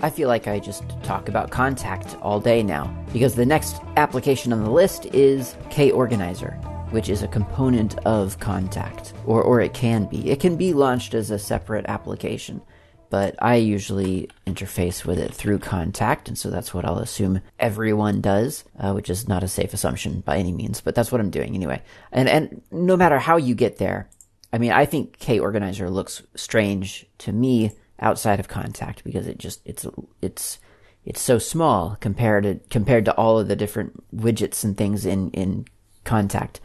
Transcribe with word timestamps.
I 0.00 0.10
feel 0.10 0.28
like 0.28 0.46
I 0.46 0.58
just 0.58 0.84
talk 1.02 1.28
about 1.28 1.50
Kontact 1.50 2.18
all 2.22 2.40
day 2.40 2.62
now, 2.62 2.86
because 3.12 3.34
the 3.34 3.46
next 3.46 3.80
application 3.96 4.52
on 4.52 4.62
the 4.62 4.70
list 4.70 5.06
is 5.06 5.56
Korganizer 5.70 6.56
which 6.90 7.08
is 7.08 7.22
a 7.22 7.28
component 7.28 7.98
of 8.06 8.38
Kontact, 8.40 9.12
or, 9.26 9.42
or 9.42 9.60
it 9.60 9.74
can 9.74 10.06
be. 10.06 10.30
It 10.30 10.40
can 10.40 10.56
be 10.56 10.72
launched 10.72 11.14
as 11.14 11.30
a 11.30 11.38
separate 11.38 11.86
application, 11.86 12.62
but 13.10 13.34
I 13.40 13.56
usually 13.56 14.30
interface 14.46 15.04
with 15.04 15.18
it 15.18 15.34
through 15.34 15.58
Kontact, 15.58 16.28
and 16.28 16.38
so 16.38 16.50
that's 16.50 16.72
what 16.72 16.84
I'll 16.84 16.98
assume 16.98 17.40
everyone 17.58 18.20
does, 18.20 18.64
uh, 18.78 18.92
which 18.92 19.10
is 19.10 19.28
not 19.28 19.42
a 19.42 19.48
safe 19.48 19.74
assumption 19.74 20.20
by 20.20 20.38
any 20.38 20.52
means, 20.52 20.80
but 20.80 20.94
that's 20.94 21.12
what 21.12 21.20
I'm 21.20 21.30
doing 21.30 21.54
anyway. 21.54 21.82
And 22.12 22.28
and 22.28 22.62
no 22.70 22.96
matter 22.96 23.18
how 23.18 23.36
you 23.36 23.54
get 23.54 23.78
there, 23.78 24.08
I 24.52 24.58
mean, 24.58 24.72
I 24.72 24.86
think 24.86 25.18
Korganizer 25.18 25.90
looks 25.90 26.22
strange 26.34 27.06
to 27.18 27.32
me 27.32 27.72
outside 28.00 28.40
of 28.40 28.48
Kontact 28.48 29.02
because 29.04 29.26
it 29.26 29.38
just 29.38 29.60
it's 29.64 29.86
it's 30.22 30.58
it's 31.04 31.20
so 31.20 31.38
small 31.38 31.96
compared 32.00 32.44
to 32.44 32.60
compared 32.70 33.04
to 33.06 33.14
all 33.14 33.38
of 33.38 33.48
the 33.48 33.56
different 33.56 34.14
widgets 34.14 34.64
and 34.64 34.76
things 34.76 35.06
in 35.06 35.30
in 35.30 35.66
Kontact. 36.04 36.60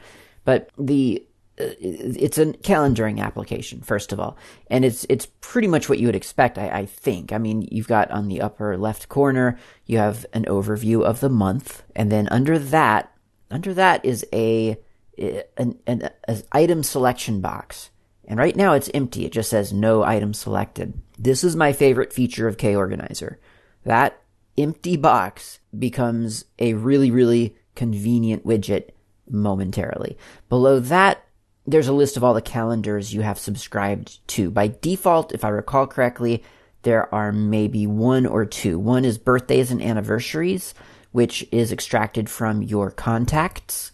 But 0.45 0.69
the 0.77 1.25
uh, 1.59 1.69
it's 1.79 2.39
a 2.39 2.47
calendaring 2.47 3.19
application 3.19 3.81
first 3.81 4.11
of 4.11 4.19
all. 4.19 4.37
And 4.67 4.83
it's 4.83 5.05
it's 5.07 5.27
pretty 5.39 5.67
much 5.67 5.87
what 5.87 5.99
you 5.99 6.07
would 6.07 6.15
expect 6.15 6.57
I, 6.57 6.69
I, 6.69 6.85
think. 6.85 7.31
I 7.31 7.37
mean 7.37 7.67
you've 7.71 7.87
got 7.87 8.09
on 8.09 8.27
the 8.27 8.41
upper 8.41 8.75
left 8.77 9.07
corner 9.07 9.59
you 9.85 9.99
have 9.99 10.25
an 10.33 10.45
overview 10.45 11.03
of 11.03 11.19
the 11.19 11.29
month. 11.29 11.83
And 11.95 12.11
then 12.11 12.27
under 12.29 12.57
that 12.57 13.13
under 13.51 13.73
that 13.75 14.03
is 14.03 14.25
a 14.33 14.77
an, 15.57 15.77
an, 15.85 16.09
an 16.27 16.41
item 16.51 16.81
selection 16.81 17.39
box 17.39 17.91
and 18.25 18.39
right 18.39 18.55
now 18.55 18.73
it's 18.73 18.89
empty 18.93 19.25
it 19.25 19.31
just 19.31 19.49
says 19.49 19.73
no 19.73 20.03
item 20.03 20.33
selected 20.33 20.93
this 21.17 21.43
is 21.43 21.55
my 21.55 21.73
favorite 21.73 22.13
feature 22.13 22.47
of 22.47 22.57
Korganizer 22.57 23.37
that 23.83 24.21
empty 24.57 24.95
box 24.95 25.59
becomes 25.77 26.45
a 26.59 26.73
really 26.73 27.11
really 27.11 27.55
convenient 27.75 28.45
widget 28.45 28.89
momentarily. 29.29 30.17
Below 30.49 30.79
that, 30.79 31.23
there's 31.65 31.87
a 31.87 31.93
list 31.93 32.17
of 32.17 32.23
all 32.23 32.33
the 32.33 32.41
calendars 32.41 33.13
you 33.13 33.21
have 33.21 33.39
subscribed 33.39 34.25
to. 34.29 34.51
By 34.51 34.67
default, 34.67 35.31
if 35.31 35.43
I 35.43 35.49
recall 35.49 35.87
correctly, 35.87 36.43
there 36.81 37.13
are 37.13 37.31
maybe 37.31 37.87
one 37.87 38.25
or 38.25 38.45
two. 38.45 38.77
One 38.77 39.05
is 39.05 39.17
birthdays 39.17 39.71
and 39.71 39.81
anniversaries, 39.81 40.73
which 41.11 41.47
is 41.51 41.71
extracted 41.71 42.29
from 42.29 42.61
your 42.61 42.91
contacts. 42.91 43.92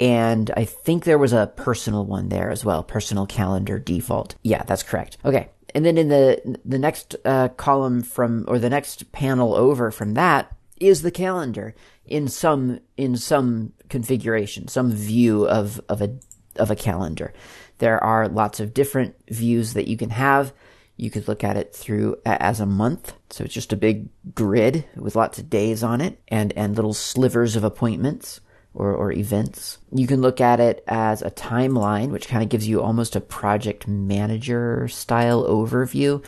And 0.00 0.50
I 0.56 0.64
think 0.64 1.04
there 1.04 1.18
was 1.18 1.32
a 1.32 1.52
personal 1.54 2.04
one 2.04 2.28
there 2.28 2.50
as 2.50 2.64
well, 2.64 2.82
personal 2.82 3.26
calendar 3.26 3.78
default. 3.78 4.34
Yeah, 4.42 4.64
that's 4.64 4.82
correct. 4.82 5.18
Okay. 5.24 5.50
And 5.74 5.84
then 5.84 5.98
in 5.98 6.08
the 6.08 6.58
the 6.64 6.78
next 6.78 7.16
uh, 7.24 7.48
column 7.48 8.02
from 8.02 8.44
or 8.48 8.58
the 8.58 8.70
next 8.70 9.10
panel 9.12 9.54
over 9.54 9.90
from 9.90 10.14
that 10.14 10.56
is 10.80 11.02
the 11.02 11.10
calendar 11.10 11.74
in 12.06 12.28
some 12.28 12.80
in 12.96 13.16
some 13.16 13.72
configuration, 13.88 14.68
some 14.68 14.92
view 14.92 15.46
of 15.48 15.80
of 15.88 16.02
a 16.02 16.16
of 16.56 16.70
a 16.70 16.76
calendar. 16.76 17.32
There 17.78 18.02
are 18.02 18.28
lots 18.28 18.60
of 18.60 18.74
different 18.74 19.16
views 19.28 19.74
that 19.74 19.88
you 19.88 19.96
can 19.96 20.10
have. 20.10 20.52
You 20.96 21.10
could 21.10 21.26
look 21.26 21.42
at 21.42 21.56
it 21.56 21.74
through 21.74 22.18
as 22.24 22.60
a 22.60 22.66
month, 22.66 23.14
so 23.30 23.42
it's 23.42 23.54
just 23.54 23.72
a 23.72 23.76
big 23.76 24.08
grid 24.32 24.84
with 24.94 25.16
lots 25.16 25.38
of 25.38 25.50
days 25.50 25.82
on 25.82 26.00
it 26.00 26.20
and 26.28 26.52
and 26.52 26.76
little 26.76 26.94
slivers 26.94 27.56
of 27.56 27.64
appointments 27.64 28.40
or, 28.74 28.92
or 28.92 29.12
events. 29.12 29.78
You 29.92 30.06
can 30.06 30.20
look 30.20 30.40
at 30.40 30.60
it 30.60 30.84
as 30.86 31.22
a 31.22 31.30
timeline, 31.30 32.10
which 32.10 32.28
kind 32.28 32.42
of 32.42 32.48
gives 32.48 32.68
you 32.68 32.82
almost 32.82 33.16
a 33.16 33.20
project 33.20 33.86
manager 33.88 34.88
style 34.88 35.44
overview 35.44 36.22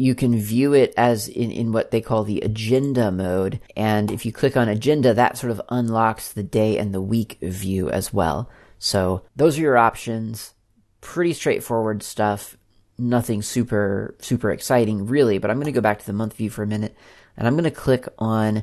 you 0.00 0.14
can 0.14 0.38
view 0.38 0.72
it 0.72 0.94
as 0.96 1.28
in, 1.28 1.50
in 1.50 1.72
what 1.72 1.90
they 1.90 2.00
call 2.00 2.24
the 2.24 2.40
agenda 2.40 3.12
mode. 3.12 3.60
And 3.76 4.10
if 4.10 4.24
you 4.24 4.32
click 4.32 4.56
on 4.56 4.66
agenda, 4.66 5.12
that 5.12 5.36
sort 5.36 5.50
of 5.50 5.60
unlocks 5.68 6.32
the 6.32 6.42
day 6.42 6.78
and 6.78 6.94
the 6.94 7.02
week 7.02 7.36
view 7.42 7.90
as 7.90 8.10
well. 8.10 8.48
So 8.78 9.24
those 9.36 9.58
are 9.58 9.60
your 9.60 9.76
options. 9.76 10.54
Pretty 11.02 11.34
straightforward 11.34 12.02
stuff. 12.02 12.56
Nothing 12.96 13.42
super, 13.42 14.16
super 14.20 14.50
exciting 14.50 15.04
really, 15.04 15.36
but 15.36 15.50
I'm 15.50 15.58
going 15.58 15.66
to 15.66 15.72
go 15.72 15.82
back 15.82 15.98
to 15.98 16.06
the 16.06 16.14
month 16.14 16.34
view 16.34 16.48
for 16.48 16.62
a 16.62 16.66
minute 16.66 16.96
and 17.36 17.46
I'm 17.46 17.54
going 17.54 17.64
to 17.64 17.70
click 17.70 18.08
on 18.18 18.62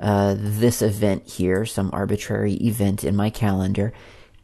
uh, 0.00 0.34
this 0.38 0.82
event 0.82 1.28
here, 1.28 1.64
some 1.66 1.90
arbitrary 1.92 2.54
event 2.54 3.04
in 3.04 3.16
my 3.16 3.30
calendar. 3.30 3.92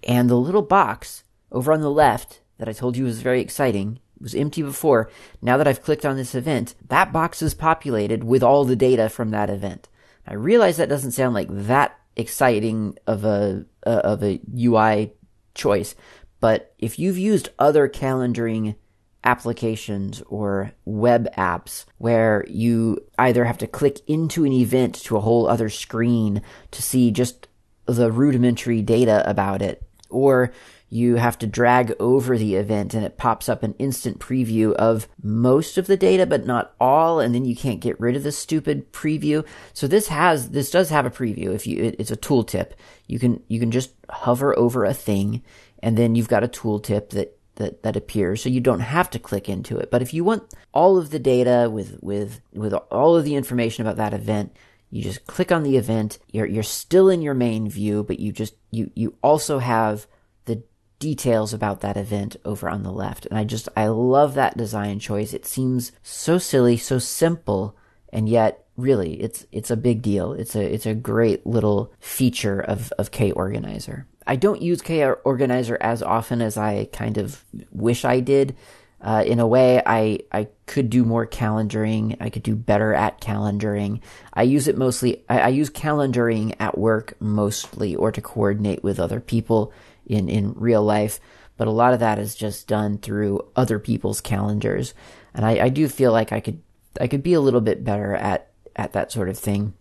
And 0.03 0.29
the 0.29 0.37
little 0.37 0.63
box 0.63 1.25
over 1.51 1.73
on 1.73 1.81
the 1.81 1.91
left 1.91 2.41
that 2.59 2.69
I 2.69 2.73
told 2.73 2.97
you 2.97 3.05
was 3.05 3.23
very 3.23 3.41
exciting 3.41 4.01
was 4.21 4.35
empty 4.35 4.63
before. 4.63 5.11
Now 5.43 5.57
that 5.57 5.69
I've 5.69 5.83
clicked 5.83 6.05
on 6.07 6.17
this 6.17 6.35
event, 6.35 6.75
that 6.89 7.13
box 7.13 7.43
is 7.43 7.55
populated 7.55 8.25
with 8.25 8.43
all 8.43 8.65
the 8.65 8.77
data 8.77 9.09
from 9.09 9.31
that 9.31 9.51
event. 9.51 9.89
I 10.27 10.35
realize 10.35 10.79
that 10.79 10.89
doesn't 10.89 11.13
sound 11.13 11.35
like 11.35 11.49
that 11.51 11.99
exciting 12.17 12.97
of 13.07 13.25
a 13.25 13.67
uh, 13.87 14.01
of 14.05 14.23
a 14.23 14.41
UI 14.57 15.13
choice, 15.55 15.95
but 16.41 16.75
if 16.79 16.99
you've 16.99 17.19
used 17.19 17.51
other 17.59 17.89
calendaring 17.89 18.77
applications 19.25 20.23
or 20.29 20.73
web 20.85 21.29
apps 21.37 21.85
where 21.99 22.45
you 22.49 22.99
either 23.19 23.45
have 23.45 23.59
to 23.59 23.67
click 23.67 24.01
into 24.07 24.45
an 24.45 24.53
event 24.53 24.95
to 24.95 25.17
a 25.17 25.21
whole 25.21 25.49
other 25.49 25.69
screen 25.69 26.43
to 26.71 26.83
see 26.83 27.11
just 27.11 27.49
the 27.87 28.13
rudimentary 28.13 28.83
data 28.83 29.29
about 29.29 29.61
it, 29.63 29.83
or 30.11 30.53
you 30.89 31.17
have 31.17 31.37
to 31.37 31.47
drag 31.47 31.93
over 31.99 32.39
the 32.39 32.55
event 32.55 32.95
and 32.95 33.05
it 33.05 33.19
pops 33.19 33.49
up 33.49 33.65
an 33.65 33.75
instant 33.81 34.21
preview 34.21 34.73
of 34.75 35.09
most 35.21 35.77
of 35.77 35.89
the 35.89 35.97
data, 35.97 36.25
but 36.25 36.47
not 36.47 36.73
all. 36.79 37.19
And 37.19 37.35
then 37.35 37.45
you 37.45 37.57
can't 37.57 37.81
get 37.81 37.99
rid 37.99 38.15
of 38.15 38.23
the 38.23 38.31
stupid 38.31 38.93
preview. 38.93 39.45
So 39.73 39.89
this 39.89 40.07
has, 40.07 40.51
this 40.51 40.71
does 40.71 40.91
have 40.91 41.05
a 41.05 41.11
preview. 41.11 41.53
If 41.53 41.67
you, 41.67 41.83
it, 41.83 41.97
it's 41.99 42.13
a 42.13 42.17
tooltip. 42.17 42.73
You 43.09 43.19
can, 43.19 43.43
you 43.49 43.59
can 43.59 43.73
just 43.73 43.91
hover 44.09 44.57
over 44.57 44.85
a 44.85 44.95
thing 44.95 45.43
and 45.81 45.99
then 45.99 46.15
you've 46.15 46.29
got 46.29 46.45
a 46.45 46.49
tooltip 46.49 47.11
that, 47.11 47.37
that, 47.57 47.83
that 47.83 47.97
appears. 47.97 48.43
So 48.43 48.49
you 48.49 48.61
don't 48.61 48.81
have 48.81 49.11
to 49.11 49.19
click 49.19 49.49
into 49.49 49.79
it. 49.79 49.91
But 49.91 50.03
if 50.03 50.13
you 50.13 50.25
want 50.25 50.53
all 50.73 50.99
of 50.99 51.11
the 51.11 51.19
data 51.19 51.69
with, 51.71 51.99
with, 52.03 52.41
with 52.53 52.73
all 52.73 53.17
of 53.17 53.25
the 53.25 53.35
information 53.35 53.87
about 53.87 53.97
that 53.97 54.15
event, 54.15 54.57
you 54.91 55.03
just 55.03 55.27
click 55.27 55.51
on 55.51 55.63
the 55.63 55.77
event. 55.77 56.19
You're, 56.33 56.47
you're 56.47 56.63
still 56.63 57.09
in 57.09 57.23
your 57.23 57.35
main 57.35 57.69
view, 57.69 58.05
but 58.05 58.21
you 58.21 58.33
just, 58.33 58.55
you, 58.71 58.91
you 58.95 59.17
also 59.23 59.59
have 59.59 60.07
the 60.45 60.63
details 60.99 61.53
about 61.53 61.81
that 61.81 61.97
event 61.97 62.37
over 62.45 62.69
on 62.69 62.83
the 62.83 62.93
left. 62.93 63.27
And 63.27 63.39
I 63.39 63.45
just, 63.45 63.69
I 63.77 63.89
love 63.89 64.35
that 64.35 64.57
design 64.57 64.99
choice. 65.01 65.35
It 65.35 65.47
seems 65.47 65.93
so 66.03 66.39
silly, 66.39 66.77
so 66.77 66.99
simple, 66.99 67.77
and 68.13 68.29
yet 68.29 68.67
really 68.77 69.21
it's, 69.21 69.47
it's 69.53 69.71
a 69.71 69.77
big 69.77 70.03
deal. 70.03 70.33
It's 70.33 70.55
a, 70.55 70.63
it's 70.63 70.87
a 70.87 70.95
great 70.95 71.47
little 71.47 71.93
feature 71.99 72.61
of, 72.61 72.93
of 72.99 73.11
Korganizer. 73.11 74.05
I 74.27 74.37
don't 74.37 74.63
use 74.63 74.81
KR 74.81 75.13
Organizer 75.25 75.77
as 75.81 76.03
often 76.03 76.41
as 76.41 76.57
I 76.57 76.87
kind 76.93 77.19
of 77.19 77.45
wish 77.71 78.05
I 78.05 78.21
did. 78.21 78.57
Uh, 79.01 79.23
in 79.27 79.39
a 79.39 79.47
way, 79.47 79.83
I, 79.85 80.21
I 80.33 80.49
could 80.65 80.89
do 80.89 81.05
more 81.05 81.27
calendaring. 81.27 82.17
I 82.21 82.31
could 82.31 82.43
do 82.43 82.57
better 82.57 82.95
at 82.95 83.21
calendaring. 83.21 84.01
I 84.33 84.45
use 84.45 84.67
it 84.67 84.79
mostly, 84.79 85.23
I, 85.29 85.41
I 85.41 85.49
use 85.49 85.69
calendaring 85.69 86.57
at 86.59 86.79
work 86.79 87.13
mostly 87.21 87.95
or 87.95 88.11
to 88.11 88.23
coordinate 88.23 88.83
with 88.83 88.99
other 88.99 89.21
people 89.21 89.75
in, 90.07 90.31
in 90.31 90.55
real 90.55 90.83
life, 90.83 91.21
but 91.59 91.69
a 91.69 91.73
lot 91.73 91.93
of 91.93 92.01
that 92.01 92.19
is 92.19 92.35
just 92.35 92.67
done 92.67 92.97
through 92.97 93.47
other 93.55 93.79
people's 93.79 94.23
calendars. 94.23 94.95
And 95.35 95.45
I, 95.45 95.65
I 95.65 95.69
do 95.69 95.87
feel 95.87 96.13
like 96.13 96.33
I 96.33 96.41
could, 96.41 96.63
I 96.99 97.07
could 97.07 97.23
be 97.23 97.35
a 97.35 97.41
little 97.43 97.61
bit 97.61 97.85
better 97.85 98.15
at, 98.15 98.53
at 98.75 98.95
that 98.95 99.13
sort 99.13 99.29
of 99.29 99.39
thing. 99.39 99.75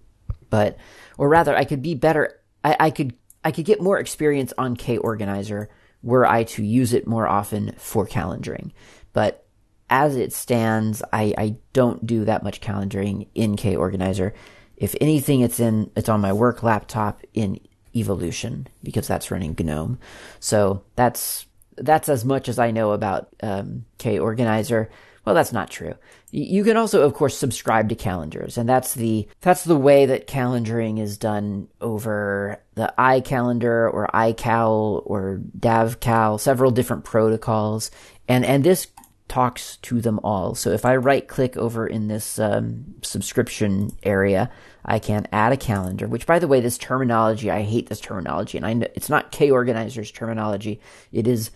But, 0.50 0.78
or 1.18 1.30
rather, 1.30 1.56
I 1.56 1.64
could 1.64 1.82
be 1.82 1.96
better, 1.96 2.42
I, 2.62 2.76
I 2.78 2.90
could, 2.90 3.14
I 3.44 3.52
could 3.52 3.66
get 3.66 3.82
more 3.82 4.00
experience 4.00 4.54
on 4.58 4.78
Korganizer 4.78 5.68
were 6.02 6.26
I 6.26 6.44
to 6.44 6.64
use 6.64 6.94
it 6.94 7.08
more 7.08 7.28
often 7.28 7.74
for 7.78 8.06
calendaring. 8.06 8.72
But 9.14 9.46
as 9.90 10.16
it 10.16 10.34
stands, 10.34 11.02
I, 11.14 11.34
I 11.38 11.56
don't 11.72 12.06
do 12.06 12.26
that 12.26 12.44
much 12.44 12.62
calendaring 12.62 13.28
in 13.36 13.56
Korganizer. 13.56 14.34
If 14.76 14.96
anything, 15.00 15.42
it's 15.42 15.60
in, 15.60 15.92
it's 15.96 16.10
on 16.10 16.22
my 16.22 16.34
work 16.34 16.64
laptop 16.64 17.22
in 17.34 17.60
evolution 17.96 18.68
because 18.84 19.08
that's 19.08 19.32
running 19.32 19.56
GNOME. 19.58 20.00
So 20.40 20.84
that's 20.96 21.46
that's 21.76 22.10
as 22.10 22.24
much 22.24 22.50
as 22.50 22.60
I 22.60 22.72
know 22.72 22.92
about 22.92 23.30
um, 23.42 23.86
Korganizer. 23.98 24.90
Well, 25.26 25.36
that's 25.36 25.54
not 25.54 25.70
true. 25.70 25.96
You 26.32 26.64
can 26.66 26.76
also, 26.76 27.04
of 27.04 27.14
course, 27.14 27.38
subscribe 27.38 27.88
to 27.90 27.96
calendars, 27.96 28.58
and 28.58 28.68
that's 28.68 28.94
the 28.94 29.28
that's 29.40 29.64
the 29.64 29.78
way 29.78 30.06
that 30.06 30.28
calendaring 30.28 31.00
is 31.00 31.18
done 31.18 31.70
over 31.80 32.62
the 32.76 32.94
iCalendar 32.98 33.94
or 33.94 34.10
iCal 34.14 35.02
or 35.06 35.40
DavCal, 35.58 36.40
several 36.40 36.72
different 36.72 37.06
protocols, 37.06 37.90
and 38.28 38.44
and 38.44 38.66
this 38.66 38.88
talks 39.34 39.78
to 39.78 40.02
them 40.02 40.20
all. 40.24 40.54
So 40.56 40.72
if 40.72 40.86
I 40.86 40.96
right 40.98 41.28
click 41.28 41.58
over 41.58 41.88
in 41.88 42.08
this 42.08 42.38
um, 42.38 42.96
subscription 43.02 43.92
area, 44.04 44.52
I 44.86 45.00
can 45.00 45.28
add 45.32 45.54
a 45.54 45.58
calendar, 45.58 46.08
which 46.08 46.28
by 46.28 46.40
the 46.40 46.48
way, 46.48 46.60
this 46.60 46.78
terminology, 46.78 47.50
I 47.50 47.62
hate 47.62 47.90
this 47.90 48.00
terminology. 48.00 48.58
And 48.58 48.66
I 48.68 48.74
know 48.74 48.88
it's 48.96 49.10
not 49.10 49.32
K 49.32 49.50
organizer's 49.50 50.12
terminology. 50.12 50.82
It 51.12 51.28
is, 51.28 51.52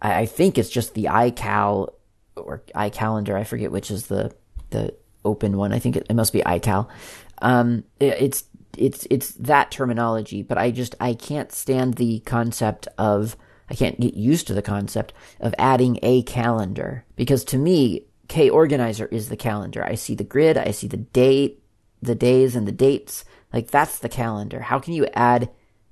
I, 0.00 0.26
think 0.26 0.58
it's 0.58 0.70
just 0.70 0.94
the 0.94 1.04
iCal 1.04 1.90
or 2.40 2.62
iCalendar. 2.74 3.34
I 3.34 3.44
forget 3.44 3.72
which 3.72 3.90
is 3.90 4.06
the, 4.06 4.34
the 4.70 4.94
open 5.24 5.56
one. 5.56 5.72
I 5.72 5.78
think 5.78 5.96
it, 5.96 6.06
it 6.08 6.14
must 6.14 6.32
be 6.32 6.40
iCal. 6.40 6.88
Um, 7.42 7.84
it, 7.98 8.16
it's, 8.20 8.44
it's, 8.76 9.06
it's 9.10 9.32
that 9.34 9.70
terminology, 9.70 10.42
but 10.42 10.58
I 10.58 10.70
just, 10.70 10.94
I 11.00 11.14
can't 11.14 11.52
stand 11.52 11.94
the 11.94 12.20
concept 12.20 12.86
of, 12.98 13.36
I 13.68 13.74
can't 13.74 14.00
get 14.00 14.14
used 14.14 14.46
to 14.46 14.54
the 14.54 14.62
concept 14.62 15.12
of 15.40 15.54
adding 15.58 15.98
a 16.02 16.22
calendar 16.22 17.04
because 17.16 17.44
to 17.44 17.58
me, 17.58 18.06
K 18.28 18.48
organizer 18.48 19.06
is 19.06 19.28
the 19.28 19.36
calendar. 19.36 19.84
I 19.84 19.96
see 19.96 20.14
the 20.14 20.24
grid, 20.24 20.56
I 20.56 20.70
see 20.70 20.86
the 20.86 20.96
date, 20.96 21.62
the 22.00 22.14
days 22.14 22.54
and 22.54 22.66
the 22.66 22.72
dates. 22.72 23.24
Like 23.52 23.70
that's 23.70 23.98
the 23.98 24.08
calendar. 24.08 24.60
How 24.60 24.78
can 24.78 24.94
you 24.94 25.06
add 25.14 25.50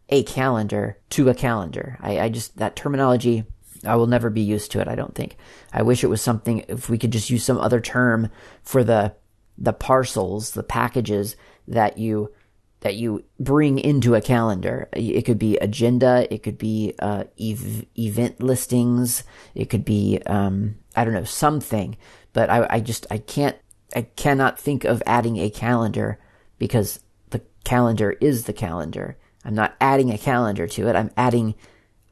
a 0.09 0.23
calendar 0.23 0.99
to 1.11 1.29
a 1.29 1.35
calendar? 1.35 1.99
I, 2.01 2.21
I 2.21 2.29
just, 2.29 2.57
that 2.59 2.77
terminology, 2.77 3.45
I 3.85 3.97
will 3.97 4.07
never 4.07 4.31
be 4.31 4.41
used 4.41 4.73
to 4.73 4.81
it, 4.81 4.89
I 4.89 4.95
don't 4.95 5.15
think. 5.15 5.37
I 5.73 5.83
wish 5.83 6.03
it 6.03 6.09
was 6.09 6.23
something, 6.23 6.65
if 6.69 6.89
we 6.89 6.99
could 6.99 7.13
just 7.13 7.31
use 7.31 7.45
some 7.45 7.59
other 7.59 7.81
term 7.81 8.31
for 8.63 8.83
the, 8.85 9.15
the 9.57 9.73
parcels, 9.73 10.53
the 10.53 10.63
packages 10.63 11.37
that 11.67 11.99
you 11.99 12.33
that 12.81 12.95
you 12.95 13.25
bring 13.41 13.79
into 13.79 14.15
a 14.15 14.21
calendar. 14.21 14.89
It 14.93 15.23
could 15.23 15.39
be 15.39 15.57
agenda, 15.59 16.33
it 16.33 16.43
could 16.43 16.59
be 16.59 16.95
uh, 17.01 17.25
ev- 17.41 17.85
event 17.99 18.41
listings, 18.41 19.25
it 19.55 19.69
could 19.69 19.85
be 19.85 20.21
um, 20.27 20.77
I 20.95 21.05
don't 21.05 21.15
know 21.15 21.25
something. 21.25 21.97
But 22.33 22.51
I, 22.51 22.67
I 22.71 22.81
just 22.81 23.07
I 23.11 23.19
can't 23.19 23.57
I 23.97 24.03
cannot 24.03 24.61
think 24.61 24.85
of 24.85 25.03
adding 25.07 25.39
a 25.39 25.51
calendar 25.51 26.19
because 26.59 27.01
the 27.31 27.43
calendar 27.65 28.13
is 28.21 28.45
the 28.45 28.53
calendar. 28.53 29.17
I'm 29.45 29.55
not 29.55 29.77
adding 29.81 30.13
a 30.13 30.19
calendar 30.19 30.67
to 30.69 30.89
it. 30.89 30.95
I'm 30.95 31.11
adding 31.17 31.55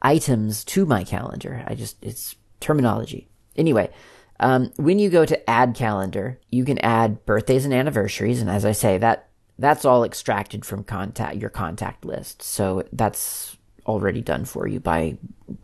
items 0.01 0.63
to 0.65 0.85
my 0.85 1.03
calendar. 1.03 1.63
I 1.67 1.75
just 1.75 1.97
it's 2.01 2.35
terminology. 2.59 3.27
Anyway, 3.55 3.91
um, 4.39 4.71
when 4.77 4.99
you 4.99 5.09
go 5.09 5.25
to 5.25 5.49
add 5.49 5.75
calendar, 5.75 6.39
you 6.51 6.63
can 6.65 6.77
add 6.79 7.25
birthdays 7.25 7.65
and 7.65 7.73
anniversaries, 7.73 8.41
and 8.41 8.49
as 8.49 8.65
I 8.65 8.71
say, 8.71 8.97
that 8.99 9.29
that's 9.59 9.85
all 9.85 10.03
extracted 10.03 10.65
from 10.65 10.83
Kontact 10.83 11.41
your 11.41 11.49
contact 11.49 12.05
list. 12.05 12.43
So 12.43 12.83
that's 12.93 13.57
already 13.85 14.21
done 14.21 14.45
for 14.45 14.67
you 14.67 14.79
by 14.79 15.17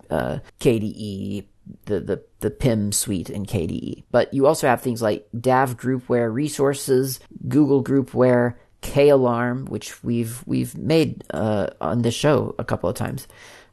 uh, 0.09 0.39
KDE, 0.59 1.45
the, 1.85 1.99
the 1.99 2.23
the 2.39 2.49
PIM 2.49 2.91
suite 2.91 3.29
in 3.29 3.45
KDE. 3.45 4.03
But 4.11 4.33
you 4.33 4.47
also 4.47 4.67
have 4.67 4.81
things 4.81 5.01
like 5.01 5.27
DAV 5.39 5.77
Groupware 5.77 6.33
resources, 6.33 7.19
Google 7.47 7.83
Groupware, 7.83 8.55
K 8.81 9.09
Alarm, 9.09 9.65
which 9.65 10.03
we've 10.03 10.43
we've 10.45 10.77
made 10.77 11.23
uh, 11.31 11.67
on 11.79 12.01
this 12.01 12.15
show 12.15 12.55
a 12.57 12.63
couple 12.63 12.89
of 12.89 12.95
times. 12.95 13.27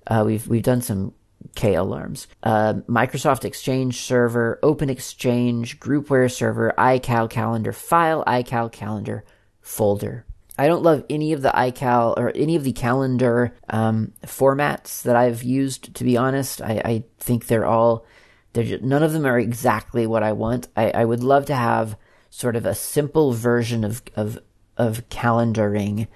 Uh, 0.06 0.24
we've 0.26 0.46
we've 0.46 0.62
done 0.62 0.82
some 0.82 1.14
K 1.54 1.74
alarms. 1.74 2.26
Uh, 2.42 2.74
Microsoft 2.88 3.44
Exchange 3.44 4.00
Server, 4.00 4.58
Open 4.62 4.90
Exchange, 4.90 5.80
Groupware 5.80 6.30
Server, 6.30 6.74
iCal 6.76 7.28
Calendar 7.28 7.72
File, 7.72 8.24
iCal 8.26 8.70
Calendar 8.70 9.24
folder. 9.60 10.24
I 10.58 10.66
don't 10.66 10.82
love 10.82 11.04
any 11.08 11.32
of 11.32 11.40
the 11.40 11.50
iCal 11.50 12.14
or 12.18 12.32
any 12.34 12.54
of 12.54 12.64
the 12.64 12.72
calendar 12.72 13.56
um, 13.70 14.12
formats 14.26 15.02
that 15.02 15.16
I've 15.16 15.42
used. 15.42 15.94
To 15.94 16.04
be 16.04 16.18
honest, 16.18 16.60
I, 16.60 16.82
I 16.84 17.04
think 17.18 17.46
they're 17.46 17.64
all 17.64 18.04
they're 18.52 18.64
just, 18.64 18.82
none 18.82 19.02
of 19.02 19.12
them 19.12 19.24
are 19.24 19.38
exactly 19.38 20.06
what 20.06 20.22
I 20.22 20.32
want. 20.32 20.68
I, 20.76 20.90
I 20.90 21.04
would 21.04 21.22
love 21.22 21.46
to 21.46 21.54
have 21.54 21.96
sort 22.28 22.56
of 22.56 22.66
a 22.66 22.74
simple 22.74 23.32
version 23.32 23.84
of 23.84 24.02
of 24.16 24.38
of 24.76 25.08
calendaring 25.08 26.08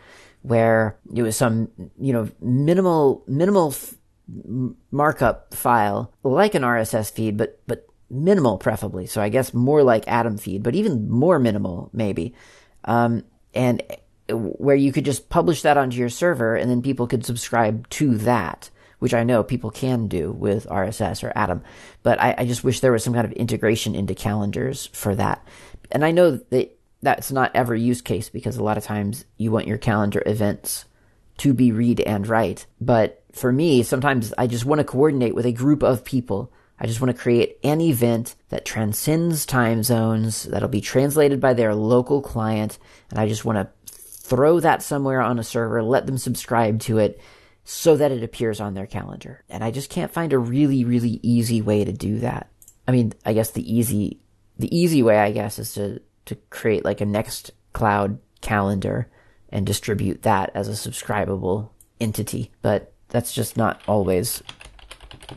where 0.45 0.99
it 1.15 1.23
was 1.23 1.37
some 1.37 1.71
you 1.99 2.13
know 2.13 2.29
minimal 2.39 3.25
minimal 3.27 3.71
f- 3.71 3.95
markup 4.91 5.55
file 5.55 6.13
like 6.23 6.55
an 6.55 6.63
RSS 6.63 7.11
feed, 7.11 7.39
but 7.39 7.61
but 7.67 7.87
minimal 8.11 8.59
preferably. 8.59 9.07
So 9.07 9.23
I 9.23 9.31
guess 9.31 9.55
more 9.55 9.83
like 9.83 10.07
Atom 10.07 10.37
feed, 10.37 10.63
but 10.63 10.75
even 10.75 11.11
more 11.11 11.39
minimal 11.39 11.89
maybe. 11.95 12.35
Um, 12.85 13.25
and 13.55 13.83
where 14.29 14.77
you 14.77 14.93
could 14.93 15.07
just 15.07 15.31
publish 15.31 15.63
that 15.63 15.79
onto 15.79 15.97
your 15.97 16.11
server 16.11 16.57
and 16.57 16.71
then 16.71 16.83
people 16.83 17.07
could 17.07 17.25
subscribe 17.25 17.89
to 17.91 18.19
that, 18.19 18.69
which 18.99 19.15
I 19.15 19.25
know 19.25 19.43
people 19.43 19.71
can 19.71 20.09
do 20.09 20.31
with 20.31 20.67
RSS 20.67 21.25
or 21.25 21.33
Atom. 21.35 21.63
But 22.03 22.21
I, 22.21 22.35
I 22.37 22.47
just 22.47 22.65
wish 22.65 22.81
there 22.81 22.93
was 22.93 23.03
some 23.03 23.15
kind 23.15 23.27
of 23.27 23.33
integration 23.33 23.95
into 23.95 24.15
calendars 24.15 24.91
for 24.93 25.15
that. 25.15 25.47
And 25.91 26.05
I 26.05 26.11
know 26.11 26.33
that 26.51 26.74
that's 27.05 27.31
not 27.31 27.55
every 27.55 27.81
use 27.81 28.03
case 28.03 28.29
because 28.29 28.57
a 28.57 28.63
lot 28.63 28.77
of 28.79 28.85
times 28.85 29.25
you 29.37 29.53
want 29.53 29.69
your 29.69 29.79
calendar 29.79 30.23
events 30.27 30.87
to 31.39 31.55
be 31.55 31.73
read 31.73 32.01
and 32.01 32.27
write. 32.27 32.67
But 32.81 33.23
for 33.33 33.53
me, 33.53 33.83
sometimes 33.83 34.35
I 34.37 34.47
just 34.47 34.65
want 34.65 34.81
to 34.81 34.85
coordinate 34.85 35.35
with 35.35 35.47
a 35.47 35.53
group 35.53 35.83
of 35.83 36.05
people 36.05 36.53
I 36.79 36.87
just 36.87 37.01
want 37.01 37.17
to 37.17 37.23
create 37.23 37.59
an 37.63 37.81
event 37.81 38.35
that 38.49 38.65
transcends 38.65 39.47
time 39.47 39.83
zones, 39.83 40.45
that'll 40.45 40.69
be 40.69 40.81
translated 40.81 41.41
by 41.41 41.55
their 41.55 41.75
local 41.75 42.21
client, 42.21 42.79
and 43.11 43.19
I 43.19 43.29
just 43.29 43.45
want 43.45 43.59
to 43.59 43.93
throw 43.93 44.59
that 44.61 44.83
somewhere 44.83 45.21
on 45.21 45.39
a 45.39 45.45
server, 45.45 45.83
let 45.83 46.07
them 46.07 46.19
subscribe 46.19 46.81
to 46.81 46.99
it 46.99 47.21
so 47.65 47.97
that 47.97 48.11
it 48.11 48.23
appears 48.23 48.61
on 48.61 48.75
their 48.75 48.87
calendar. 48.87 49.45
And 49.49 49.63
I 49.63 49.71
just 49.71 49.89
can't 49.89 50.13
find 50.13 50.33
a 50.33 50.39
really, 50.39 50.85
really 50.85 51.21
easy 51.23 51.63
way 51.63 51.85
to 51.85 51.93
do 51.93 52.19
that. 52.21 52.51
I 52.89 52.93
mean, 52.93 53.15
I 53.25 53.33
guess 53.35 53.53
the 53.53 53.73
easy, 53.73 54.21
the 54.59 54.77
easy 54.77 55.03
way, 55.03 55.19
I 55.19 55.31
guess, 55.31 55.59
is 55.59 55.75
to, 55.75 56.01
to 56.27 56.37
create 56.51 56.85
like 56.85 57.01
a 57.01 57.07
next 57.07 57.53
cloud 57.73 58.19
calendar 58.41 59.09
and 59.49 59.67
distribute 59.67 60.23
that 60.23 60.51
as 60.55 60.69
a 60.69 60.73
subscribable 60.73 61.71
entity. 62.01 62.51
But 62.63 62.93
that's 63.09 63.33
just 63.33 63.57
not 63.57 63.81
always 63.87 64.43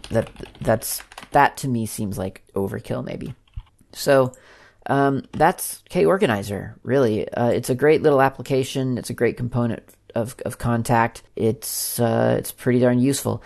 that 0.09 0.29
that's 0.61 1.01
that 1.31 1.57
to 1.57 1.67
me 1.67 1.85
seems 1.85 2.17
like 2.17 2.43
overkill, 2.55 3.05
maybe. 3.05 3.35
So 3.93 4.33
um, 4.87 5.23
that's 5.33 5.83
K 5.89 6.05
Organizer. 6.05 6.79
Really, 6.83 7.29
uh, 7.29 7.49
it's 7.49 7.69
a 7.69 7.75
great 7.75 8.01
little 8.01 8.21
application. 8.21 8.97
It's 8.97 9.09
a 9.09 9.13
great 9.13 9.37
component 9.37 9.83
of 10.15 10.35
of 10.45 10.57
Kontact. 10.57 11.21
It's 11.35 11.99
uh, 11.99 12.35
it's 12.39 12.51
pretty 12.51 12.79
darn 12.79 12.99
useful. 12.99 13.43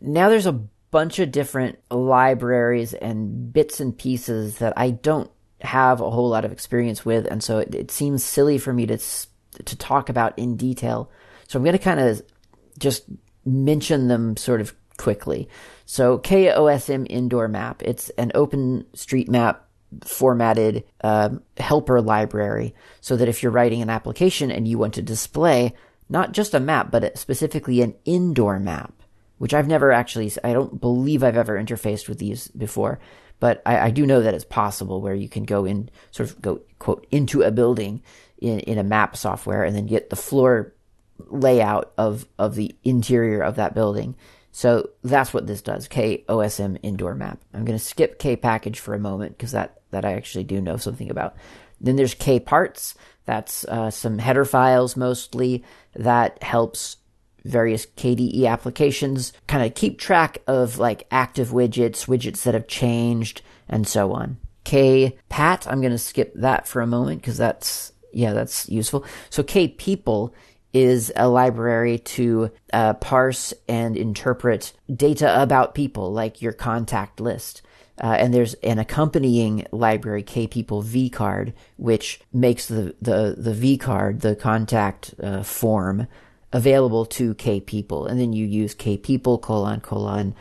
Now 0.00 0.28
there's 0.28 0.46
a 0.46 0.60
bunch 0.90 1.18
of 1.18 1.30
different 1.30 1.78
libraries 1.90 2.94
and 2.94 3.52
bits 3.52 3.80
and 3.80 3.96
pieces 3.96 4.58
that 4.58 4.72
I 4.76 4.90
don't 4.90 5.30
have 5.62 6.00
a 6.00 6.10
whole 6.10 6.28
lot 6.28 6.44
of 6.44 6.52
experience 6.52 7.04
with, 7.04 7.26
and 7.26 7.42
so 7.42 7.58
it, 7.58 7.74
it 7.74 7.90
seems 7.90 8.24
silly 8.24 8.58
for 8.58 8.72
me 8.72 8.86
to 8.86 8.98
to 9.64 9.76
talk 9.76 10.08
about 10.08 10.38
in 10.38 10.56
detail. 10.56 11.10
So 11.48 11.58
I'm 11.58 11.64
going 11.64 11.76
to 11.76 11.82
kind 11.82 12.00
of 12.00 12.22
just 12.78 13.04
mention 13.44 14.08
them 14.08 14.36
sort 14.36 14.60
of 14.60 14.74
quickly. 14.96 15.48
So 15.86 16.18
KOSM 16.18 17.06
indoor 17.10 17.48
map, 17.48 17.82
it's 17.82 18.10
an 18.10 18.30
OpenStreetMap 18.34 19.58
formatted 20.04 20.84
uh, 21.02 21.30
helper 21.56 22.00
library 22.00 22.74
so 23.00 23.16
that 23.16 23.28
if 23.28 23.42
you're 23.42 23.50
writing 23.50 23.82
an 23.82 23.90
application 23.90 24.50
and 24.50 24.68
you 24.68 24.78
want 24.78 24.94
to 24.94 25.02
display 25.02 25.74
not 26.08 26.32
just 26.32 26.54
a 26.54 26.60
map, 26.60 26.90
but 26.90 27.16
specifically 27.18 27.80
an 27.82 27.94
indoor 28.04 28.58
map, 28.58 28.92
which 29.38 29.54
I've 29.54 29.68
never 29.68 29.90
actually, 29.90 30.30
I 30.44 30.52
don't 30.52 30.80
believe 30.80 31.22
I've 31.22 31.36
ever 31.36 31.60
interfaced 31.60 32.08
with 32.08 32.18
these 32.18 32.48
before, 32.48 33.00
but 33.40 33.62
I, 33.66 33.78
I 33.78 33.90
do 33.90 34.06
know 34.06 34.22
that 34.22 34.34
it's 34.34 34.44
possible 34.44 35.00
where 35.00 35.14
you 35.14 35.28
can 35.28 35.44
go 35.44 35.64
in, 35.64 35.90
sort 36.10 36.30
of 36.30 36.40
go, 36.40 36.60
quote, 36.78 37.06
into 37.10 37.42
a 37.42 37.50
building 37.50 38.02
in, 38.38 38.60
in 38.60 38.78
a 38.78 38.84
map 38.84 39.16
software 39.16 39.64
and 39.64 39.74
then 39.74 39.86
get 39.86 40.10
the 40.10 40.16
floor 40.16 40.74
layout 41.26 41.92
of, 41.98 42.26
of 42.38 42.54
the 42.54 42.74
interior 42.84 43.42
of 43.42 43.56
that 43.56 43.74
building 43.74 44.14
so 44.52 44.90
that's 45.02 45.32
what 45.32 45.46
this 45.46 45.62
does. 45.62 45.88
KOSM 45.88 46.78
indoor 46.82 47.14
map. 47.14 47.40
I'm 47.54 47.64
going 47.64 47.78
to 47.78 47.84
skip 47.84 48.18
K 48.18 48.36
package 48.36 48.80
for 48.80 48.94
a 48.94 48.98
moment 48.98 49.36
because 49.36 49.52
that, 49.52 49.80
that 49.90 50.04
I 50.04 50.14
actually 50.14 50.44
do 50.44 50.60
know 50.60 50.76
something 50.76 51.10
about. 51.10 51.36
Then 51.80 51.96
there's 51.96 52.14
K 52.14 52.40
parts. 52.40 52.94
That's 53.26 53.64
uh, 53.66 53.90
some 53.90 54.18
header 54.18 54.44
files 54.44 54.96
mostly 54.96 55.64
that 55.94 56.42
helps 56.42 56.96
various 57.44 57.86
KDE 57.86 58.46
applications 58.46 59.32
kind 59.46 59.64
of 59.64 59.74
keep 59.74 59.98
track 59.98 60.38
of 60.46 60.78
like 60.78 61.06
active 61.10 61.48
widgets, 61.48 62.06
widgets 62.06 62.42
that 62.42 62.54
have 62.54 62.66
changed, 62.68 63.42
and 63.68 63.86
so 63.86 64.12
on. 64.12 64.38
K 64.64 65.16
pat, 65.28 65.66
I'm 65.68 65.80
going 65.80 65.92
to 65.92 65.98
skip 65.98 66.32
that 66.34 66.68
for 66.68 66.82
a 66.82 66.86
moment 66.86 67.20
because 67.20 67.38
that's, 67.38 67.92
yeah, 68.12 68.32
that's 68.32 68.68
useful. 68.68 69.04
So 69.30 69.42
K 69.42 69.68
people 69.68 70.34
is 70.72 71.12
a 71.16 71.28
library 71.28 71.98
to 71.98 72.50
uh, 72.72 72.94
parse 72.94 73.52
and 73.68 73.96
interpret 73.96 74.72
data 74.94 75.42
about 75.42 75.74
people, 75.74 76.12
like 76.12 76.40
your 76.40 76.52
contact 76.52 77.20
list. 77.20 77.62
Uh, 78.02 78.16
and 78.18 78.32
there's 78.32 78.54
an 78.54 78.78
accompanying 78.78 79.66
library, 79.72 80.22
kpeople 80.22 80.82
vcard, 80.82 81.52
which 81.76 82.20
makes 82.32 82.66
the, 82.66 82.94
the, 83.02 83.34
the 83.36 83.52
vcard, 83.52 84.20
the 84.20 84.34
contact 84.34 85.14
uh, 85.22 85.42
form, 85.42 86.06
available 86.52 87.06
to 87.06 87.34
K 87.34 87.60
people. 87.60 88.06
And 88.06 88.20
then 88.20 88.32
you 88.32 88.46
use 88.46 88.74
K 88.74 88.96
people 88.96 89.38
colon 89.38 89.80
colon, 89.80 90.34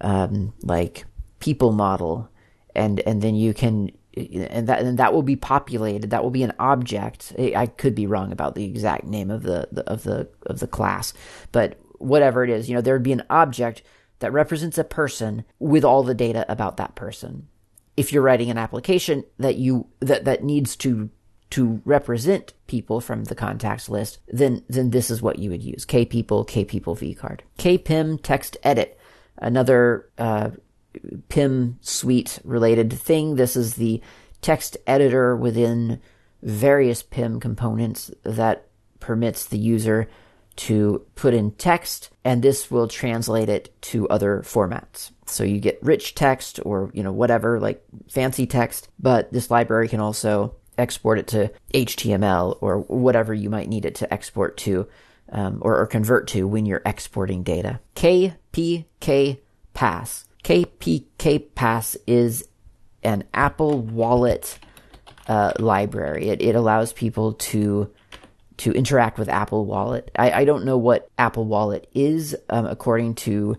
um, 0.00 0.52
like 0.62 1.04
people 1.38 1.72
model. 1.72 2.28
And, 2.74 3.00
and 3.00 3.20
then 3.20 3.34
you 3.34 3.52
can 3.52 3.90
and 4.16 4.66
that 4.68 4.82
and 4.82 4.98
that 4.98 5.12
will 5.12 5.22
be 5.22 5.36
populated. 5.36 6.10
That 6.10 6.22
will 6.22 6.30
be 6.30 6.42
an 6.42 6.52
object. 6.58 7.32
I 7.38 7.66
could 7.66 7.94
be 7.94 8.06
wrong 8.06 8.32
about 8.32 8.54
the 8.54 8.64
exact 8.64 9.04
name 9.04 9.30
of 9.30 9.42
the, 9.42 9.68
the 9.70 9.88
of 9.88 10.02
the 10.02 10.28
of 10.46 10.60
the 10.60 10.66
class, 10.66 11.12
but 11.52 11.78
whatever 11.98 12.42
it 12.42 12.50
is, 12.50 12.68
you 12.68 12.74
know, 12.74 12.80
there 12.80 12.94
would 12.94 13.02
be 13.02 13.12
an 13.12 13.22
object 13.30 13.82
that 14.18 14.32
represents 14.32 14.78
a 14.78 14.84
person 14.84 15.44
with 15.58 15.84
all 15.84 16.02
the 16.02 16.14
data 16.14 16.44
about 16.50 16.76
that 16.78 16.94
person. 16.94 17.46
If 17.96 18.12
you're 18.12 18.22
writing 18.22 18.50
an 18.50 18.58
application 18.58 19.24
that 19.38 19.56
you 19.56 19.86
that 20.00 20.24
that 20.24 20.42
needs 20.42 20.76
to 20.76 21.10
to 21.50 21.82
represent 21.84 22.54
people 22.66 23.00
from 23.00 23.24
the 23.24 23.34
contacts 23.34 23.88
list, 23.88 24.18
then 24.28 24.64
then 24.68 24.90
this 24.90 25.10
is 25.10 25.22
what 25.22 25.38
you 25.38 25.50
would 25.50 25.62
use: 25.62 25.84
K 25.84 26.04
people, 26.04 26.44
K 26.44 26.64
kpeople, 26.64 26.96
kpeople 26.96 27.16
vcard, 27.16 27.40
kpim 27.58 28.20
text 28.22 28.56
edit, 28.62 28.98
another 29.38 30.08
uh, 30.18 30.50
PIM 31.28 31.78
suite 31.80 32.38
related 32.44 32.92
thing. 32.92 33.36
This 33.36 33.56
is 33.56 33.74
the 33.74 34.00
text 34.40 34.76
editor 34.86 35.36
within 35.36 36.00
various 36.42 37.02
PIM 37.02 37.40
components 37.40 38.10
that 38.22 38.66
permits 38.98 39.44
the 39.44 39.58
user 39.58 40.08
to 40.56 41.06
put 41.14 41.32
in 41.32 41.52
text 41.52 42.10
and 42.24 42.42
this 42.42 42.70
will 42.70 42.88
translate 42.88 43.48
it 43.48 43.74
to 43.80 44.08
other 44.08 44.42
formats. 44.44 45.10
So 45.26 45.44
you 45.44 45.60
get 45.60 45.82
rich 45.82 46.14
text 46.14 46.60
or, 46.64 46.90
you 46.92 47.02
know, 47.02 47.12
whatever, 47.12 47.60
like 47.60 47.82
fancy 48.08 48.46
text, 48.46 48.88
but 48.98 49.32
this 49.32 49.50
library 49.50 49.88
can 49.88 50.00
also 50.00 50.56
export 50.80 51.18
it 51.18 51.26
to 51.28 51.52
HTML 51.74 52.58
or 52.60 52.80
whatever 52.80 53.32
you 53.34 53.50
might 53.50 53.68
need 53.68 53.84
it 53.84 53.96
to 53.96 54.12
export 54.12 54.56
to 54.58 54.88
um, 55.30 55.58
or, 55.60 55.78
or 55.78 55.86
convert 55.86 56.26
to 56.28 56.46
when 56.48 56.66
you're 56.66 56.82
exporting 56.84 57.42
data. 57.42 57.80
KPK 57.94 59.38
Pass 59.72 60.26
KPK 60.44 61.54
Pass 61.54 61.96
is 62.06 62.48
an 63.02 63.24
Apple 63.34 63.80
Wallet 63.80 64.58
uh, 65.26 65.52
library. 65.58 66.28
It, 66.28 66.42
it 66.42 66.54
allows 66.54 66.92
people 66.92 67.34
to 67.34 67.92
to 68.58 68.72
interact 68.72 69.18
with 69.18 69.30
Apple 69.30 69.64
Wallet. 69.64 70.10
I, 70.18 70.30
I 70.32 70.44
don't 70.44 70.66
know 70.66 70.76
what 70.76 71.08
Apple 71.16 71.46
Wallet 71.46 71.88
is, 71.94 72.36
um, 72.50 72.66
according 72.66 73.14
to 73.16 73.56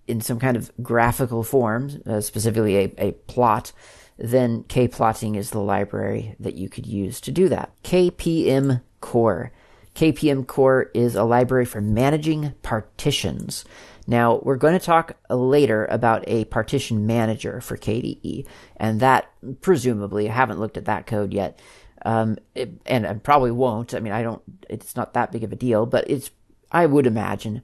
in 0.06 0.20
some 0.20 0.38
kind 0.38 0.56
of 0.56 0.70
graphical 0.82 1.42
form, 1.42 2.02
uh, 2.06 2.20
specifically 2.20 2.76
a, 2.76 2.94
a 2.98 3.12
plot, 3.12 3.72
then 4.18 4.64
kplotting 4.64 5.36
is 5.36 5.50
the 5.50 5.60
library 5.60 6.34
that 6.40 6.56
you 6.56 6.68
could 6.68 6.86
use 6.86 7.20
to 7.22 7.30
do 7.30 7.48
that. 7.48 7.70
KPM 7.82 8.82
Core. 9.00 9.52
KPM 9.96 10.46
Core 10.46 10.90
is 10.92 11.14
a 11.14 11.24
library 11.24 11.64
for 11.64 11.80
managing 11.80 12.52
partitions. 12.62 13.64
Now, 14.06 14.40
we're 14.42 14.56
going 14.56 14.78
to 14.78 14.84
talk 14.84 15.16
later 15.30 15.86
about 15.86 16.22
a 16.28 16.44
partition 16.44 17.06
manager 17.06 17.62
for 17.62 17.78
KDE, 17.78 18.46
and 18.76 19.00
that 19.00 19.30
presumably, 19.62 20.28
I 20.28 20.32
haven't 20.32 20.60
looked 20.60 20.76
at 20.76 20.84
that 20.84 21.06
code 21.06 21.32
yet, 21.32 21.58
um, 22.04 22.36
it, 22.54 22.70
and 22.84 23.06
I 23.06 23.14
probably 23.14 23.50
won't. 23.50 23.94
I 23.94 24.00
mean, 24.00 24.12
I 24.12 24.22
don't. 24.22 24.42
It's 24.68 24.94
not 24.96 25.14
that 25.14 25.32
big 25.32 25.42
of 25.44 25.52
a 25.52 25.56
deal, 25.56 25.86
but 25.86 26.08
it's. 26.10 26.30
I 26.70 26.84
would 26.84 27.06
imagine 27.06 27.62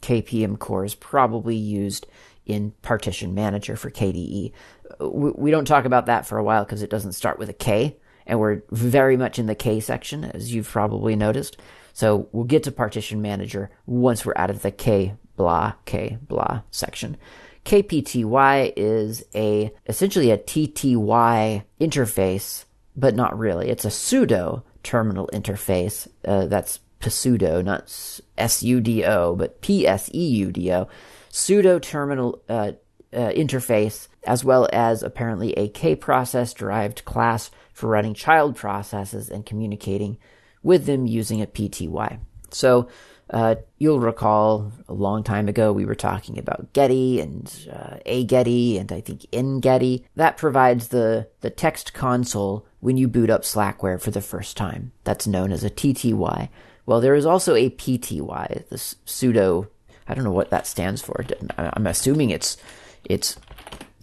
KPM 0.00 0.58
core 0.58 0.84
is 0.84 0.94
probably 0.94 1.56
used 1.56 2.06
in 2.46 2.72
Partition 2.82 3.34
Manager 3.34 3.74
for 3.74 3.90
KDE. 3.90 4.52
We, 5.00 5.30
we 5.32 5.50
don't 5.50 5.64
talk 5.64 5.86
about 5.86 6.06
that 6.06 6.24
for 6.24 6.38
a 6.38 6.44
while 6.44 6.64
because 6.64 6.82
it 6.82 6.90
doesn't 6.90 7.12
start 7.12 7.38
with 7.38 7.48
a 7.48 7.54
K, 7.54 7.96
and 8.26 8.40
we're 8.40 8.62
very 8.70 9.16
much 9.16 9.38
in 9.38 9.46
the 9.46 9.54
K 9.54 9.80
section, 9.80 10.24
as 10.24 10.54
you've 10.54 10.68
probably 10.68 11.16
noticed. 11.16 11.56
So 11.92 12.28
we'll 12.32 12.44
get 12.44 12.64
to 12.64 12.72
Partition 12.72 13.22
Manager 13.22 13.70
once 13.86 14.24
we're 14.24 14.34
out 14.36 14.50
of 14.50 14.62
the 14.62 14.70
K 14.70 15.14
blah 15.36 15.74
K 15.84 16.18
blah 16.22 16.62
section. 16.70 17.16
KPTY 17.64 18.72
is 18.76 19.24
a 19.34 19.72
essentially 19.86 20.30
a 20.30 20.38
TTY 20.38 21.64
interface 21.80 22.64
but 22.96 23.14
not 23.14 23.38
really. 23.38 23.68
It's 23.68 23.84
a 23.84 23.90
pseudo 23.90 24.64
terminal 24.82 25.28
interface. 25.32 26.08
Uh, 26.24 26.46
that's 26.46 26.80
pseudo, 27.00 27.60
not 27.60 27.92
S-U-D-O, 28.38 29.36
but 29.36 29.60
P-S-E-U-D-O. 29.60 30.88
Pseudo 31.28 31.78
terminal 31.78 32.40
uh, 32.48 32.72
uh, 33.12 33.30
interface, 33.30 34.08
as 34.26 34.44
well 34.44 34.68
as 34.72 35.02
apparently 35.02 35.52
a 35.54 35.68
K 35.68 35.94
process 35.94 36.52
derived 36.54 37.04
class 37.04 37.50
for 37.72 37.88
running 37.88 38.14
child 38.14 38.56
processes 38.56 39.28
and 39.28 39.46
communicating 39.46 40.18
with 40.62 40.86
them 40.86 41.06
using 41.06 41.42
a 41.42 41.46
PTY. 41.46 42.18
So 42.50 42.88
uh, 43.30 43.56
you'll 43.78 44.00
recall 44.00 44.72
a 44.88 44.92
long 44.92 45.22
time 45.22 45.48
ago 45.48 45.72
we 45.72 45.84
were 45.84 45.94
talking 45.94 46.38
about 46.38 46.72
Getty 46.72 47.20
and 47.20 47.68
uh, 47.72 47.96
a 48.04 48.24
Getty 48.24 48.78
and 48.78 48.92
I 48.92 49.00
think 49.00 49.26
in 49.32 49.60
Getty. 49.60 50.04
That 50.16 50.36
provides 50.36 50.88
the 50.88 51.28
the 51.40 51.50
text 51.50 51.94
console 51.94 52.66
when 52.80 52.96
you 52.96 53.08
boot 53.08 53.30
up 53.30 53.42
Slackware 53.42 54.00
for 54.00 54.10
the 54.10 54.20
first 54.20 54.56
time. 54.56 54.92
That's 55.04 55.26
known 55.26 55.52
as 55.52 55.64
a 55.64 55.70
TTY. 55.70 56.48
Well, 56.86 57.00
there 57.00 57.14
is 57.14 57.24
also 57.24 57.54
a 57.54 57.70
PTY, 57.70 58.68
the 58.68 58.78
pseudo. 58.78 59.68
I 60.06 60.12
don't 60.14 60.24
know 60.24 60.32
what 60.32 60.50
that 60.50 60.66
stands 60.66 61.00
for. 61.00 61.24
I'm 61.56 61.86
assuming 61.86 62.28
it's 62.28 62.58
it's 63.04 63.36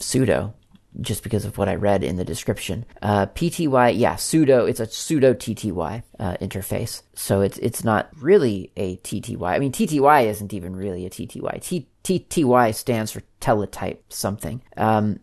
pseudo 0.02 0.54
just 1.00 1.24
because 1.24 1.46
of 1.46 1.58
what 1.58 1.70
I 1.70 1.76
read 1.76 2.04
in 2.04 2.18
the 2.18 2.26
description. 2.26 2.86
Uh, 3.02 3.26
PTY, 3.28 3.98
yeah, 3.98 4.16
pseudo. 4.18 4.66
It's 4.66 4.80
a 4.80 4.86
pseudo 4.86 5.34
TTY 5.34 6.04
uh, 6.20 6.38
interface, 6.42 7.04
so 7.14 7.42
it's 7.42 7.58
it's 7.60 7.84
not 7.84 8.10
really 8.20 8.72
a 8.76 8.98
TTY. 8.98 9.42
I 9.42 9.60
mean, 9.60 9.72
TTY 9.72 10.26
isn't 10.26 10.54
even 10.54 10.76
really 10.76 11.06
a 11.06 11.10
TTY. 11.10 11.62
T- 11.62 11.88
TTY 12.04 12.76
stands 12.76 13.12
for 13.12 13.22
teletype 13.40 14.12
something, 14.12 14.62
um, 14.76 15.20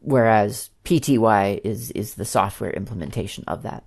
whereas 0.00 0.70
PTY 0.84 1.60
is 1.62 1.90
is 1.92 2.14
the 2.14 2.24
software 2.24 2.70
implementation 2.70 3.44
of 3.46 3.62
that. 3.62 3.84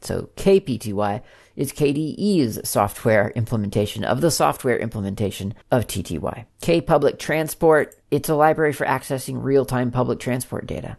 So 0.00 0.30
KPTY 0.36 1.22
is 1.56 1.72
KDE's 1.72 2.68
software 2.68 3.30
implementation 3.34 4.04
of 4.04 4.20
the 4.20 4.30
software 4.30 4.78
implementation 4.78 5.54
of 5.70 5.86
TTY. 5.86 6.46
K 6.60 6.80
Public 6.80 7.18
Transport, 7.18 7.94
it's 8.10 8.28
a 8.28 8.34
library 8.34 8.72
for 8.72 8.86
accessing 8.86 9.42
real-time 9.42 9.90
public 9.90 10.18
transport 10.18 10.66
data. 10.66 10.96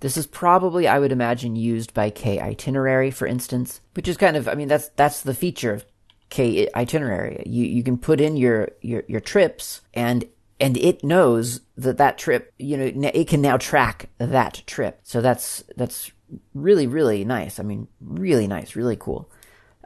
This 0.00 0.16
is 0.16 0.26
probably, 0.26 0.86
I 0.86 0.98
would 0.98 1.10
imagine, 1.10 1.56
used 1.56 1.92
by 1.92 2.10
K 2.10 2.38
Itinerary, 2.38 3.10
for 3.10 3.26
instance, 3.26 3.80
which 3.94 4.06
is 4.06 4.16
kind 4.16 4.36
of, 4.36 4.46
I 4.48 4.54
mean, 4.54 4.68
that's 4.68 4.88
that's 4.90 5.22
the 5.22 5.34
feature 5.34 5.72
of 5.72 5.84
K 6.30 6.68
Itinerary. 6.74 7.42
You 7.46 7.64
you 7.64 7.82
can 7.82 7.98
put 7.98 8.20
in 8.20 8.36
your 8.36 8.68
your, 8.80 9.02
your 9.08 9.20
trips, 9.20 9.80
and 9.94 10.24
and 10.60 10.76
it 10.76 11.02
knows 11.02 11.62
that 11.76 11.98
that 11.98 12.16
trip, 12.16 12.54
you 12.58 12.76
know, 12.76 13.10
it 13.12 13.26
can 13.26 13.40
now 13.40 13.56
track 13.56 14.08
that 14.18 14.62
trip. 14.66 15.00
So 15.02 15.20
that's 15.20 15.64
that's 15.76 16.12
really 16.54 16.86
really 16.86 17.24
nice. 17.24 17.58
I 17.58 17.64
mean, 17.64 17.88
really 18.00 18.46
nice, 18.46 18.76
really 18.76 18.96
cool 18.96 19.28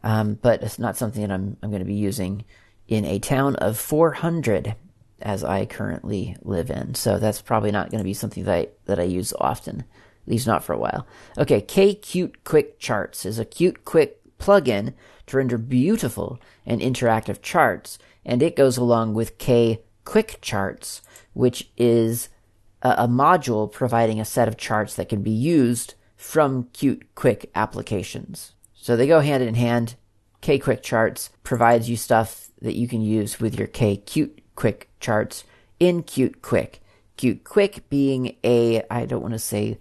um, 0.02 0.38
but 0.40 0.62
it's 0.62 0.78
not 0.78 0.96
something 0.96 1.22
that 1.22 1.30
I'm, 1.30 1.56
I'm 1.62 1.70
going 1.70 1.80
to 1.80 1.86
be 1.86 1.94
using 1.94 2.44
in 2.88 3.04
a 3.04 3.18
town 3.18 3.56
of 3.56 3.78
400 3.78 4.74
as 5.20 5.44
I 5.44 5.66
currently 5.66 6.36
live 6.42 6.70
in. 6.70 6.94
So 6.94 7.18
that's 7.18 7.40
probably 7.40 7.70
not 7.70 7.90
going 7.90 8.00
to 8.00 8.04
be 8.04 8.14
something 8.14 8.44
that 8.44 8.54
I, 8.54 8.68
that 8.86 8.98
I 8.98 9.04
use 9.04 9.32
often, 9.38 9.80
at 9.80 10.30
least 10.30 10.46
not 10.46 10.64
for 10.64 10.72
a 10.72 10.78
while. 10.78 11.06
Okay, 11.38 11.60
K 11.60 11.94
Cute 11.94 12.44
Quick 12.44 12.78
Charts 12.78 13.24
is 13.24 13.38
a 13.38 13.44
Qt 13.44 13.84
Quick 13.84 14.20
plugin 14.38 14.94
to 15.26 15.36
render 15.36 15.58
beautiful 15.58 16.40
and 16.66 16.80
interactive 16.80 17.40
charts, 17.40 17.98
and 18.24 18.42
it 18.42 18.56
goes 18.56 18.76
along 18.76 19.14
with 19.14 19.38
K 19.38 19.80
Quick 20.04 20.38
Charts, 20.42 21.02
which 21.32 21.70
is 21.76 22.28
a, 22.82 22.90
a 22.98 23.08
module 23.08 23.70
providing 23.70 24.20
a 24.20 24.24
set 24.24 24.48
of 24.48 24.56
charts 24.56 24.94
that 24.94 25.08
can 25.08 25.22
be 25.22 25.30
used 25.30 25.94
from 26.16 26.64
Qt 26.74 27.02
Quick 27.14 27.50
applications. 27.54 28.52
So 28.82 28.96
they 28.96 29.06
go 29.06 29.20
hand 29.20 29.44
in 29.44 29.54
hand. 29.54 29.94
K 30.40 30.58
Quick 30.58 30.82
Charts 30.82 31.30
provides 31.44 31.88
you 31.88 31.96
stuff 31.96 32.50
that 32.62 32.74
you 32.74 32.88
can 32.88 33.00
use 33.00 33.38
with 33.38 33.56
your 33.56 33.68
K 33.68 33.96
Cute 33.96 34.42
Quick 34.56 34.90
Charts 34.98 35.44
in 35.78 36.02
Qt 36.02 36.42
Quick. 36.42 36.82
Qt 37.16 37.44
Quick 37.44 37.88
being 37.88 38.36
a, 38.42 38.82
I 38.90 39.06
don't 39.06 39.22
want 39.22 39.34
to 39.34 39.38
say 39.38 39.78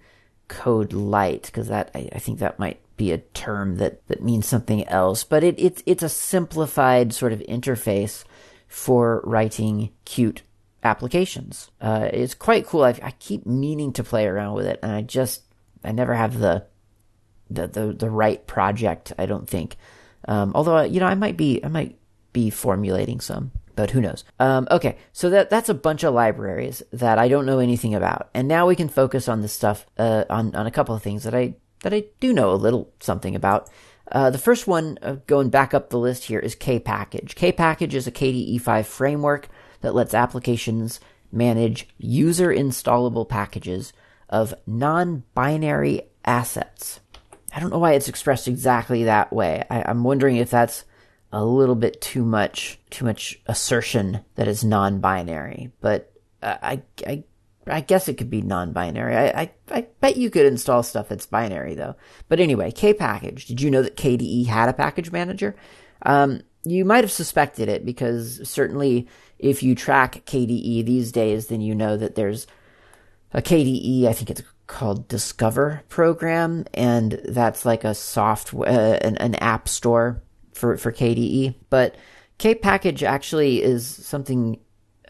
code 0.50 0.94
light 0.94 1.48
because 1.48 1.68
that 1.70 1.90
I, 1.96 2.10
I, 2.14 2.20
think 2.20 2.38
that 2.40 2.60
might 2.60 2.80
be 2.96 3.12
a 3.12 3.18
term 3.18 3.78
that, 3.78 4.06
that 4.08 4.22
means 4.22 4.46
something 4.46 4.88
else, 4.88 5.24
but 5.24 5.44
it, 5.44 5.56
it's 5.58 5.82
it's 5.88 6.04
a 6.04 6.10
simplified 6.10 7.12
sort 7.12 7.34
of 7.34 7.40
interface 7.40 8.24
for 8.68 9.22
writing 9.26 9.90
Qt 10.06 10.42
applications. 10.84 11.72
Uh, 11.82 12.08
it's 12.14 12.36
quite 12.36 12.68
cool. 12.68 12.84
I, 12.84 13.00
I 13.02 13.12
keep 13.18 13.48
meaning 13.48 13.94
to 13.94 14.04
play 14.04 14.28
around 14.28 14.54
with 14.54 14.68
it, 14.68 14.80
and 14.84 14.92
I 14.92 15.02
just 15.02 15.42
I 15.84 15.92
never 15.92 16.14
have 16.14 16.38
the 16.38 16.68
the 17.54 17.68
the, 17.68 17.94
the 17.94 18.10
right 18.10 18.46
project. 18.48 19.14
I 19.18 19.26
don't 19.26 19.48
think. 19.48 19.78
Um, 20.28 20.52
although 20.56 20.82
you 20.82 21.00
know, 21.00 21.08
I 21.08 21.16
might 21.16 21.38
be 21.38 21.64
I 21.64 21.68
might 21.68 21.98
be 22.34 22.50
formulating 22.50 23.20
some, 23.20 23.52
but 23.76 23.92
who 23.92 24.02
knows? 24.02 24.24
Um, 24.40 24.68
okay, 24.72 24.98
so 25.14 25.30
that 25.30 25.50
that's 25.50 25.70
a 25.70 25.74
bunch 25.74 26.04
of 26.04 26.14
libraries 26.14 26.84
that 26.92 27.18
I 27.18 27.28
don't 27.28 27.46
know 27.46 27.60
anything 27.60 27.96
about, 27.96 28.30
and 28.34 28.48
now 28.48 28.68
we 28.68 28.76
can 28.76 28.90
focus 28.90 29.28
on 29.28 29.42
the 29.42 29.48
stuff 29.48 29.86
uh, 29.98 30.26
on 30.30 30.56
on 30.56 30.68
a 30.68 30.72
couple 30.72 30.96
of 30.96 31.04
things 31.04 31.24
that 31.24 31.36
I 31.36 31.56
that 31.84 31.94
I 31.94 32.06
do 32.20 32.34
know 32.34 32.52
a 32.52 32.56
little 32.56 32.92
something 33.00 33.36
about. 33.36 33.70
Uh, 34.12 34.30
the 34.30 34.38
first 34.38 34.68
one, 34.68 35.00
uh, 35.02 35.16
going 35.26 35.50
back 35.50 35.74
up 35.74 35.90
the 35.90 36.00
list 36.00 36.26
here, 36.26 36.40
is 36.40 36.56
KPackage. 36.56 37.34
KPackage 37.34 37.94
is 37.94 38.08
a 38.08 38.12
KDE5 38.12 38.86
framework 38.86 39.48
that 39.82 39.96
lets 39.96 40.14
applications 40.14 41.00
manage 41.32 41.88
user 41.98 42.50
installable 42.50 43.28
packages 43.28 43.94
of 44.30 44.54
non 44.66 45.24
binary 45.34 46.02
assets. 46.26 47.01
I 47.54 47.60
don't 47.60 47.72
know 47.72 47.80
why 47.80 47.94
it's 47.94 48.08
expressed 48.08 48.48
exactly 48.48 49.04
that 49.04 49.34
way. 49.34 49.64
I, 49.70 49.90
am 49.92 50.04
wondering 50.04 50.38
if 50.38 50.50
that's 50.50 50.86
a 51.32 51.44
little 51.44 51.76
bit 51.76 52.02
too 52.02 52.24
much, 52.24 52.80
too 52.90 53.06
much 53.06 53.40
assertion 53.48 54.22
that 54.36 54.48
is 54.48 54.64
non-binary. 54.64 55.72
But 55.82 56.12
I, 56.42 56.82
I, 57.06 57.24
I 57.68 57.82
guess 57.82 58.08
it 58.08 58.16
could 58.18 58.30
be 58.30 58.42
non-binary. 58.42 59.16
I, 59.16 59.42
I, 59.42 59.52
I 59.70 59.82
bet 60.00 60.18
you 60.18 60.30
could 60.30 60.46
install 60.46 60.84
stuff 60.84 61.10
that's 61.10 61.26
binary 61.26 61.76
though. 61.76 61.96
But 62.30 62.40
anyway, 62.40 62.72
K 62.72 62.94
package. 62.94 63.46
Did 63.46 63.62
you 63.62 63.70
know 63.70 63.82
that 63.82 63.98
KDE 63.98 64.48
had 64.48 64.70
a 64.70 64.74
package 64.74 65.12
manager? 65.12 65.56
Um, 66.04 66.42
you 66.64 66.86
might 66.86 67.04
have 67.04 67.12
suspected 67.12 67.70
it 67.70 67.86
because 67.86 68.48
certainly 68.48 69.08
if 69.40 69.64
you 69.64 69.76
track 69.76 70.24
KDE 70.26 70.86
these 70.86 71.12
days, 71.12 71.48
then 71.48 71.62
you 71.62 71.76
know 71.76 71.98
that 71.98 72.16
there's 72.16 72.48
a 73.34 73.42
KDE, 73.42 74.06
I 74.06 74.14
think 74.14 74.30
it's 74.30 74.44
called 74.72 75.08
Discover 75.08 75.84
program, 75.90 76.66
and 76.74 77.22
that's 77.26 77.66
like 77.66 77.84
a 77.84 77.94
soft, 77.94 78.54
uh, 78.54 78.64
an, 78.64 79.18
an 79.18 79.36
app 79.36 79.68
store 79.68 80.24
for, 80.54 80.78
for 80.78 80.92
KDE. 80.92 81.56
But 81.70 81.96
K 82.38 82.56
package 82.56 83.04
actually 83.04 83.62
is 83.62 83.86
something, 83.86 84.60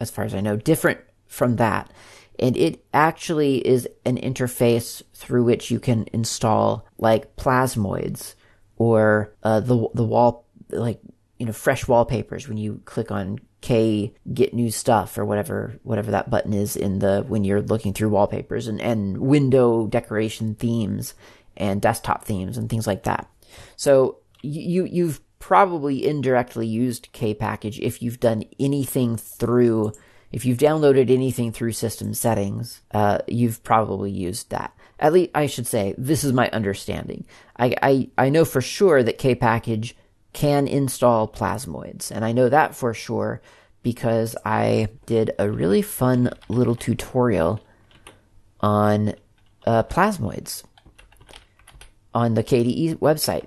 as 0.00 0.10
far 0.10 0.24
as 0.24 0.34
I 0.34 0.40
know, 0.40 0.56
different 0.56 1.00
from 1.26 1.56
that. 1.56 1.90
And 2.38 2.56
it 2.56 2.84
actually 2.92 3.66
is 3.66 3.88
an 4.04 4.18
interface 4.18 5.02
through 5.14 5.44
which 5.44 5.70
you 5.70 5.78
can 5.78 6.06
install 6.12 6.86
like 6.98 7.36
plasmoids 7.36 8.34
or 8.76 9.32
uh, 9.44 9.60
the 9.60 9.88
the 9.94 10.04
wall 10.04 10.46
like 10.70 11.00
you 11.38 11.46
know 11.46 11.52
fresh 11.52 11.86
wallpapers 11.86 12.48
when 12.48 12.56
you 12.56 12.80
click 12.84 13.12
on 13.12 13.38
K 13.62 14.12
get 14.34 14.52
new 14.52 14.70
stuff 14.70 15.16
or 15.16 15.24
whatever 15.24 15.78
whatever 15.84 16.10
that 16.10 16.28
button 16.28 16.52
is 16.52 16.76
in 16.76 16.98
the 16.98 17.24
when 17.26 17.44
you're 17.44 17.62
looking 17.62 17.94
through 17.94 18.10
wallpapers 18.10 18.66
and, 18.66 18.80
and 18.80 19.18
window 19.18 19.86
decoration 19.86 20.56
themes 20.56 21.14
and 21.56 21.80
desktop 21.80 22.24
themes 22.24 22.58
and 22.58 22.68
things 22.68 22.86
like 22.86 23.04
that. 23.04 23.30
So 23.76 24.18
you 24.42 24.84
you've 24.84 25.20
probably 25.38 26.06
indirectly 26.06 26.66
used 26.66 27.08
K 27.12 27.34
package 27.34 27.78
if 27.80 28.02
you've 28.02 28.20
done 28.20 28.44
anything 28.60 29.16
through 29.16 29.92
if 30.32 30.44
you've 30.44 30.58
downloaded 30.58 31.10
anything 31.10 31.52
through 31.52 31.72
system 31.72 32.14
settings, 32.14 32.80
uh, 32.92 33.18
you've 33.28 33.62
probably 33.62 34.10
used 34.10 34.50
that. 34.50 34.74
At 34.98 35.12
least 35.12 35.30
I 35.34 35.46
should 35.46 35.66
say 35.66 35.94
this 35.98 36.24
is 36.24 36.32
my 36.32 36.48
understanding. 36.50 37.26
I 37.56 37.76
I, 37.80 38.08
I 38.18 38.28
know 38.28 38.44
for 38.44 38.60
sure 38.60 39.02
that 39.02 39.18
K 39.18 39.34
package 39.34 39.94
can 40.32 40.66
install 40.66 41.28
plasmoids. 41.28 42.10
And 42.10 42.24
I 42.24 42.32
know 42.32 42.48
that 42.48 42.74
for 42.74 42.94
sure 42.94 43.40
because 43.82 44.36
I 44.44 44.88
did 45.06 45.32
a 45.38 45.50
really 45.50 45.82
fun 45.82 46.30
little 46.48 46.76
tutorial 46.76 47.60
on 48.60 49.14
uh, 49.66 49.82
plasmoids 49.84 50.62
on 52.14 52.34
the 52.34 52.44
KDE 52.44 52.96
website. 52.96 53.46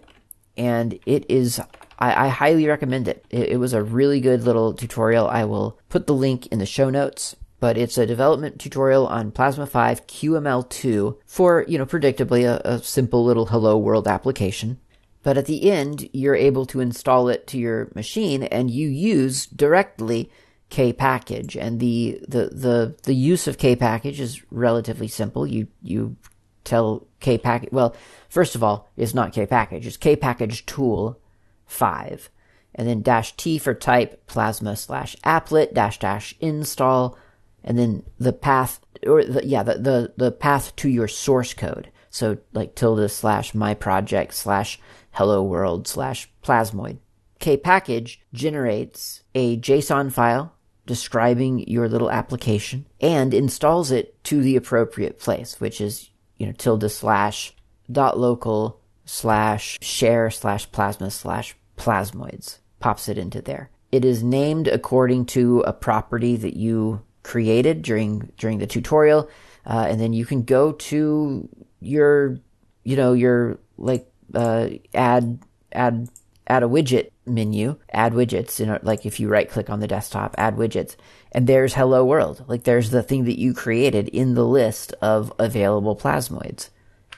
And 0.58 1.00
it 1.06 1.26
is, 1.30 1.60
I, 2.00 2.26
I 2.26 2.28
highly 2.30 2.68
recommend 2.68 3.08
it. 3.08 3.26
it. 3.30 3.50
It 3.50 3.58
was 3.58 3.74
a 3.74 3.84
really 3.84 4.20
good 4.20 4.44
little 4.44 4.74
tutorial. 4.74 5.28
I 5.28 5.46
will 5.46 5.80
put 5.90 6.08
the 6.08 6.14
link 6.14 6.48
in 6.48 6.60
the 6.60 6.66
show 6.66 6.90
notes 6.90 7.36
but 7.60 7.78
it's 7.78 7.98
a 7.98 8.06
development 8.06 8.60
tutorial 8.60 9.08
on 9.08 9.32
Plasma 9.32 9.66
5 9.66 10.06
QML2 10.08 11.18
for, 11.26 11.66
you 11.68 11.78
know, 11.78 11.86
predictably 11.86 12.44
a, 12.44 12.62
a, 12.64 12.80
simple 12.80 13.26
little 13.26 13.48
hello 13.48 13.78
world 13.78 14.08
application. 14.08 14.80
But 15.26 15.40
at 15.40 15.48
the 15.48 15.72
end, 15.72 16.08
you're 16.14 16.36
able 16.36 16.68
to 16.68 16.82
install 16.82 17.30
it 17.30 17.48
to 17.48 17.58
your 17.58 17.90
machine 17.96 18.44
and 18.44 18.70
you 18.70 18.88
use 18.88 19.48
directly 19.48 20.30
K 20.70 20.94
package. 20.94 21.58
And 21.58 21.80
the, 21.80 22.20
the, 22.28 22.50
the, 22.50 22.96
the 23.02 23.16
use 23.16 23.48
of 23.48 23.58
K 23.58 23.76
package 23.76 24.20
is 24.20 24.44
relatively 24.52 25.08
simple. 25.08 25.48
You, 25.48 25.66
you 25.82 26.16
tell 26.64 27.08
K 27.22 27.40
package, 27.40 27.72
well, 27.72 27.96
first 28.30 28.54
of 28.54 28.64
all, 28.64 28.88
it's 28.98 29.16
not 29.16 29.34
K 29.34 29.48
package, 29.48 29.88
it's 29.88 29.98
K 29.98 30.16
package 30.16 30.64
tool 30.68 31.20
5. 31.66 32.30
And 32.76 32.88
then 32.88 33.02
dash 33.02 33.36
T 33.36 33.58
for 33.58 33.74
type 33.74 34.28
plasma 34.28 34.76
slash 34.76 35.16
applet 35.26 35.74
dash 35.74 35.98
dash 35.98 36.36
install. 36.40 37.18
And 37.64 37.80
then 37.80 38.04
the 38.20 38.34
path, 38.34 38.80
or 39.08 39.24
the, 39.24 39.44
yeah, 39.44 39.64
the, 39.64 39.80
the, 39.80 40.14
the 40.18 40.32
path 40.32 40.76
to 40.76 40.88
your 40.88 41.08
source 41.08 41.56
code. 41.56 41.90
So 42.12 42.38
like 42.54 42.76
tilde 42.76 43.10
slash 43.12 43.56
my 43.56 43.74
project 43.74 44.36
slash 44.36 44.80
hello 45.16 45.42
world 45.42 45.88
slash 45.88 46.30
plasmoid. 46.44 46.98
K 47.40 47.56
package 47.56 48.20
generates 48.34 49.24
a 49.34 49.58
JSON 49.58 50.12
file 50.12 50.54
describing 50.86 51.68
your 51.70 51.88
little 51.88 52.12
application 52.12 52.86
and 53.00 53.34
installs 53.34 53.92
it 53.92 54.22
to 54.26 54.42
the 54.42 54.58
appropriate 54.58 55.18
place, 55.18 55.60
which 55.60 55.80
is, 55.80 56.10
you 56.38 56.46
know, 56.46 56.52
tilde 56.52 56.92
slash 56.92 57.54
dot 57.90 58.20
local 58.20 58.82
slash 59.06 59.78
share 59.82 60.30
slash 60.30 60.70
plasma 60.72 61.10
slash 61.10 61.56
plasmoids 61.78 62.60
pops 62.80 63.08
it 63.08 63.18
into 63.18 63.42
there. 63.42 63.70
It 63.92 64.04
is 64.04 64.22
named 64.22 64.68
according 64.68 65.28
to 65.28 65.62
a 65.62 65.72
property 65.72 66.36
that 66.36 66.58
you 66.58 67.02
created 67.24 67.84
during 67.84 68.34
during 68.38 68.58
the 68.58 68.68
tutorial, 68.68 69.30
uh, 69.66 69.86
and 69.90 70.00
then 70.00 70.12
you 70.12 70.26
can 70.26 70.44
go 70.44 70.74
to 70.74 71.48
your, 71.80 72.38
you 72.84 72.98
know, 72.98 73.14
your 73.14 73.60
like 73.78 74.12
uh, 74.34 74.70
add 74.94 75.40
add 75.72 76.10
add 76.48 76.64
a 76.64 76.68
widget 76.68 77.12
menu, 77.26 77.78
add 77.92 78.14
widgets, 78.14 78.60
you 78.60 78.66
know, 78.66 78.80
like 78.84 79.06
if 79.06 79.20
you 79.20 79.28
right 79.28 79.50
click 79.50 79.70
on 79.70 79.80
the 79.80 79.88
desktop, 79.88 80.36
add 80.38 80.56
widgets, 80.56 80.96
and 81.32 81.48
there's 81.48 81.74
hello 81.74 82.06
world. 82.06 82.46
Like 82.48 82.64
there's 82.64 82.92
the 82.92 83.04
thing 83.04 83.26
that 83.26 83.40
you 83.40 83.54
created 83.54 84.10
in 84.10 84.36
the 84.36 84.46
list 84.46 84.94
of 85.02 85.34
available 85.40 85.96
plasmoids. 85.96 86.70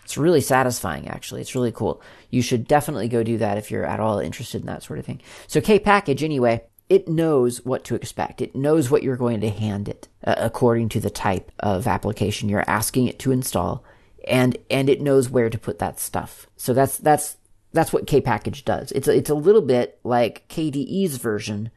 It's 0.04 0.18
really 0.18 0.40
satisfying, 0.40 1.10
actually. 1.10 1.42
It's 1.42 1.54
really 1.54 1.74
cool. 1.74 2.02
You 2.30 2.42
should 2.42 2.66
definitely 2.66 3.10
go 3.10 3.24
do 3.24 3.38
that 3.40 3.58
if 3.58 3.70
you're 3.70 3.86
at 3.86 4.00
all 4.00 4.20
interested 4.20 4.62
in 4.62 4.68
that 4.68 4.84
sort 4.84 5.00
of 5.00 5.06
thing. 5.06 5.22
So 5.48 5.60
K 5.60 5.80
package, 5.80 6.24
anyway, 6.24 6.64
it 6.88 7.10
knows 7.10 7.66
what 7.66 7.84
to 7.86 7.96
expect. 7.96 8.42
It 8.42 8.56
knows 8.56 8.90
what 8.90 9.04
you're 9.04 9.18
going 9.18 9.42
to 9.42 9.50
hand 9.50 9.90
it 9.90 10.08
uh, 10.24 10.36
according 10.38 10.88
to 10.90 11.02
the 11.02 11.10
type 11.10 11.52
of 11.60 11.88
application 11.88 12.48
you're 12.48 12.64
asking 12.70 13.08
it 13.08 13.20
to 13.20 13.34
install 13.34 13.84
and 14.28 14.58
and 14.70 14.90
it 14.90 15.02
knows 15.02 15.30
where 15.30 15.50
to 15.50 15.58
put 15.58 15.80
that 15.80 16.00
stuff. 16.00 16.48
So 16.58 16.74
that's 16.74 16.98
that's 16.98 17.38
that's 17.74 17.94
what 17.94 18.08
K 18.08 18.22
package 18.22 18.66
does. 18.66 18.92
It's 18.92 19.08
a, 19.08 19.16
it's 19.16 19.30
a 19.30 19.36
little 19.36 19.62
bit 19.62 20.00
like 20.04 20.48
KDE's 20.50 21.18
version 21.18 21.70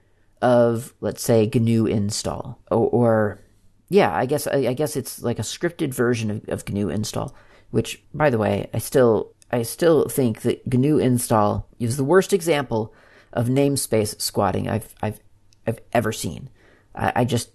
of 0.42 0.94
let's 1.00 1.22
say 1.22 1.50
GNU 1.52 1.86
install 1.86 2.58
or, 2.70 2.88
or 2.88 3.40
yeah, 3.88 4.14
I 4.14 4.26
guess 4.26 4.46
I, 4.46 4.68
I, 4.68 4.72
guess 4.72 4.96
it's 4.96 5.20
like 5.20 5.38
a 5.38 5.42
scripted 5.42 5.92
version 5.92 6.30
of, 6.30 6.48
of 6.48 6.68
GNU 6.68 6.88
install. 6.88 7.34
Which, 7.70 8.02
by 8.14 8.30
the 8.30 8.38
way, 8.38 8.70
I 8.72 8.78
still 8.78 9.34
I 9.50 9.62
still 9.62 10.08
think 10.08 10.42
that 10.42 10.66
GNU 10.66 10.98
install 10.98 11.68
is 11.78 11.96
the 11.96 12.04
worst 12.04 12.32
example 12.32 12.94
of 13.32 13.48
namespace 13.48 14.20
squatting 14.20 14.68
I've 14.68 14.94
I've 15.02 15.20
I've 15.66 15.80
ever 15.92 16.12
seen. 16.12 16.50
I, 16.94 17.12
I 17.16 17.24
just 17.24 17.50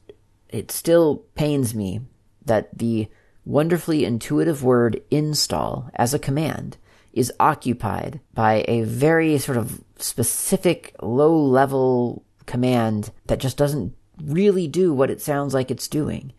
it 0.50 0.72
still 0.72 1.24
pains 1.36 1.74
me 1.74 2.02
that 2.46 2.78
the 2.78 3.10
wonderfully 3.46 4.04
intuitive 4.04 4.64
word 4.64 5.02
install 5.12 5.90
as 5.96 6.14
a 6.14 6.20
command 6.20 6.78
is 7.14 7.32
occupied 7.40 8.20
by 8.34 8.66
a 8.68 8.82
very 8.82 9.38
sort 9.38 9.58
of 9.58 9.82
specific 9.98 10.94
low 11.02 11.36
level 11.38 12.26
command 12.46 13.12
that 13.28 13.40
just 13.40 13.58
doesn't 13.58 13.96
really 14.22 14.68
do 14.68 14.94
what 14.94 15.10
it 15.10 15.22
sounds 15.22 15.54
like 15.54 15.72
it's 15.72 15.88
doing. 15.88 16.34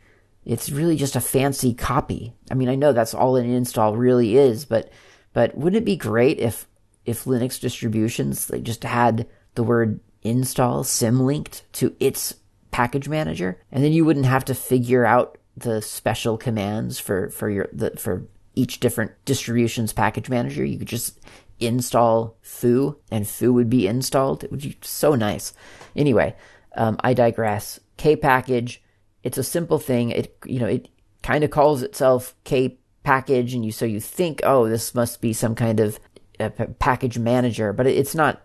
It's 0.44 0.70
really 0.70 0.96
just 0.96 1.16
a 1.16 1.20
fancy 1.20 1.74
copy. 1.74 2.34
I 2.50 2.54
mean, 2.54 2.68
I 2.68 2.74
know 2.74 2.92
that's 2.92 3.14
all 3.14 3.36
an 3.36 3.50
install 3.50 3.96
really 3.96 4.36
is, 4.36 4.64
but 4.64 4.90
but 5.32 5.56
wouldn't 5.56 5.82
it 5.82 5.84
be 5.84 5.96
great 5.96 6.38
if 6.38 6.68
if 7.04 7.24
Linux 7.24 7.60
distributions 7.60 8.46
they 8.46 8.60
just 8.60 8.84
had 8.84 9.26
the 9.54 9.62
word 9.62 10.00
install 10.22 10.84
symlinked 10.84 11.62
to 11.72 11.94
its 11.98 12.34
package 12.70 13.08
manager, 13.08 13.60
and 13.72 13.82
then 13.82 13.92
you 13.92 14.04
wouldn't 14.04 14.26
have 14.26 14.44
to 14.44 14.54
figure 14.54 15.06
out 15.06 15.38
the 15.56 15.80
special 15.80 16.36
commands 16.36 16.98
for 16.98 17.30
for 17.30 17.48
your 17.48 17.68
the, 17.72 17.90
for 17.96 18.26
each 18.54 18.80
different 18.80 19.12
distribution's 19.24 19.92
package 19.92 20.28
manager. 20.28 20.64
You 20.64 20.78
could 20.78 20.88
just 20.88 21.20
install 21.58 22.36
foo, 22.42 22.98
and 23.10 23.26
foo 23.26 23.52
would 23.52 23.70
be 23.70 23.86
installed. 23.86 24.44
It 24.44 24.50
would 24.50 24.62
be 24.62 24.76
so 24.82 25.14
nice. 25.14 25.52
Anyway, 25.94 26.34
um, 26.76 26.96
I 27.00 27.14
digress. 27.14 27.80
K 27.96 28.16
package. 28.16 28.82
It's 29.22 29.38
a 29.38 29.44
simple 29.44 29.78
thing. 29.78 30.10
It 30.10 30.36
you 30.44 30.58
know 30.58 30.66
it 30.66 30.88
kind 31.22 31.44
of 31.44 31.50
calls 31.50 31.82
itself 31.82 32.34
K 32.44 32.78
package, 33.02 33.54
and 33.54 33.64
you 33.64 33.72
so 33.72 33.84
you 33.84 34.00
think, 34.00 34.40
oh, 34.44 34.68
this 34.68 34.94
must 34.94 35.20
be 35.20 35.32
some 35.32 35.54
kind 35.54 35.80
of 35.80 35.98
uh, 36.38 36.50
package 36.78 37.18
manager, 37.18 37.72
but 37.72 37.86
it's 37.86 38.14
not. 38.14 38.42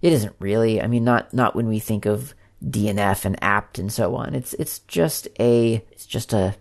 It 0.00 0.12
isn't 0.12 0.34
really. 0.38 0.82
I 0.82 0.86
mean, 0.86 1.04
not 1.04 1.32
not 1.32 1.54
when 1.54 1.68
we 1.68 1.78
think 1.78 2.06
of 2.06 2.34
DNF 2.62 3.24
and 3.24 3.42
apt 3.42 3.78
and 3.78 3.92
so 3.92 4.14
on. 4.14 4.34
It's 4.34 4.54
it's 4.54 4.80
just 4.80 5.28
a 5.38 5.84
it's 5.90 6.06
just 6.06 6.32
a 6.32 6.56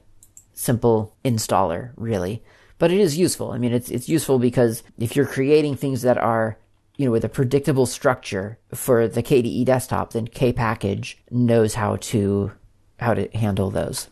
simple 0.54 1.16
installer, 1.26 1.92
really. 1.96 2.44
But 2.80 2.92
it 2.92 3.00
is 3.00 3.18
useful. 3.18 3.52
I 3.52 3.58
mean, 3.58 3.74
it's 3.74 3.90
it's 3.90 4.10
useful 4.10 4.40
because 4.40 4.84
if 5.00 5.16
you're 5.16 5.26
creating 5.26 5.76
things 5.76 6.02
that 6.02 6.18
are 6.18 6.58
you 6.98 7.06
know, 7.06 7.12
with 7.12 7.26
a 7.26 7.30
predictable 7.30 7.86
structure 7.86 8.60
for 8.74 9.08
the 9.08 9.24
KDE 9.24 9.66
desktop, 9.66 10.14
then 10.14 10.28
KPackage 10.28 11.16
knows 11.32 11.74
how 11.74 11.96
to 11.98 12.52
how 13.00 13.14
to 13.14 13.28
handle 13.36 13.72
those 13.72 14.10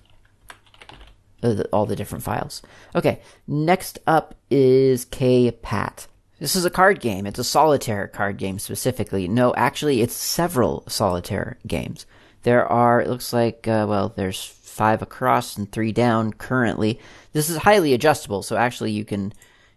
uh, 1.44 1.64
all 1.72 1.86
the 1.86 1.96
different 1.96 2.24
files. 2.24 2.62
Okay, 2.96 3.22
next 3.48 4.00
up 4.08 4.36
is 4.50 5.06
KPat. 5.06 6.08
This 6.42 6.56
is 6.56 6.66
a 6.66 6.72
card 6.72 7.02
game. 7.02 7.28
It's 7.28 7.38
a 7.38 7.44
solitaire 7.44 8.08
card 8.08 8.38
game 8.38 8.58
specifically. 8.58 9.28
No, 9.28 9.54
actually, 9.54 10.02
it's 10.02 10.16
several 10.16 10.84
solitaire 10.88 11.60
games. 11.68 12.08
There 12.42 12.66
are, 12.66 13.00
it 13.00 13.10
looks 13.10 13.32
like, 13.32 13.68
uh, 13.68 13.86
well, 13.88 14.12
there's 14.16 14.44
five 14.44 15.04
across 15.04 15.56
and 15.56 15.72
three 15.72 15.92
down 15.92 16.34
currently. 16.34 17.00
This 17.32 17.52
is 17.52 17.58
highly 17.58 17.94
adjustable, 17.94 18.42
so 18.42 18.58
actually 18.58 18.92
you 18.92 19.06
can 19.06 19.34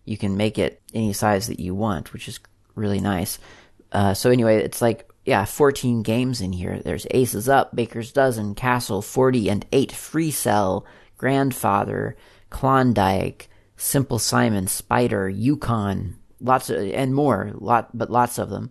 you 0.06 0.16
can 0.16 0.38
make 0.38 0.58
it 0.58 0.80
any 0.94 1.12
size 1.12 1.48
that 1.48 1.60
you 1.60 1.74
want, 1.74 2.14
which 2.14 2.28
is 2.28 2.40
really 2.74 3.00
nice. 3.00 3.38
Uh, 3.92 4.14
so 4.14 4.30
anyway, 4.30 4.56
it's 4.56 4.80
like 4.80 5.06
yeah, 5.26 5.44
14 5.44 6.02
games 6.02 6.40
in 6.40 6.54
here. 6.54 6.80
There's 6.80 7.06
Aces 7.10 7.46
Up, 7.46 7.76
Baker's 7.76 8.10
Dozen, 8.10 8.54
Castle, 8.54 9.02
40 9.02 9.50
and 9.50 9.66
8, 9.70 9.92
Free 9.92 10.30
Cell, 10.30 10.86
Grandfather, 11.18 12.16
Klondike, 12.48 13.50
Simple 13.76 14.18
Simon, 14.18 14.66
Spider, 14.66 15.28
Yukon, 15.28 16.16
lots 16.40 16.70
of, 16.70 16.76
and 16.76 17.14
more, 17.14 17.52
lot, 17.54 17.96
but 17.96 18.10
lots 18.10 18.38
of 18.38 18.50
them. 18.50 18.70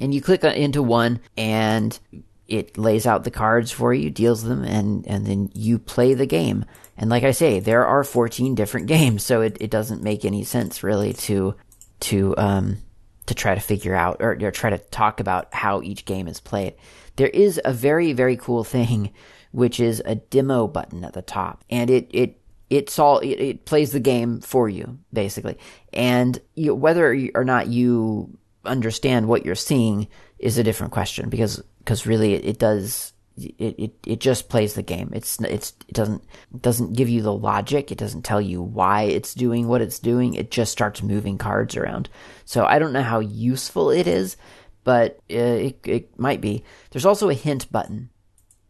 And 0.00 0.14
you 0.14 0.20
click 0.20 0.42
into 0.44 0.82
one 0.82 1.20
and 1.36 1.98
it 2.46 2.76
lays 2.76 3.06
out 3.06 3.24
the 3.24 3.30
cards 3.30 3.70
for 3.70 3.94
you, 3.94 4.10
deals 4.10 4.42
them, 4.42 4.64
and, 4.64 5.06
and 5.06 5.26
then 5.26 5.50
you 5.54 5.78
play 5.78 6.14
the 6.14 6.26
game. 6.26 6.64
And 6.96 7.10
like 7.10 7.24
I 7.24 7.30
say, 7.30 7.60
there 7.60 7.86
are 7.86 8.04
14 8.04 8.54
different 8.54 8.86
games, 8.88 9.24
so 9.24 9.40
it, 9.40 9.56
it 9.60 9.70
doesn't 9.70 10.02
make 10.02 10.24
any 10.24 10.44
sense 10.44 10.82
really 10.82 11.12
to, 11.14 11.54
to, 12.00 12.36
um, 12.36 12.78
to 13.26 13.34
try 13.34 13.54
to 13.54 13.60
figure 13.60 13.94
out 13.94 14.18
or, 14.20 14.36
or 14.42 14.50
try 14.50 14.70
to 14.70 14.78
talk 14.78 15.20
about 15.20 15.52
how 15.54 15.80
each 15.82 16.04
game 16.04 16.28
is 16.28 16.40
played. 16.40 16.74
There 17.16 17.28
is 17.28 17.60
a 17.64 17.72
very, 17.72 18.12
very 18.12 18.36
cool 18.36 18.64
thing, 18.64 19.12
which 19.52 19.80
is 19.80 20.02
a 20.04 20.16
demo 20.16 20.66
button 20.66 21.04
at 21.04 21.14
the 21.14 21.22
top. 21.22 21.64
And 21.70 21.88
it, 21.88 22.10
it 22.12 22.40
it's 22.70 22.98
all 22.98 23.18
it, 23.18 23.40
it, 23.40 23.64
plays 23.64 23.92
the 23.92 24.00
game 24.00 24.40
for 24.40 24.68
you 24.68 24.98
basically. 25.12 25.58
And 25.92 26.40
you, 26.54 26.74
whether 26.74 27.16
or 27.34 27.44
not 27.44 27.68
you 27.68 28.36
understand 28.64 29.28
what 29.28 29.44
you're 29.44 29.54
seeing 29.54 30.08
is 30.38 30.58
a 30.58 30.64
different 30.64 30.92
question 30.92 31.28
because 31.28 31.62
because 31.78 32.06
really 32.06 32.34
it, 32.34 32.44
it 32.44 32.58
does 32.58 33.12
it, 33.36 33.54
it 33.78 33.94
it 34.06 34.20
just 34.20 34.48
plays 34.48 34.74
the 34.74 34.82
game. 34.82 35.10
It's 35.12 35.40
it's 35.40 35.74
it 35.88 35.94
doesn't 35.94 36.22
it 36.54 36.62
doesn't 36.62 36.94
give 36.94 37.08
you 37.08 37.22
the 37.22 37.32
logic. 37.32 37.92
It 37.92 37.98
doesn't 37.98 38.22
tell 38.22 38.40
you 38.40 38.62
why 38.62 39.02
it's 39.02 39.34
doing 39.34 39.68
what 39.68 39.82
it's 39.82 39.98
doing. 39.98 40.34
It 40.34 40.50
just 40.50 40.72
starts 40.72 41.02
moving 41.02 41.38
cards 41.38 41.76
around. 41.76 42.08
So 42.46 42.64
i 42.64 42.78
don't 42.78 42.92
know 42.92 43.02
how 43.02 43.20
useful 43.20 43.90
it 43.90 44.06
is 44.06 44.36
but 44.84 45.18
uh, 45.30 45.34
it 45.36 45.80
it 45.84 46.18
might 46.18 46.40
be. 46.40 46.62
There's 46.90 47.06
also 47.06 47.30
a 47.30 47.34
hint 47.34 47.72
button. 47.72 48.10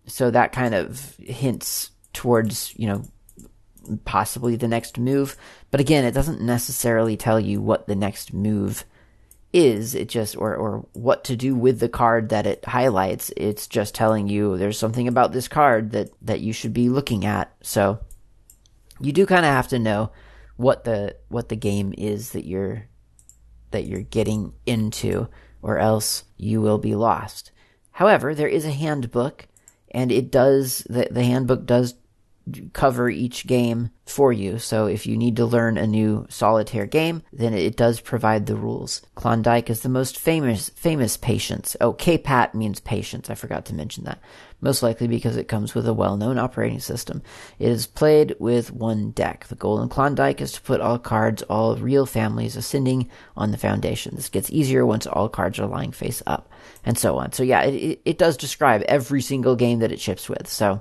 So 0.07 0.31
that 0.31 0.53
kind 0.53 0.75
of 0.75 1.17
hints 1.17 1.91
towards 2.13 2.73
you 2.77 2.87
know 2.87 3.05
possibly 4.05 4.57
the 4.57 4.69
next 4.69 4.99
move. 4.99 5.37
But 5.71 5.81
again, 5.81 6.05
it 6.05 6.13
doesn't 6.13 6.41
necessarily 6.41 7.17
tell 7.17 7.41
you 7.41 7.61
what 7.61 7.87
the 7.87 7.95
next 7.95 8.33
move 8.33 8.85
is. 9.53 9.95
It 9.95 10.09
just, 10.09 10.37
or, 10.37 10.55
or 10.55 10.87
what 10.93 11.25
to 11.25 11.37
do 11.37 11.55
with 11.55 11.79
the 11.81 11.89
card 11.89 12.29
that 12.31 12.47
it 12.47 12.65
highlights. 12.65 13.31
It's 13.37 13.67
just 13.67 13.95
telling 13.95 14.29
you 14.29 14.57
there's 14.57 14.79
something 14.79 15.09
about 15.09 15.33
this 15.33 15.49
card 15.49 15.93
that, 15.93 16.11
that 16.23 16.41
you 16.41 16.53
should 16.53 16.73
be 16.73 16.89
looking 16.89 17.25
at. 17.25 17.55
So 17.63 18.01
you 19.01 19.13
do 19.13 19.27
kind 19.27 19.45
of 19.45 19.53
have 19.53 19.69
to 19.69 19.79
know 19.79 20.11
what 20.57 20.85
the, 20.85 21.17
what 21.29 21.49
the 21.49 21.57
game 21.57 21.95
is 21.97 22.33
that 22.33 22.47
you're, 22.47 22.87
that 23.71 23.87
you're 23.87 24.03
getting 24.03 24.53
into 24.67 25.29
or 25.63 25.79
else 25.79 26.25
you 26.37 26.61
will 26.61 26.79
be 26.79 26.95
lost. 26.95 27.51
However, 27.93 28.35
there 28.35 28.49
is 28.49 28.65
a 28.65 28.71
handbook 28.71 29.47
and 29.91 30.11
it 30.11 30.31
does, 30.31 30.85
the, 30.91 31.09
the 31.11 31.25
handbook 31.25 31.65
does 31.65 31.95
cover 32.73 33.09
each 33.09 33.47
game 33.47 33.91
for 34.07 34.33
you. 34.33 34.59
So 34.59 34.87
if 34.87 35.07
you 35.07 35.17
need 35.17 35.37
to 35.37 35.47
learn 35.47 35.79
a 35.79 35.87
new 35.87 36.27
solitaire 36.29 36.87
game, 36.87 37.23
then 37.33 37.55
it 37.55 37.77
does 37.77 38.01
provide 38.01 38.47
the 38.47 38.57
rules. 38.57 39.01
Klondike 39.15 39.71
is 39.71 39.81
the 39.81 39.89
most 39.89 40.19
famous 40.19 40.69
famous 40.71 41.17
patience. 41.17 41.77
Oh, 41.81 41.95
KPAT 41.95 42.55
means 42.55 42.81
patience. 42.81 43.31
I 43.31 43.35
forgot 43.35 43.65
to 43.67 43.75
mention 43.75 44.05
that. 44.05 44.21
Most 44.61 44.83
likely 44.83 45.09
because 45.09 45.37
it 45.37 45.49
comes 45.49 45.75
with 45.75 45.87
a 45.87 45.95
well-known 45.95 46.39
operating 46.39 46.81
system. 46.81 47.23
It 47.59 47.69
is 47.69 47.87
played 47.87 48.35
with 48.39 48.73
one 48.73 49.11
deck. 49.11 49.47
The 49.49 49.55
goal 49.55 49.81
in 49.81 49.89
Klondike 49.89 50.41
is 50.41 50.53
to 50.53 50.63
put 50.63 50.81
all 50.81 50.99
cards, 50.99 51.43
all 51.45 51.77
real 51.77 52.07
families 52.07 52.57
ascending 52.57 53.11
on 53.37 53.51
the 53.51 53.59
foundation. 53.59 54.17
This 54.17 54.29
gets 54.29 54.51
easier 54.51 54.87
once 54.87 55.07
all 55.07 55.29
cards 55.29 55.59
are 55.59 55.67
lying 55.67 55.93
face 55.93 56.23
up, 56.27 56.51
and 56.85 56.99
so 56.99 57.17
on. 57.19 57.33
So 57.33 57.43
yeah, 57.43 57.63
it, 57.63 58.01
it 58.05 58.19
does 58.19 58.37
describe 58.37 58.83
every 58.83 59.23
single 59.23 59.57
game 59.57 59.81
that 59.81 59.93
it 59.93 60.01
ships 60.01 60.29
with. 60.29 60.47
So 60.49 60.81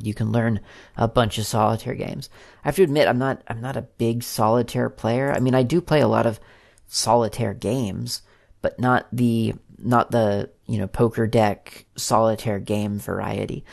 you 0.00 0.14
can 0.14 0.32
learn 0.32 0.60
a 0.96 1.08
bunch 1.08 1.38
of 1.38 1.46
solitaire 1.46 1.94
games. 1.94 2.30
I 2.64 2.68
have 2.68 2.76
to 2.76 2.82
admit, 2.82 3.08
I'm 3.08 3.18
not 3.18 3.42
I'm 3.48 3.60
not 3.60 3.76
a 3.76 3.82
big 3.82 4.22
solitaire 4.22 4.90
player. 4.90 5.32
I 5.32 5.40
mean, 5.40 5.54
I 5.54 5.62
do 5.62 5.80
play 5.80 6.00
a 6.00 6.08
lot 6.08 6.26
of 6.26 6.40
solitaire 6.86 7.54
games, 7.54 8.22
but 8.62 8.78
not 8.78 9.06
the 9.12 9.54
not 9.78 10.10
the 10.10 10.50
you 10.66 10.78
know 10.78 10.86
poker 10.86 11.26
deck 11.26 11.86
solitaire 11.96 12.58
game 12.58 12.98
variety. 12.98 13.64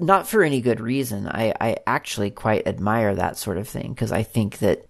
Not 0.00 0.26
for 0.26 0.42
any 0.42 0.60
good 0.60 0.80
reason. 0.80 1.28
I 1.28 1.54
I 1.60 1.76
actually 1.86 2.30
quite 2.30 2.66
admire 2.66 3.14
that 3.14 3.36
sort 3.36 3.58
of 3.58 3.68
thing 3.68 3.92
because 3.92 4.12
I 4.12 4.22
think 4.22 4.58
that 4.58 4.86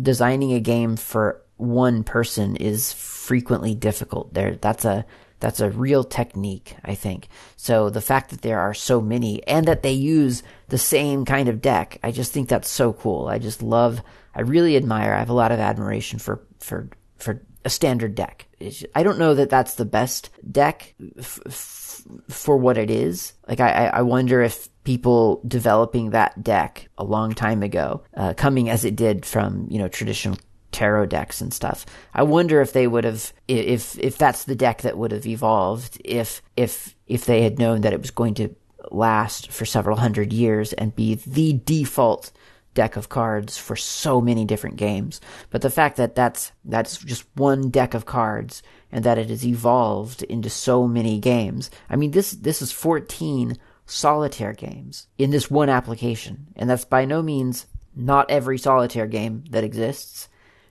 designing 0.00 0.52
a 0.52 0.60
game 0.60 0.96
for 0.96 1.42
one 1.56 2.04
person 2.04 2.56
is 2.56 2.92
frequently 2.92 3.74
difficult. 3.74 4.32
There, 4.32 4.56
that's 4.56 4.84
a 4.84 5.04
that's 5.40 5.60
a 5.60 5.70
real 5.70 6.04
technique, 6.04 6.76
I 6.84 6.94
think. 6.94 7.28
So 7.56 7.90
the 7.90 8.00
fact 8.00 8.30
that 8.30 8.42
there 8.42 8.60
are 8.60 8.74
so 8.74 9.00
many 9.00 9.42
and 9.46 9.66
that 9.66 9.82
they 9.82 9.92
use 9.92 10.42
the 10.68 10.78
same 10.78 11.24
kind 11.24 11.48
of 11.48 11.60
deck, 11.60 11.98
I 12.02 12.12
just 12.12 12.32
think 12.32 12.48
that's 12.48 12.68
so 12.68 12.92
cool. 12.92 13.26
I 13.26 13.38
just 13.38 13.62
love, 13.62 14.02
I 14.34 14.42
really 14.42 14.76
admire, 14.76 15.14
I 15.14 15.18
have 15.18 15.30
a 15.30 15.34
lot 15.34 15.52
of 15.52 15.58
admiration 15.58 16.18
for, 16.18 16.42
for, 16.58 16.88
for 17.16 17.42
a 17.64 17.70
standard 17.70 18.14
deck. 18.14 18.46
I 18.94 19.02
don't 19.02 19.18
know 19.18 19.34
that 19.34 19.50
that's 19.50 19.74
the 19.74 19.84
best 19.84 20.30
deck 20.50 20.94
f- 21.18 21.40
f- 21.46 22.02
for 22.28 22.56
what 22.56 22.78
it 22.78 22.90
is. 22.90 23.32
Like, 23.48 23.60
I, 23.60 23.86
I 23.86 24.02
wonder 24.02 24.42
if 24.42 24.68
people 24.84 25.42
developing 25.46 26.10
that 26.10 26.42
deck 26.42 26.88
a 26.96 27.04
long 27.04 27.34
time 27.34 27.62
ago, 27.62 28.02
uh, 28.14 28.34
coming 28.34 28.70
as 28.70 28.84
it 28.84 28.96
did 28.96 29.26
from, 29.26 29.66
you 29.70 29.78
know, 29.78 29.88
traditional 29.88 30.38
tarot 30.72 31.06
decks 31.06 31.40
and 31.40 31.52
stuff. 31.52 31.86
I 32.14 32.22
wonder 32.22 32.60
if 32.60 32.72
they 32.72 32.86
would 32.86 33.04
have 33.04 33.32
if 33.48 33.98
if 33.98 34.18
that's 34.18 34.44
the 34.44 34.54
deck 34.54 34.82
that 34.82 34.98
would 34.98 35.12
have 35.12 35.26
evolved 35.26 36.00
if 36.04 36.42
if 36.56 36.94
if 37.06 37.24
they 37.24 37.42
had 37.42 37.58
known 37.58 37.80
that 37.82 37.92
it 37.92 38.00
was 38.00 38.10
going 38.10 38.34
to 38.34 38.54
last 38.90 39.50
for 39.50 39.64
several 39.64 39.96
hundred 39.96 40.32
years 40.32 40.72
and 40.72 40.94
be 40.94 41.14
the 41.14 41.60
default 41.64 42.32
deck 42.74 42.96
of 42.96 43.08
cards 43.08 43.58
for 43.58 43.74
so 43.74 44.20
many 44.20 44.44
different 44.44 44.76
games. 44.76 45.20
But 45.50 45.62
the 45.62 45.70
fact 45.70 45.96
that 45.96 46.14
that's 46.14 46.52
that's 46.64 46.98
just 46.98 47.24
one 47.34 47.70
deck 47.70 47.94
of 47.94 48.06
cards 48.06 48.62
and 48.92 49.04
that 49.04 49.18
it 49.18 49.28
has 49.28 49.46
evolved 49.46 50.22
into 50.24 50.50
so 50.50 50.86
many 50.86 51.18
games. 51.18 51.70
I 51.88 51.96
mean 51.96 52.12
this 52.12 52.32
this 52.32 52.62
is 52.62 52.72
14 52.72 53.58
solitaire 53.86 54.52
games 54.52 55.08
in 55.18 55.30
this 55.30 55.50
one 55.50 55.68
application. 55.68 56.46
And 56.56 56.70
that's 56.70 56.84
by 56.84 57.04
no 57.04 57.22
means 57.22 57.66
not 57.94 58.30
every 58.30 58.56
solitaire 58.56 59.08
game 59.08 59.44
that 59.50 59.64
exists 59.64 60.28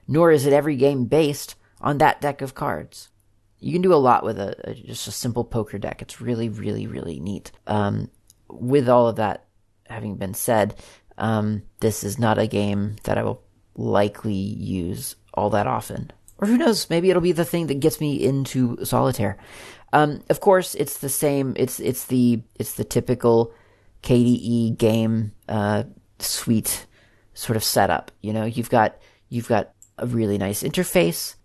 nor 0.09 0.31
is 0.31 0.45
it 0.47 0.53
every 0.53 0.75
game 0.75 1.05
based 1.05 1.55
on 1.79 1.99
that 1.99 2.19
deck 2.19 2.41
of 2.41 2.55
cards. 2.55 3.09
you 3.59 3.71
can 3.71 3.81
do 3.81 3.93
a 3.93 3.95
lot 3.95 4.23
with 4.23 4.39
a, 4.39 4.55
a 4.69 4.73
just 4.73 5.07
a 5.07 5.11
simple 5.11 5.43
poker 5.43 5.77
deck. 5.77 6.01
It's 6.01 6.19
really, 6.19 6.49
really, 6.49 6.87
really 6.87 7.19
neat. 7.19 7.51
Um, 7.67 8.09
with 8.49 8.89
all 8.89 9.07
of 9.07 9.17
that 9.17 9.45
having 9.87 10.15
been 10.15 10.33
said, 10.33 10.75
um, 11.17 11.63
this 11.79 12.03
is 12.03 12.17
not 12.17 12.37
a 12.37 12.47
game 12.47 12.95
that 13.03 13.17
I 13.17 13.23
will 13.23 13.43
likely 13.75 14.33
use 14.33 15.15
all 15.33 15.49
that 15.51 15.67
often. 15.67 16.11
Or 16.37 16.47
who 16.47 16.57
knows? 16.57 16.89
Maybe 16.89 17.09
it'll 17.09 17.21
be 17.21 17.33
the 17.33 17.45
thing 17.45 17.67
that 17.67 17.81
gets 17.81 17.99
me 17.99 18.23
into 18.23 18.83
solitaire. 18.85 19.37
Um, 19.91 20.23
of 20.29 20.39
course, 20.39 20.73
it's 20.75 20.99
the 20.99 21.09
same. 21.09 21.53
It's 21.57 21.79
it's 21.79 22.05
the 22.05 22.41
it's 22.55 22.73
the 22.73 22.83
typical 22.83 23.53
KDE 24.03 24.77
game 24.77 25.33
uh, 25.49 25.83
suite 26.19 26.87
sort 27.33 27.57
of 27.57 27.63
setup. 27.63 28.11
You 28.21 28.31
know, 28.33 28.45
you've 28.45 28.69
got 28.69 28.97
you've 29.27 29.49
got 29.49 29.73
a 30.01 30.07
really 30.07 30.37
nice 30.37 30.63
interface. 30.63 31.35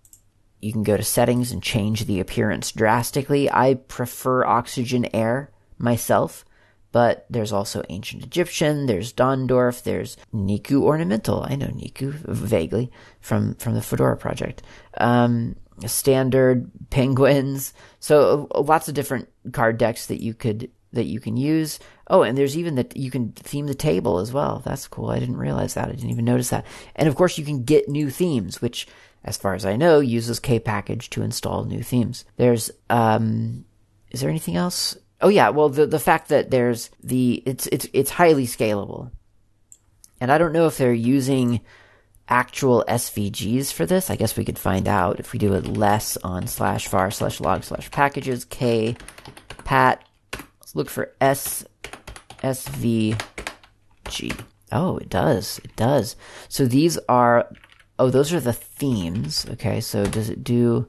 You 0.61 0.73
can 0.73 0.83
go 0.83 0.97
to 0.97 1.03
settings 1.03 1.53
and 1.53 1.62
change 1.62 2.07
the 2.07 2.21
appearance 2.21 2.73
drastically. 2.73 3.51
I 3.51 3.75
prefer 3.75 4.45
Oxygen 4.45 5.07
Air 5.14 5.51
myself, 5.79 6.45
but 6.90 7.27
there's 7.29 7.53
also 7.53 7.83
Ancient 7.88 8.23
Egyptian, 8.23 8.87
there's 8.87 9.12
Dondorf, 9.12 9.83
there's 9.83 10.17
Nicu 10.33 10.83
Ornamental. 10.83 11.45
I 11.47 11.57
know 11.57 11.67
Nicu 11.67 12.12
vaguely 12.12 12.90
from, 13.21 13.57
from 13.57 13.75
the 13.75 13.83
Fedora 13.83 14.17
project. 14.17 14.62
Um, 14.99 15.57
standard 15.87 16.71
penguins. 16.90 17.75
So 17.99 18.49
uh, 18.55 18.61
lots 18.61 18.88
of 18.88 18.95
different 18.95 19.29
card 19.53 19.79
decks 19.79 20.07
that 20.07 20.23
you 20.23 20.35
could 20.35 20.71
that 20.93 21.07
you 21.07 21.21
can 21.21 21.37
use. 21.37 21.79
Oh, 22.09 22.23
and 22.23 22.37
there's 22.37 22.57
even 22.57 22.75
that 22.75 22.97
you 22.97 23.11
can 23.11 23.33
theme 23.33 23.67
the 23.67 23.75
table 23.75 24.19
as 24.19 24.33
well. 24.33 24.62
That's 24.64 24.88
cool. 24.88 25.11
I 25.11 25.19
didn't 25.19 25.38
realize 25.38 25.75
that. 25.75 25.88
I 25.88 25.93
didn't 25.93 26.11
even 26.11 26.25
notice 26.25 26.51
that. 26.51 26.67
And 26.95 27.09
of 27.09 27.14
course, 27.14 27.38
you 27.38 27.45
can 27.45 27.64
get 27.64 27.88
new 27.88 28.11
themes, 28.11 28.61
which, 28.61 28.87
as 29.25 29.37
far 29.37 29.55
as 29.55 29.64
I 29.64 29.77
know, 29.77 30.01
uses 30.01 30.40
Kpackage 30.40 31.09
to 31.11 31.23
install 31.23 31.64
new 31.64 31.83
themes. 31.83 32.25
There's 32.37 32.71
um, 32.90 33.64
is 34.11 34.21
there 34.21 34.31
anything 34.31 34.57
else? 34.57 34.97
Oh 35.21 35.29
yeah, 35.29 35.49
well 35.49 35.71
the 35.71 35.87
the 35.87 35.99
fact 35.99 36.29
that 36.29 36.51
there's 36.51 36.90
the 37.03 37.43
it's 37.47 37.67
it's 37.69 37.87
it's 37.95 38.11
highly 38.11 38.47
scalable, 38.47 39.11
and 40.21 40.31
I 40.31 40.37
don't 40.37 40.53
know 40.53 40.67
if 40.67 40.77
they're 40.77 40.93
using 40.93 41.62
actual 42.29 42.85
SVGs 42.87 43.73
for 43.73 43.87
this. 43.87 44.11
I 44.11 44.17
guess 44.17 44.37
we 44.37 44.45
could 44.45 44.59
find 44.59 44.88
out 44.88 45.21
if 45.21 45.33
we 45.33 45.38
do 45.38 45.55
it 45.55 45.67
less 45.67 46.19
on 46.19 46.47
slash 46.47 46.88
var 46.88 47.11
slash 47.11 47.40
log 47.40 47.64
slash 47.64 47.90
packages 47.90 48.45
k 48.45 48.97
pat 49.64 50.05
Let's 50.75 50.75
look 50.75 50.90
for 50.90 51.12
S 51.21 51.64
SVG. 52.45 54.39
Oh, 54.71 54.99
it 54.99 55.09
does. 55.09 55.61
It 55.65 55.75
does. 55.77 56.17
So 56.49 56.67
these 56.67 56.99
are 57.09 57.51
oh, 57.99 58.11
those 58.11 58.33
are 58.33 58.41
the 58.41 58.53
themes. 58.53 59.47
Okay, 59.51 59.81
so 59.81 60.05
does 60.05 60.29
it 60.29 60.45
do 60.45 60.87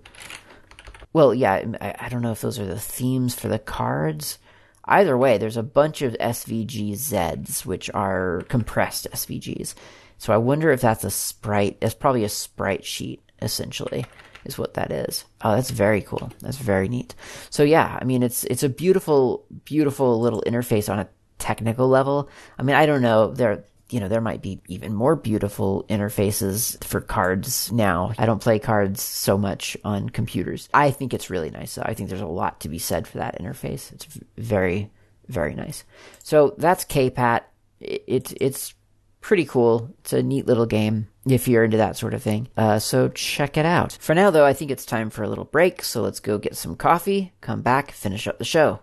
well, 1.14 1.34
yeah, 1.34 1.64
I, 1.80 1.96
I 1.98 2.10
don't 2.10 2.22
know 2.22 2.34
if 2.34 2.42
those 2.42 2.60
are 2.60 2.66
the 2.66 2.78
themes 2.78 3.36
for 3.36 3.48
the 3.48 3.58
cards. 3.58 4.38
Either 4.84 5.18
way, 5.18 5.38
there's 5.38 5.56
a 5.56 5.64
bunch 5.64 6.02
of 6.02 6.12
SVGZs, 6.20 7.66
which 7.66 7.90
are 7.94 8.44
compressed 8.50 9.08
SVGs. 9.14 9.76
So 10.18 10.34
I 10.34 10.38
wonder 10.38 10.72
if 10.72 10.82
that's 10.82 11.06
a 11.06 11.10
sprite. 11.10 11.78
It's 11.82 11.94
probably 11.94 12.26
a 12.26 12.30
sprite 12.30 12.84
sheet, 12.84 13.24
essentially 13.42 14.06
is 14.46 14.58
what 14.58 14.76
that 14.76 14.92
is. 14.92 15.26
Oh, 15.42 15.56
that's 15.56 15.72
very 15.72 16.02
cool. 16.02 16.32
That's 16.40 16.58
very 16.58 16.88
neat. 16.88 17.16
So 17.50 17.64
yeah, 17.64 17.98
I 18.00 18.06
mean, 18.06 18.24
it's 18.24 18.44
it's 18.46 18.64
a 18.64 18.70
beautiful, 18.70 19.46
beautiful 19.66 20.20
little 20.20 20.44
interface 20.46 20.92
on 20.92 21.00
a 21.00 21.10
technical 21.46 21.88
level. 21.88 22.28
I 22.58 22.64
mean, 22.64 22.76
I 22.76 22.88
don't 22.88 23.04
know. 23.04 23.32
There, 23.32 23.64
you 23.92 24.00
know, 24.00 24.08
there 24.08 24.22
might 24.22 24.42
be 24.42 24.60
even 24.68 24.96
more 24.96 25.16
beautiful 25.16 25.86
interfaces 25.90 26.84
for 26.84 27.02
cards 27.02 27.72
now. 27.72 28.14
I 28.18 28.26
don't 28.26 28.42
play 28.42 28.58
cards 28.58 29.04
so 29.04 29.38
much 29.38 29.78
on 29.84 30.10
computers. 30.10 30.68
I 30.74 30.90
think 30.90 31.14
it's 31.14 31.30
really 31.30 31.52
nice. 31.52 31.72
So 31.72 31.84
I 31.86 31.94
think 31.94 32.10
there's 32.10 32.22
a 32.22 32.26
lot 32.26 32.62
to 32.62 32.70
be 32.70 32.80
said 32.80 33.08
for 33.08 33.20
that 33.20 33.40
interface. 33.40 33.94
It's 33.94 34.08
very, 34.38 34.90
very 35.28 35.54
nice. 35.54 35.84
So 36.24 36.56
that's 36.58 36.84
KPAT. 36.84 37.42
It's 37.80 38.32
it 38.32 38.42
it's 38.42 38.74
pretty 39.22 39.46
cool. 39.46 39.94
It's 40.00 40.14
a 40.14 40.24
neat 40.24 40.48
little 40.48 40.66
game 40.66 41.08
if 41.28 41.48
you're 41.48 41.64
into 41.64 41.78
that 41.78 41.98
sort 41.98 42.16
of 42.16 42.24
thing. 42.24 42.48
Uh, 42.58 42.80
so 42.80 43.10
check 43.10 43.56
it 43.58 43.66
out. 43.66 43.98
For 44.00 44.16
now, 44.16 44.32
though, 44.32 44.46
I 44.46 44.54
think 44.54 44.72
it's 44.72 44.86
time 44.86 45.12
for 45.12 45.24
a 45.24 45.30
little 45.30 45.46
break. 45.46 45.84
So 45.84 46.02
let's 46.02 46.20
go 46.20 46.38
get 46.40 46.56
some 46.56 46.76
coffee, 46.76 47.34
come 47.42 47.62
back, 47.62 47.92
finish 47.92 48.28
up 48.28 48.40
the 48.40 48.46
show. 48.46 48.82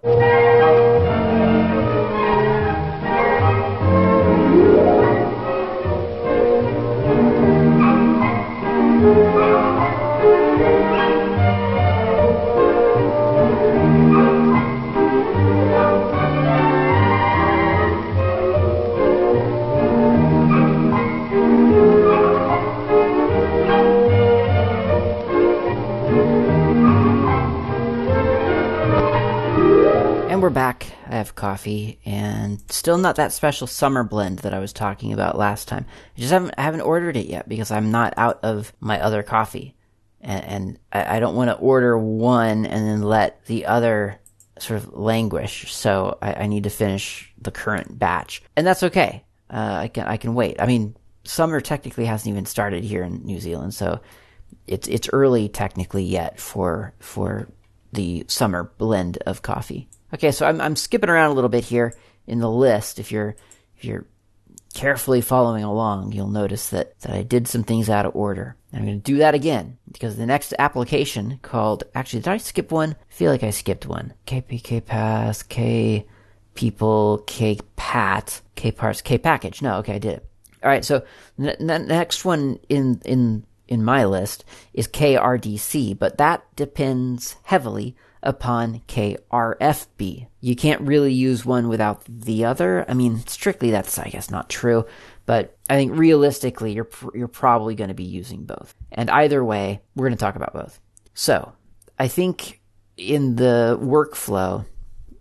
Coffee 31.43 31.99
and 32.05 32.63
still 32.71 32.99
not 32.99 33.17
that 33.17 33.33
special 33.33 33.67
summer 33.67 34.05
blend 34.05 34.39
that 34.39 34.55
I 34.55 34.61
was 34.61 34.73
talking 34.73 35.13
about 35.13 35.37
last 35.37 35.67
time. 35.67 35.87
I 36.17 36.21
just 36.21 36.33
haven't 36.33 36.55
I 36.57 36.63
haven't 36.63 36.83
ordered 36.83 37.17
it 37.17 37.27
yet 37.27 37.49
because 37.49 37.73
I'm 37.73 37.91
not 37.91 38.15
out 38.17 38.39
of 38.45 38.73
my 38.79 39.01
other 39.01 39.25
coffee, 39.25 39.75
and, 40.21 40.45
and 40.45 40.79
I, 40.93 41.17
I, 41.17 41.21
don't 41.21 41.35
want 41.35 41.51
to 41.51 41.57
order 41.57 41.99
one 41.99 42.65
and 42.65 42.87
then 42.87 43.03
let 43.03 43.45
the 43.47 43.67
other 43.67 44.21
sort 44.61 44.79
of 44.79 44.95
languish. 44.95 45.75
So 45.75 46.17
I, 46.23 46.35
I 46.35 46.47
need 46.47 46.63
to 46.63 46.71
finish 46.71 47.35
the 47.41 47.51
current 47.51 47.99
batch, 47.99 48.41
and 48.55 48.65
that's 48.65 48.85
okay. 48.85 49.25
Uh, 49.51 49.79
I 49.81 49.89
can 49.89 50.07
I 50.07 50.19
can 50.19 50.35
wait. 50.35 50.61
I 50.61 50.67
mean, 50.67 50.95
summer 51.25 51.61
technically 51.61 52.05
hasn't 52.05 52.33
even 52.33 52.47
started 52.47 52.85
here 52.85 53.03
in 53.03 53.25
New 53.25 53.41
Zealand, 53.41 53.75
so 53.75 54.01
it's 54.69 54.87
it's 54.87 55.09
early 55.13 55.49
technically 55.49 56.05
yet 56.05 56.39
for 56.39 56.95
for 57.01 57.49
the 57.93 58.25
summer 58.29 58.71
blend 58.79 59.19
of 59.27 59.43
coffee. 59.43 59.89
Okay, 60.15 60.31
so 60.31 60.47
I'm, 60.47 60.61
I'm 60.61 60.77
skipping 60.77 61.11
around 61.11 61.31
a 61.31 61.35
little 61.35 61.51
bit 61.51 61.65
here 61.65 61.95
in 62.27 62.39
the 62.39 62.51
list. 62.51 62.99
If 62.99 63.11
you're 63.11 63.37
if 63.77 63.85
you're 63.85 64.07
carefully 64.75 65.21
following 65.21 65.65
along, 65.65 66.13
you'll 66.13 66.29
notice 66.29 66.71
that, 66.71 66.99
that 67.01 67.13
I 67.13 67.23
did 67.23 67.47
some 67.47 67.63
things 67.63 67.91
out 67.91 68.07
of 68.07 68.17
order. 68.17 68.57
I'm 68.73 68.85
going 68.85 69.01
to 69.01 69.13
do 69.13 69.19
that 69.19 69.35
again 69.35 69.79
because 69.91 70.17
the 70.17 70.27
next 70.27 70.55
application 70.59 71.39
called 71.43 71.85
actually 71.95 72.21
did 72.21 72.29
I 72.29 72.37
skip 72.39 72.71
one? 72.71 72.97
I 73.11 73.13
feel 73.13 73.31
like 73.31 73.43
I 73.43 73.51
skipped 73.51 73.87
one. 73.87 74.15
KPK 74.27 74.85
pass, 74.85 75.43
K 75.43 76.07
people, 76.55 77.23
K 77.27 77.59
pat, 77.77 78.41
K 78.55 78.73
parts, 78.73 79.03
K 79.03 79.19
package. 79.19 79.63
No, 79.63 79.77
okay, 79.79 79.95
I 79.95 79.99
did 79.99 80.15
it. 80.15 80.27
All 80.63 80.71
right, 80.71 80.85
so 80.85 81.05
the 81.39 81.57
next 81.59 82.25
one 82.25 82.59
in 82.69 83.01
in 83.05 83.45
in 83.69 83.85
my 83.85 84.05
list 84.05 84.45
is 84.75 84.87
KRDC, 84.87 85.99
but 85.99 86.19
that 86.19 86.45
depends 86.57 87.37
heavily 87.45 87.97
upon 88.23 88.81
KRFB. 88.89 90.27
You 90.41 90.57
can't 90.57 90.81
really 90.83 91.13
use 91.13 91.45
one 91.45 91.69
without 91.69 92.05
the 92.07 92.45
other. 92.45 92.85
I 92.89 92.95
mean, 92.95 93.19
strictly 93.27 93.71
that's 93.71 93.99
I 93.99 94.09
guess 94.09 94.31
not 94.31 94.49
true, 94.49 94.87
but 95.27 95.57
I 95.69 95.77
think 95.77 95.97
realistically 95.97 96.73
you're 96.73 96.89
you're 97.15 97.29
probably 97.29 97.75
going 97.75 97.89
to 97.89 97.95
be 97.95 98.05
using 98.05 98.45
both. 98.45 98.75
And 98.91 99.11
either 99.11 99.45
way, 99.45 99.81
we're 99.95 100.07
going 100.07 100.17
to 100.17 100.21
talk 100.21 100.37
about 100.37 100.53
both. 100.53 100.81
So, 101.15 101.53
I 101.99 102.09
think 102.09 102.61
in 102.97 103.37
the 103.37 103.79
workflow 103.81 104.65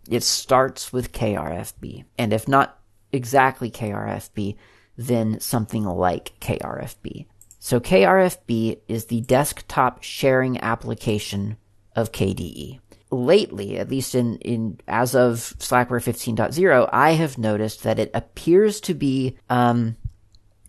it 0.09 0.23
starts 0.23 0.91
with 0.91 1.13
KRFB. 1.13 2.03
And 2.17 2.33
if 2.33 2.47
not 2.47 2.79
exactly 3.11 3.71
KRFB, 3.71 4.57
then 4.97 5.39
something 5.39 5.85
like 5.85 6.33
KRFB. 6.41 7.25
So 7.59 7.79
KRFB 7.79 8.79
is 8.87 9.05
the 9.05 9.21
desktop 9.21 10.03
sharing 10.03 10.59
application 10.61 11.57
of 11.95 12.11
KDE 12.11 12.79
lately, 13.11 13.77
at 13.77 13.89
least 13.89 14.15
in, 14.15 14.37
in 14.37 14.79
as 14.87 15.15
of 15.15 15.53
Slackware 15.59 16.01
15.0, 16.01 16.89
I 16.91 17.11
have 17.11 17.37
noticed 17.37 17.83
that 17.83 17.99
it 17.99 18.11
appears 18.13 18.79
to 18.81 18.93
be 18.93 19.37
um, 19.49 19.97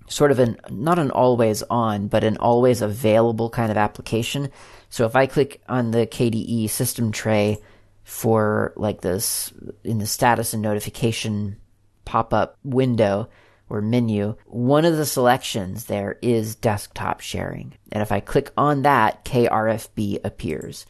sort 0.09 0.31
of 0.31 0.39
an 0.39 0.59
not 0.71 0.99
an 0.99 1.11
always 1.11 1.63
on, 1.65 2.09
but 2.09 2.25
an 2.25 2.37
always 2.39 2.83
available 2.83 3.51
kind 3.51 3.71
of 3.71 3.77
application. 3.77 4.51
So 4.91 5.07
if 5.07 5.17
I 5.17 5.27
click 5.27 5.63
on 5.69 5.91
the 5.91 6.07
KDE 6.07 6.69
system 6.69 7.13
tray 7.13 7.59
for 8.05 8.73
like 8.77 9.01
this 9.01 9.53
in 9.85 9.99
the 9.99 10.07
status 10.07 10.53
and 10.53 10.63
notification 10.63 11.57
pop 12.05 12.35
up 12.35 12.59
window 12.65 13.29
or 13.71 13.81
menu, 13.81 14.37
one 14.47 14.85
of 14.85 14.97
the 14.97 15.07
selections 15.07 15.87
there 15.87 16.19
is 16.21 16.57
desktop 16.57 17.21
sharing. 17.21 17.75
And 17.91 18.03
if 18.03 18.13
I 18.13 18.21
click 18.21 18.51
on 18.57 18.83
that, 18.83 19.25
KRFB 19.25 20.19
appears. 20.25 20.85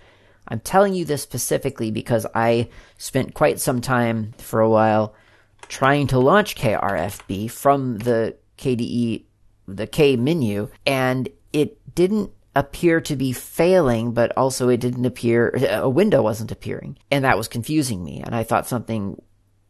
I'm 0.53 0.61
telling 0.61 0.93
you 0.93 1.07
this 1.07 1.23
specifically 1.23 1.91
because 1.91 2.27
I 2.35 2.69
spent 2.99 3.33
quite 3.33 3.59
some 3.59 3.81
time 3.81 4.35
for 4.37 4.61
a 4.61 4.69
while 4.69 5.15
trying 5.69 6.09
to 6.09 6.19
launch 6.19 6.57
KRFB 6.57 7.51
from 7.51 7.97
the 7.97 8.37
KDE, 8.59 9.25
the 9.67 9.87
K 9.87 10.17
menu, 10.17 10.69
and 10.85 11.31
it 11.55 11.95
didn't 11.95 12.33
appear 12.55 13.01
to 13.01 13.17
be 13.17 13.33
failing, 13.33 14.13
but 14.13 14.37
also 14.37 14.69
it 14.69 14.81
didn't 14.81 15.07
appear, 15.07 15.59
a 15.71 15.89
window 15.89 16.21
wasn't 16.21 16.53
appearing. 16.53 16.99
And 17.11 17.25
that 17.25 17.39
was 17.39 17.49
confusing 17.49 18.05
me. 18.05 18.21
And 18.21 18.35
I 18.35 18.43
thought 18.43 18.69
something 18.69 19.23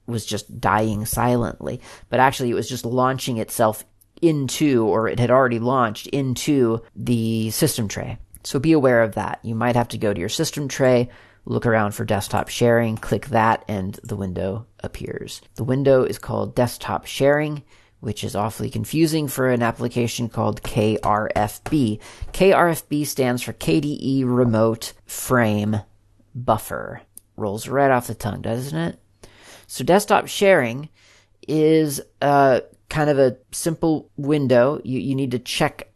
was 0.07 0.27
just 0.27 0.61
dying 0.61 1.07
silently. 1.07 1.81
But 2.09 2.19
actually, 2.19 2.51
it 2.51 2.55
was 2.55 2.69
just 2.69 2.85
launching 2.85 3.39
itself 3.39 3.85
into, 4.21 4.85
or 4.85 5.07
it 5.07 5.21
had 5.21 5.31
already 5.31 5.61
launched 5.61 6.09
into 6.09 6.83
the 6.97 7.51
system 7.51 7.87
tray. 7.87 8.19
So 8.45 8.59
be 8.59 8.73
aware 8.73 9.03
of 9.03 9.15
that. 9.15 9.41
You 9.43 9.55
might 9.55 9.77
have 9.77 9.89
to 9.89 9.99
go 9.99 10.13
to 10.13 10.21
your 10.21 10.29
system 10.29 10.69
tray, 10.69 11.09
look 11.45 11.67
around 11.67 11.93
for 11.93 12.05
desktop 12.05 12.49
sharing, 12.49 12.97
click 12.97 13.27
that, 13.27 13.65
and 13.69 13.99
the 14.03 14.17
window 14.17 14.67
appears. 14.81 15.41
The 15.55 15.65
window 15.65 16.05
is 16.05 16.19
called 16.19 16.55
desktop 16.55 17.07
sharing 17.07 17.63
which 18.03 18.25
is 18.25 18.35
awfully 18.35 18.69
confusing 18.69 19.29
for 19.29 19.49
an 19.49 19.63
application 19.63 20.29
called 20.29 20.61
KRFB. 20.63 22.01
KRFB 22.33 23.07
stands 23.07 23.43
for 23.43 23.53
KDE 23.53 24.25
Remote 24.27 24.93
Frame 25.07 25.77
Buffer. 26.35 27.03
Rolls 27.37 27.69
right 27.69 27.93
off 27.93 28.09
the 28.09 28.17
tongue, 28.17 28.43
doesn't 28.43 28.77
it? 28.77 28.99
So 29.69 29.85
desktop 29.85 30.27
sharing 30.27 30.89
is 31.47 32.01
a 32.21 32.63
kind 32.89 33.09
of 33.09 33.21
a 33.21 33.37
simple 33.53 34.11
window. 34.17 34.81
You, 34.83 34.99
you 34.99 35.15
need 35.15 35.31
to 35.31 35.39
check, 35.39 35.92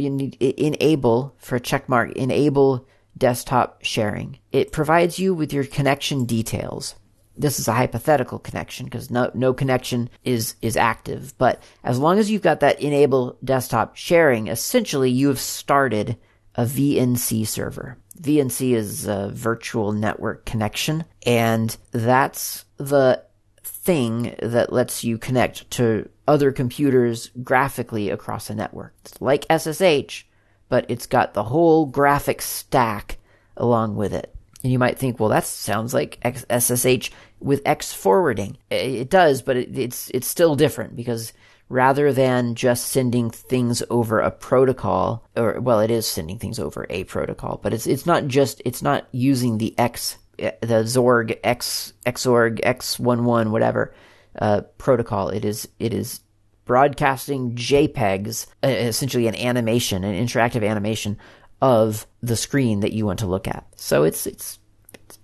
you 0.00 0.10
need 0.10 0.36
enable 0.40 1.34
for 1.38 1.56
a 1.56 1.60
check 1.60 1.88
mark, 1.88 2.12
enable 2.12 2.86
desktop 3.16 3.82
sharing. 3.82 4.38
It 4.52 4.72
provides 4.72 5.18
you 5.18 5.34
with 5.34 5.52
your 5.52 5.64
connection 5.64 6.24
details 6.24 6.94
this 7.40 7.58
is 7.58 7.68
a 7.68 7.72
hypothetical 7.72 8.38
connection 8.38 8.84
because 8.84 9.10
no, 9.10 9.30
no 9.34 9.54
connection 9.54 10.10
is, 10.24 10.56
is 10.60 10.76
active. 10.76 11.36
But 11.38 11.62
as 11.82 11.98
long 11.98 12.18
as 12.18 12.30
you've 12.30 12.42
got 12.42 12.60
that 12.60 12.80
enable 12.80 13.38
desktop 13.42 13.96
sharing, 13.96 14.48
essentially 14.48 15.10
you 15.10 15.28
have 15.28 15.40
started 15.40 16.16
a 16.54 16.64
VNC 16.64 17.46
server. 17.46 17.96
VNC 18.20 18.74
is 18.74 19.06
a 19.06 19.30
virtual 19.32 19.92
network 19.92 20.44
connection, 20.44 21.04
and 21.24 21.74
that's 21.90 22.66
the 22.76 23.24
thing 23.62 24.34
that 24.42 24.72
lets 24.72 25.02
you 25.04 25.16
connect 25.16 25.70
to 25.70 26.08
other 26.30 26.52
computers 26.52 27.28
graphically 27.42 28.08
across 28.08 28.48
a 28.48 28.54
network. 28.54 28.94
It's 29.04 29.20
like 29.20 29.46
SSH, 29.50 30.22
but 30.68 30.86
it's 30.88 31.06
got 31.06 31.34
the 31.34 31.42
whole 31.42 31.86
graphic 31.86 32.40
stack 32.40 33.18
along 33.56 33.96
with 33.96 34.14
it. 34.14 34.32
And 34.62 34.70
you 34.70 34.78
might 34.78 34.96
think, 34.96 35.18
well, 35.18 35.30
that 35.30 35.44
sounds 35.44 35.92
like 35.92 36.20
SSH 36.24 37.10
with 37.40 37.62
X 37.66 37.92
forwarding. 37.92 38.58
It 38.70 39.10
does, 39.10 39.42
but 39.42 39.56
it, 39.56 39.76
it's 39.76 40.08
it's 40.10 40.28
still 40.28 40.54
different 40.54 40.94
because 40.94 41.32
rather 41.68 42.12
than 42.12 42.54
just 42.54 42.86
sending 42.86 43.30
things 43.30 43.82
over 43.90 44.20
a 44.20 44.30
protocol, 44.30 45.26
or 45.36 45.60
well, 45.60 45.80
it 45.80 45.90
is 45.90 46.06
sending 46.06 46.38
things 46.38 46.60
over 46.60 46.86
a 46.90 47.02
protocol, 47.04 47.58
but 47.60 47.74
it's 47.74 47.88
it's 47.88 48.06
not 48.06 48.28
just 48.28 48.62
it's 48.64 48.82
not 48.82 49.08
using 49.10 49.58
the 49.58 49.76
X 49.76 50.16
eh, 50.38 50.52
the 50.60 50.84
Zorg 50.84 51.40
X 51.42 51.92
Xorg 52.06 52.60
X11 52.60 53.50
whatever 53.50 53.92
uh, 54.38 54.62
protocol. 54.78 55.28
It 55.28 55.44
is 55.44 55.68
it 55.78 55.94
is 55.94 56.20
broadcasting 56.64 57.54
JPEGs, 57.56 58.46
essentially 58.62 59.26
an 59.26 59.34
animation, 59.34 60.04
an 60.04 60.14
interactive 60.14 60.66
animation 60.66 61.18
of 61.60 62.06
the 62.22 62.36
screen 62.36 62.80
that 62.80 62.92
you 62.92 63.04
want 63.04 63.18
to 63.20 63.26
look 63.26 63.48
at. 63.48 63.66
So 63.76 64.04
it's 64.04 64.26
it's 64.26 64.58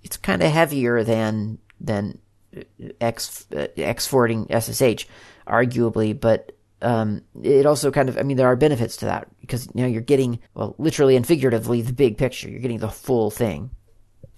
it's 0.03 0.17
kind 0.17 0.43
of 0.43 0.51
heavier 0.51 1.05
than 1.05 1.59
than 1.81 2.19
X 3.01 3.47
X 3.53 4.07
forwarding 4.07 4.47
SSH, 4.51 5.07
arguably, 5.47 6.19
but 6.19 6.53
um, 6.83 7.23
it 7.43 7.67
also 7.67 7.91
kind 7.91 8.09
of 8.09 8.19
I 8.19 8.23
mean 8.23 8.37
there 8.37 8.49
are 8.49 8.57
benefits 8.57 8.99
to 8.99 9.07
that 9.07 9.29
because 9.41 9.67
you 9.75 9.83
know 9.83 9.89
you're 9.89 10.03
getting 10.03 10.41
well 10.55 10.75
literally 10.79 11.17
and 11.17 11.27
figuratively 11.27 11.83
the 11.83 11.93
big 11.93 12.19
picture. 12.19 12.49
You're 12.49 12.61
getting 12.61 12.79
the 12.79 12.89
full 12.89 13.31
thing. 13.31 13.71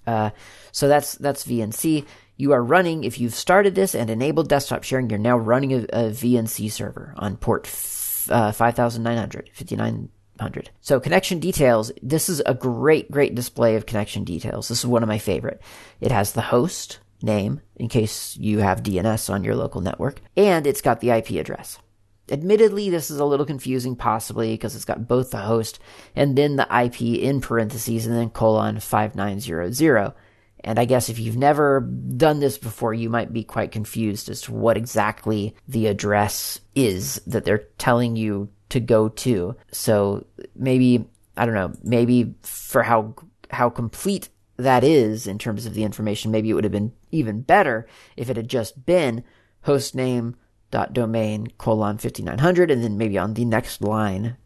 Uh, 0.07 0.31
so 0.71 0.87
that's 0.87 1.15
that's 1.15 1.45
VNC. 1.45 2.05
You 2.39 2.53
are 2.53 2.63
running 2.63 3.03
if 3.03 3.19
you've 3.19 3.35
started 3.35 3.75
this 3.75 3.93
and 3.93 4.09
enabled 4.09 4.47
desktop 4.47 4.85
sharing. 4.85 5.09
You're 5.09 5.19
now 5.19 5.37
running 5.37 5.73
a, 5.73 5.79
a 5.89 6.03
VNC 6.09 6.71
server 6.71 7.13
on 7.17 7.35
port 7.35 7.67
f- 7.67 8.29
uh, 8.31 8.53
5900, 8.53 9.49
59 9.51 10.09
100. 10.37 10.69
So 10.79 11.01
connection 11.01 11.39
details, 11.39 11.91
this 12.01 12.29
is 12.29 12.41
a 12.45 12.53
great, 12.53 13.11
great 13.11 13.35
display 13.35 13.75
of 13.75 13.85
connection 13.85 14.23
details. 14.23 14.69
This 14.69 14.79
is 14.79 14.85
one 14.85 15.03
of 15.03 15.09
my 15.09 15.17
favorite. 15.17 15.61
It 15.99 16.13
has 16.13 16.31
the 16.31 16.39
host 16.39 16.99
name 17.21 17.59
in 17.75 17.89
case 17.89 18.37
you 18.37 18.59
have 18.59 18.83
DNS 18.83 19.29
on 19.29 19.43
your 19.43 19.57
local 19.57 19.81
network, 19.81 20.21
and 20.37 20.65
it's 20.65 20.81
got 20.81 21.01
the 21.01 21.09
IP 21.09 21.31
address. 21.31 21.77
Admittedly, 22.31 22.89
this 22.89 23.11
is 23.11 23.19
a 23.19 23.25
little 23.25 23.45
confusing 23.45 23.97
possibly 23.97 24.53
because 24.53 24.77
it's 24.77 24.85
got 24.85 25.09
both 25.09 25.31
the 25.31 25.39
host 25.39 25.77
and 26.15 26.37
then 26.37 26.55
the 26.55 26.83
IP 26.85 27.01
in 27.01 27.41
parentheses 27.41 28.05
and 28.05 28.15
then 28.15 28.29
colon 28.29 28.79
5900. 28.79 29.75
And 30.63 30.77
I 30.77 30.85
guess 30.85 31.09
if 31.09 31.19
you've 31.19 31.37
never 31.37 31.81
done 31.81 32.39
this 32.39 32.57
before, 32.57 32.93
you 32.93 33.09
might 33.09 33.31
be 33.31 33.43
quite 33.43 33.71
confused 33.71 34.29
as 34.29 34.41
to 34.41 34.53
what 34.53 34.77
exactly 34.77 35.55
the 35.67 35.87
address 35.87 36.59
is 36.75 37.21
that 37.27 37.45
they're 37.45 37.67
telling 37.77 38.15
you 38.15 38.49
to 38.69 38.79
go 38.79 39.09
to. 39.09 39.55
So 39.71 40.25
maybe 40.55 41.05
I 41.37 41.45
don't 41.45 41.55
know, 41.55 41.73
maybe 41.83 42.35
for 42.43 42.83
how 42.83 43.15
how 43.49 43.69
complete 43.69 44.29
that 44.57 44.83
is 44.83 45.25
in 45.25 45.39
terms 45.39 45.65
of 45.65 45.73
the 45.73 45.83
information, 45.83 46.31
maybe 46.31 46.49
it 46.49 46.53
would 46.53 46.65
have 46.65 46.73
been 46.73 46.91
even 47.11 47.41
better 47.41 47.87
if 48.17 48.29
it 48.29 48.35
had 48.35 48.49
just 48.49 48.85
been 48.85 49.23
hostname 49.65 50.35
dot 50.71 50.93
domain 50.93 51.47
colon 51.57 51.97
5900 51.97 52.69
and 52.69 52.83
then 52.83 52.97
maybe 52.97 53.17
on 53.17 53.33
the 53.33 53.45
next 53.45 53.81
line 53.81 54.37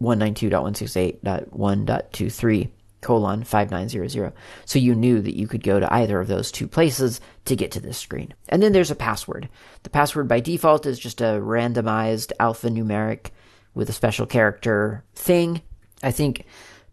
192.168.1.23 0.00 2.70
colon 3.00 3.44
5900 3.44 4.32
so 4.64 4.78
you 4.78 4.94
knew 4.94 5.22
that 5.22 5.36
you 5.36 5.46
could 5.46 5.62
go 5.62 5.80
to 5.80 5.92
either 5.94 6.20
of 6.20 6.28
those 6.28 6.52
two 6.52 6.68
places 6.68 7.20
to 7.44 7.56
get 7.56 7.70
to 7.70 7.80
this 7.80 7.98
screen 7.98 8.34
and 8.48 8.62
then 8.62 8.72
there's 8.72 8.90
a 8.90 8.96
password 8.96 9.48
the 9.82 9.90
password 9.90 10.28
by 10.28 10.40
default 10.40 10.84
is 10.86 10.98
just 10.98 11.20
a 11.20 11.40
randomized 11.40 12.32
alphanumeric 12.38 13.30
with 13.74 13.88
a 13.88 13.94
special 13.94 14.26
character 14.26 15.04
thing. 15.14 15.62
I 16.02 16.10
think 16.10 16.44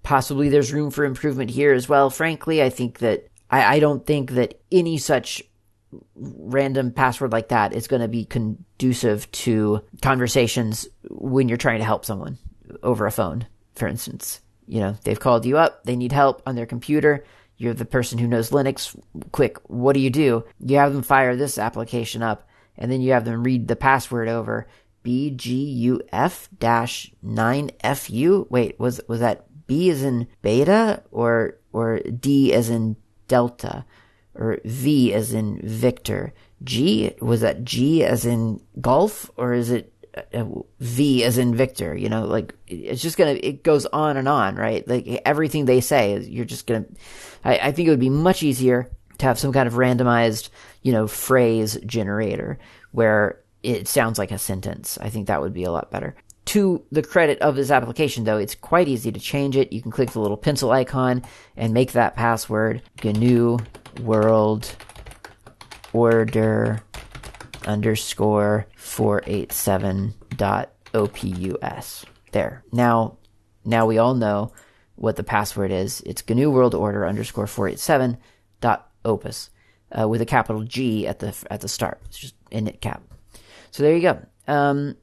possibly 0.03 0.49
there's 0.49 0.73
room 0.73 0.91
for 0.91 1.05
improvement 1.05 1.49
here 1.49 1.73
as 1.73 1.89
well. 1.89 2.09
Frankly, 2.09 2.61
I 2.61 2.69
think 2.69 2.99
that 2.99 3.27
I, 3.49 3.75
I 3.75 3.79
don't 3.79 4.05
think 4.05 4.31
that 4.31 4.61
any 4.71 4.97
such 4.97 5.41
random 6.15 6.91
password 6.91 7.31
like 7.31 7.49
that 7.49 7.73
is 7.73 7.87
going 7.87 8.01
to 8.01 8.07
be 8.07 8.25
conducive 8.25 9.31
to 9.31 9.81
conversations 10.01 10.87
when 11.09 11.47
you're 11.47 11.57
trying 11.57 11.79
to 11.79 11.85
help 11.85 12.05
someone 12.05 12.37
over 12.83 13.05
a 13.05 13.11
phone, 13.11 13.47
for 13.75 13.87
instance. 13.87 14.41
You 14.67 14.81
know, 14.81 14.95
they've 15.03 15.19
called 15.19 15.45
you 15.45 15.57
up, 15.57 15.83
they 15.83 15.95
need 15.95 16.11
help 16.11 16.41
on 16.45 16.55
their 16.55 16.65
computer. 16.65 17.23
You're 17.57 17.73
the 17.73 17.85
person 17.85 18.19
who 18.19 18.27
knows 18.27 18.51
Linux. 18.51 18.95
Quick, 19.31 19.57
what 19.67 19.93
do 19.93 19.99
you 19.99 20.11
do? 20.11 20.43
You 20.59 20.77
have 20.77 20.93
them 20.93 21.01
fire 21.01 21.35
this 21.35 21.57
application 21.57 22.21
up, 22.21 22.47
and 22.77 22.91
then 22.91 23.01
you 23.01 23.13
have 23.13 23.25
them 23.25 23.43
read 23.43 23.67
the 23.67 23.75
password 23.75 24.27
over 24.27 24.67
BGUF 25.03 26.49
dash 26.59 27.11
9FU. 27.25 28.49
Wait, 28.49 28.79
was 28.79 29.01
was 29.07 29.21
that 29.21 29.45
B 29.65 29.89
as 29.89 30.03
in 30.03 30.27
beta 30.41 31.01
or 31.11 31.57
or 31.71 31.99
D 31.99 32.53
as 32.53 32.69
in 32.69 32.97
delta 33.27 33.85
or 34.35 34.59
V 34.65 35.13
as 35.13 35.33
in 35.33 35.61
Victor? 35.63 36.33
G 36.63 37.15
was 37.21 37.41
that 37.41 37.63
G 37.63 38.03
as 38.03 38.25
in 38.25 38.61
golf 38.81 39.31
or 39.37 39.53
is 39.53 39.71
it 39.71 39.93
Uh, 40.33 40.37
uh, 40.37 40.61
v 40.79 41.23
as 41.23 41.37
in 41.37 41.55
Victor? 41.55 41.95
You 41.95 42.09
know, 42.09 42.25
like 42.25 42.53
it's 42.67 43.01
just 43.01 43.17
gonna 43.17 43.39
it 43.41 43.63
goes 43.63 43.85
on 43.87 44.17
and 44.17 44.27
on, 44.27 44.55
right? 44.55 44.87
Like 44.87 45.21
everything 45.25 45.65
they 45.65 45.81
say, 45.81 46.19
you're 46.19 46.45
just 46.45 46.67
gonna. 46.67 46.85
I, 47.43 47.57
I 47.57 47.71
think 47.71 47.87
it 47.87 47.91
would 47.91 47.99
be 47.99 48.09
much 48.09 48.43
easier 48.43 48.89
to 49.17 49.25
have 49.25 49.39
some 49.39 49.53
kind 49.53 49.67
of 49.67 49.73
randomized, 49.73 50.49
you 50.81 50.91
know, 50.91 51.07
phrase 51.07 51.77
generator 51.85 52.59
where 52.91 53.39
it 53.63 53.87
sounds 53.87 54.19
like 54.19 54.31
a 54.31 54.37
sentence. 54.37 54.97
I 55.01 55.09
think 55.09 55.27
that 55.27 55.41
would 55.41 55.53
be 55.53 55.63
a 55.63 55.71
lot 55.71 55.91
better. 55.91 56.15
To 56.45 56.81
the 56.91 57.03
credit 57.03 57.39
of 57.39 57.55
this 57.55 57.71
application, 57.71 58.23
though, 58.23 58.37
it's 58.37 58.55
quite 58.55 58.87
easy 58.87 59.11
to 59.11 59.19
change 59.19 59.57
it. 59.57 59.73
You 59.73 59.81
can 59.81 59.91
click 59.91 60.11
the 60.11 60.21
little 60.21 60.37
pencil 60.37 60.71
icon 60.71 61.23
and 61.57 61.73
make 61.73 61.91
that 61.91 62.15
password 62.15 62.81
GNU 63.03 63.57
World 64.01 64.73
Order 65.91 66.81
underscore 67.67 68.67
487 68.75 70.15
dot 70.35 70.71
opus. 70.93 72.05
There. 72.31 72.63
Now, 72.71 73.17
now 73.63 73.85
we 73.85 73.97
all 73.97 74.15
know 74.15 74.53
what 74.95 75.15
the 75.15 75.23
password 75.23 75.71
is. 75.71 76.01
It's 76.01 76.23
GNU 76.27 76.49
World 76.49 76.73
Order 76.73 77.05
underscore 77.05 77.47
487 77.47 78.17
dot 78.61 78.89
opus 79.05 79.49
uh, 79.97 80.07
with 80.07 80.21
a 80.21 80.25
capital 80.25 80.63
G 80.63 81.07
at 81.07 81.19
the 81.19 81.35
at 81.51 81.61
the 81.61 81.67
start. 81.67 82.01
It's 82.05 82.17
just 82.17 82.35
init 82.49 82.81
cap. 82.81 83.03
So 83.71 83.83
there 83.83 83.95
you 83.95 84.01
go. 84.01 84.25
Um, 84.47 84.95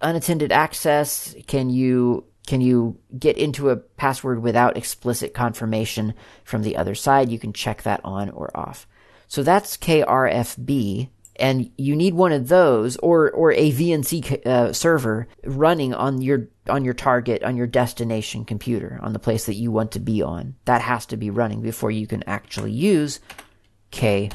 unattended 0.00 0.52
access. 0.52 1.34
Can 1.46 1.70
you 1.70 2.24
can 2.46 2.60
you 2.60 2.98
get 3.18 3.38
into 3.38 3.70
a 3.70 3.76
password 3.76 4.42
without 4.42 4.76
explicit 4.76 5.32
confirmation 5.32 6.14
from 6.44 6.62
the 6.62 6.76
other 6.76 6.94
side? 6.94 7.30
You 7.30 7.38
can 7.38 7.52
check 7.52 7.82
that 7.82 8.00
on 8.04 8.30
or 8.30 8.50
off. 8.56 8.86
So 9.28 9.42
that's 9.42 9.76
KRFB. 9.76 11.08
And 11.36 11.70
you 11.76 11.96
need 11.96 12.14
one 12.14 12.32
of 12.32 12.48
those 12.48 12.96
or 12.98 13.30
or 13.30 13.52
a 13.52 13.72
VNC 13.72 14.46
uh, 14.46 14.72
server 14.72 15.28
running 15.44 15.94
on 15.94 16.20
your 16.20 16.48
on 16.68 16.84
your 16.84 16.94
target 16.94 17.42
on 17.42 17.56
your 17.56 17.66
destination 17.66 18.44
computer 18.44 18.98
on 19.02 19.12
the 19.12 19.18
place 19.18 19.46
that 19.46 19.54
you 19.54 19.70
want 19.70 19.92
to 19.92 20.00
be 20.00 20.22
on. 20.22 20.54
That 20.66 20.82
has 20.82 21.06
to 21.06 21.16
be 21.16 21.30
running 21.30 21.62
before 21.62 21.90
you 21.90 22.06
can 22.06 22.22
actually 22.24 22.72
use 22.72 23.20
KRDC, 23.92 24.30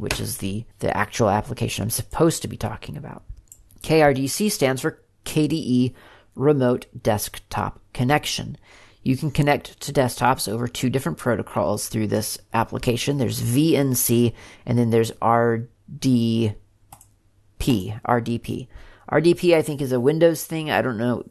which 0.00 0.20
is 0.20 0.38
the 0.38 0.64
the 0.80 0.96
actual 0.96 1.30
application 1.30 1.84
I'm 1.84 1.90
supposed 1.90 2.42
to 2.42 2.48
be 2.48 2.56
talking 2.56 2.96
about. 2.96 3.22
KRDC 3.82 4.50
stands 4.50 4.82
for 4.82 5.02
KDE 5.24 5.94
Remote 6.34 6.86
Desktop 7.00 7.80
Connection. 7.92 8.56
You 9.02 9.16
can 9.16 9.30
connect 9.30 9.80
to 9.80 9.92
desktops 9.92 10.50
over 10.50 10.68
two 10.68 10.90
different 10.90 11.18
protocols 11.18 11.88
through 11.88 12.06
this 12.08 12.38
application. 12.54 13.18
There's 13.18 13.42
VNC 13.42 14.32
and 14.64 14.78
then 14.78 14.90
there's 14.90 15.10
RDP. 15.12 16.54
RDP. 17.60 18.68
RDP, 19.10 19.54
I 19.54 19.62
think, 19.62 19.82
is 19.82 19.92
a 19.92 20.00
Windows 20.00 20.44
thing. 20.44 20.70
I 20.70 20.80
don't 20.80 20.96
know 20.96 21.24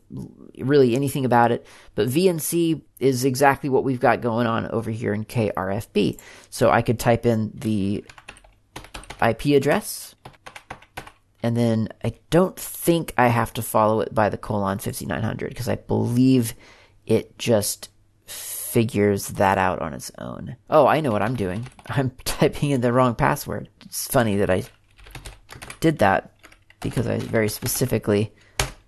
really 0.57 0.95
anything 0.95 1.25
about 1.25 1.51
it, 1.51 1.65
but 1.95 2.09
VNC 2.09 2.81
is 2.99 3.25
exactly 3.25 3.69
what 3.69 3.83
we've 3.83 3.99
got 3.99 4.21
going 4.21 4.45
on 4.45 4.67
over 4.67 4.91
here 4.91 5.13
in 5.13 5.25
KRFB. 5.25 6.19
So 6.51 6.69
I 6.69 6.83
could 6.83 6.99
type 6.99 7.25
in 7.25 7.51
the 7.55 8.05
IP 9.25 9.45
address, 9.47 10.13
and 11.41 11.57
then 11.57 11.89
I 12.03 12.13
don't 12.29 12.59
think 12.59 13.13
I 13.17 13.27
have 13.27 13.53
to 13.53 13.63
follow 13.63 14.01
it 14.01 14.13
by 14.13 14.29
the 14.29 14.37
colon 14.37 14.77
5900 14.77 15.49
because 15.49 15.69
I 15.69 15.75
believe 15.75 16.53
it 17.11 17.37
just 17.37 17.89
figures 18.25 19.27
that 19.27 19.57
out 19.57 19.81
on 19.81 19.93
its 19.93 20.11
own. 20.17 20.55
Oh, 20.69 20.87
I 20.87 21.01
know 21.01 21.11
what 21.11 21.21
I'm 21.21 21.35
doing. 21.35 21.67
I'm 21.87 22.11
typing 22.23 22.71
in 22.71 22.79
the 22.79 22.93
wrong 22.93 23.15
password. 23.15 23.67
It's 23.81 24.07
funny 24.07 24.37
that 24.37 24.49
I 24.49 24.63
did 25.81 25.99
that 25.99 26.31
because 26.79 27.05
I 27.05 27.19
very 27.19 27.49
specifically 27.49 28.33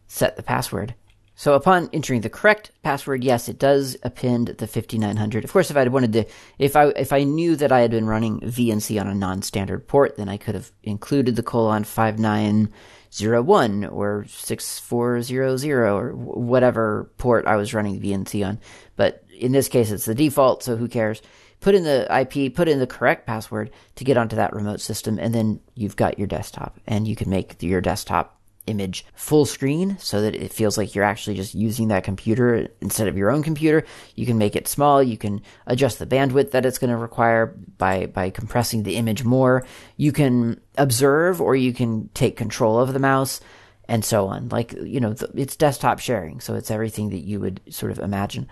set 0.07 0.37
the 0.37 0.43
password. 0.43 0.95
So 1.35 1.53
upon 1.53 1.89
entering 1.91 2.21
the 2.21 2.29
correct 2.29 2.71
password, 2.83 3.23
yes, 3.25 3.49
it 3.49 3.59
does 3.59 3.97
append 4.03 4.47
the 4.47 4.67
5900. 4.67 5.43
Of 5.43 5.51
course, 5.51 5.69
if 5.69 5.75
I 5.75 5.79
had 5.79 5.91
wanted 5.91 6.13
to, 6.13 6.25
if 6.59 6.77
I 6.77 6.87
if 6.89 7.11
I 7.11 7.23
knew 7.23 7.57
that 7.57 7.71
I 7.71 7.81
had 7.81 7.91
been 7.91 8.05
running 8.05 8.39
VNC 8.39 9.01
on 9.01 9.09
a 9.09 9.15
non-standard 9.15 9.87
port, 9.87 10.15
then 10.15 10.29
I 10.29 10.37
could 10.37 10.55
have 10.55 10.71
included 10.83 11.35
the 11.35 11.43
colon 11.43 11.83
59 11.83 12.71
01 13.19 13.85
or 13.85 14.25
6400 14.27 15.87
or 15.87 16.15
whatever 16.15 17.11
port 17.17 17.45
I 17.45 17.55
was 17.55 17.73
running 17.73 17.99
VNC 17.99 18.45
on. 18.45 18.59
But 18.95 19.23
in 19.37 19.51
this 19.51 19.69
case, 19.69 19.91
it's 19.91 20.05
the 20.05 20.15
default, 20.15 20.63
so 20.63 20.75
who 20.75 20.87
cares? 20.87 21.21
Put 21.59 21.75
in 21.75 21.83
the 21.83 22.07
IP, 22.11 22.53
put 22.53 22.67
in 22.67 22.79
the 22.79 22.87
correct 22.87 23.25
password 23.25 23.71
to 23.95 24.03
get 24.03 24.17
onto 24.17 24.35
that 24.35 24.53
remote 24.53 24.81
system, 24.81 25.17
and 25.17 25.33
then 25.33 25.61
you've 25.75 25.95
got 25.95 26.17
your 26.19 26.27
desktop, 26.27 26.79
and 26.85 27.07
you 27.07 27.15
can 27.15 27.29
make 27.29 27.61
your 27.63 27.81
desktop 27.81 28.39
image 28.67 29.05
full 29.13 29.45
screen 29.45 29.97
so 29.99 30.21
that 30.21 30.35
it 30.35 30.53
feels 30.53 30.77
like 30.77 30.95
you're 30.95 31.03
actually 31.03 31.35
just 31.35 31.53
using 31.53 31.89
that 31.89 32.03
computer 32.03 32.67
instead 32.81 33.07
of 33.07 33.17
your 33.17 33.29
own 33.29 33.43
computer. 33.43 33.85
You 34.15 34.25
can 34.25 34.37
make 34.37 34.55
it 34.55 34.67
small. 34.67 35.03
You 35.03 35.17
can 35.17 35.41
adjust 35.67 35.99
the 35.99 36.05
bandwidth 36.05 36.51
that 36.51 36.65
it's 36.65 36.77
going 36.77 36.89
to 36.89 36.97
require 36.97 37.47
by, 37.77 38.05
by 38.05 38.29
compressing 38.29 38.83
the 38.83 38.95
image 38.95 39.23
more. 39.23 39.65
You 39.97 40.11
can 40.11 40.61
observe 40.77 41.41
or 41.41 41.55
you 41.55 41.73
can 41.73 42.09
take 42.13 42.37
control 42.37 42.79
of 42.79 42.93
the 42.93 42.99
mouse 42.99 43.41
and 43.87 44.05
so 44.05 44.27
on. 44.27 44.49
Like, 44.49 44.73
you 44.73 44.99
know, 44.99 45.15
it's 45.35 45.55
desktop 45.55 45.99
sharing. 45.99 46.39
So 46.39 46.55
it's 46.55 46.71
everything 46.71 47.09
that 47.09 47.25
you 47.25 47.39
would 47.39 47.61
sort 47.69 47.91
of 47.91 47.99
imagine. 47.99 48.47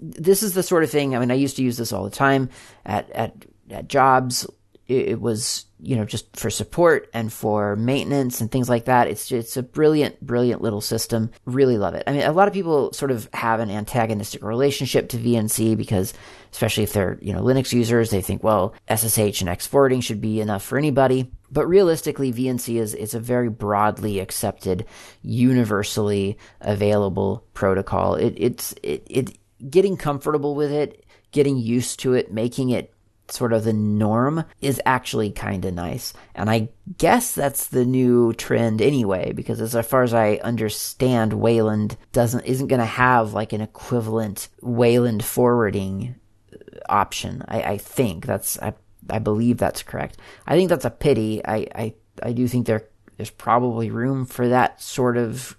This 0.00 0.42
is 0.42 0.54
the 0.54 0.62
sort 0.62 0.82
of 0.82 0.90
thing. 0.90 1.14
I 1.14 1.18
mean, 1.18 1.30
I 1.30 1.34
used 1.34 1.56
to 1.56 1.62
use 1.62 1.76
this 1.76 1.92
all 1.92 2.04
the 2.04 2.10
time 2.10 2.50
at, 2.84 3.10
at, 3.10 3.44
at 3.70 3.88
jobs 3.88 4.46
it, 4.90 5.20
was 5.20 5.66
you 5.82 5.96
know 5.96 6.04
just 6.04 6.36
for 6.36 6.50
support 6.50 7.08
and 7.12 7.32
for 7.32 7.76
maintenance 7.76 8.40
and 8.40 8.50
things 8.50 8.68
like 8.68 8.84
that. 8.86 9.08
It's 9.08 9.30
it's 9.32 9.56
a 9.56 9.62
brilliant, 9.62 10.20
brilliant 10.20 10.62
little 10.62 10.80
system. 10.80 11.30
Really 11.44 11.78
love 11.78 11.94
it. 11.94 12.04
I 12.06 12.12
mean, 12.12 12.22
a 12.22 12.32
lot 12.32 12.48
of 12.48 12.54
people 12.54 12.92
sort 12.92 13.10
of 13.10 13.28
have 13.32 13.60
an 13.60 13.70
antagonistic 13.70 14.42
relationship 14.42 15.08
to 15.10 15.16
VNC 15.16 15.76
because, 15.76 16.14
especially 16.52 16.84
if 16.84 16.92
they're 16.92 17.18
you 17.20 17.32
know 17.32 17.42
Linux 17.42 17.72
users, 17.72 18.10
they 18.10 18.20
think 18.20 18.42
well 18.42 18.74
SSH 18.94 19.40
and 19.40 19.48
X 19.48 19.66
forwarding 19.66 20.00
should 20.00 20.20
be 20.20 20.40
enough 20.40 20.62
for 20.62 20.78
anybody. 20.78 21.30
But 21.50 21.66
realistically, 21.66 22.32
VNC 22.32 22.80
is 22.80 22.94
is 22.94 23.14
a 23.14 23.20
very 23.20 23.48
broadly 23.48 24.20
accepted, 24.20 24.86
universally 25.22 26.38
available 26.60 27.44
protocol. 27.54 28.14
It, 28.14 28.34
it's 28.36 28.74
it, 28.82 29.06
it 29.08 29.38
getting 29.68 29.96
comfortable 29.96 30.54
with 30.54 30.72
it, 30.72 31.04
getting 31.32 31.56
used 31.56 32.00
to 32.00 32.14
it, 32.14 32.32
making 32.32 32.70
it 32.70 32.94
sort 33.32 33.52
of 33.52 33.64
the 33.64 33.72
norm 33.72 34.44
is 34.60 34.80
actually 34.84 35.30
kind 35.30 35.64
of 35.64 35.74
nice. 35.74 36.12
And 36.34 36.50
I 36.50 36.68
guess 36.98 37.34
that's 37.34 37.68
the 37.68 37.84
new 37.84 38.32
trend 38.34 38.82
anyway, 38.82 39.32
because 39.32 39.60
as 39.60 39.86
far 39.86 40.02
as 40.02 40.14
I 40.14 40.40
understand, 40.42 41.32
Wayland 41.34 41.96
doesn't 42.12 42.44
isn't 42.44 42.68
going 42.68 42.80
to 42.80 42.86
have 42.86 43.32
like 43.32 43.52
an 43.52 43.60
equivalent 43.60 44.48
Wayland 44.60 45.24
forwarding 45.24 46.16
uh, 46.52 46.56
option. 46.88 47.42
I, 47.48 47.62
I 47.62 47.78
think 47.78 48.26
that's 48.26 48.58
I 48.60 48.74
I 49.08 49.18
believe 49.18 49.58
that's 49.58 49.82
correct. 49.82 50.18
I 50.46 50.56
think 50.56 50.68
that's 50.68 50.84
a 50.84 50.90
pity. 50.90 51.44
I 51.44 51.66
I, 51.74 51.94
I 52.22 52.32
do 52.32 52.48
think 52.48 52.66
there 52.66 52.88
there's 53.16 53.30
probably 53.30 53.90
room 53.90 54.24
for 54.24 54.48
that 54.48 54.80
sort 54.80 55.16
of 55.16 55.56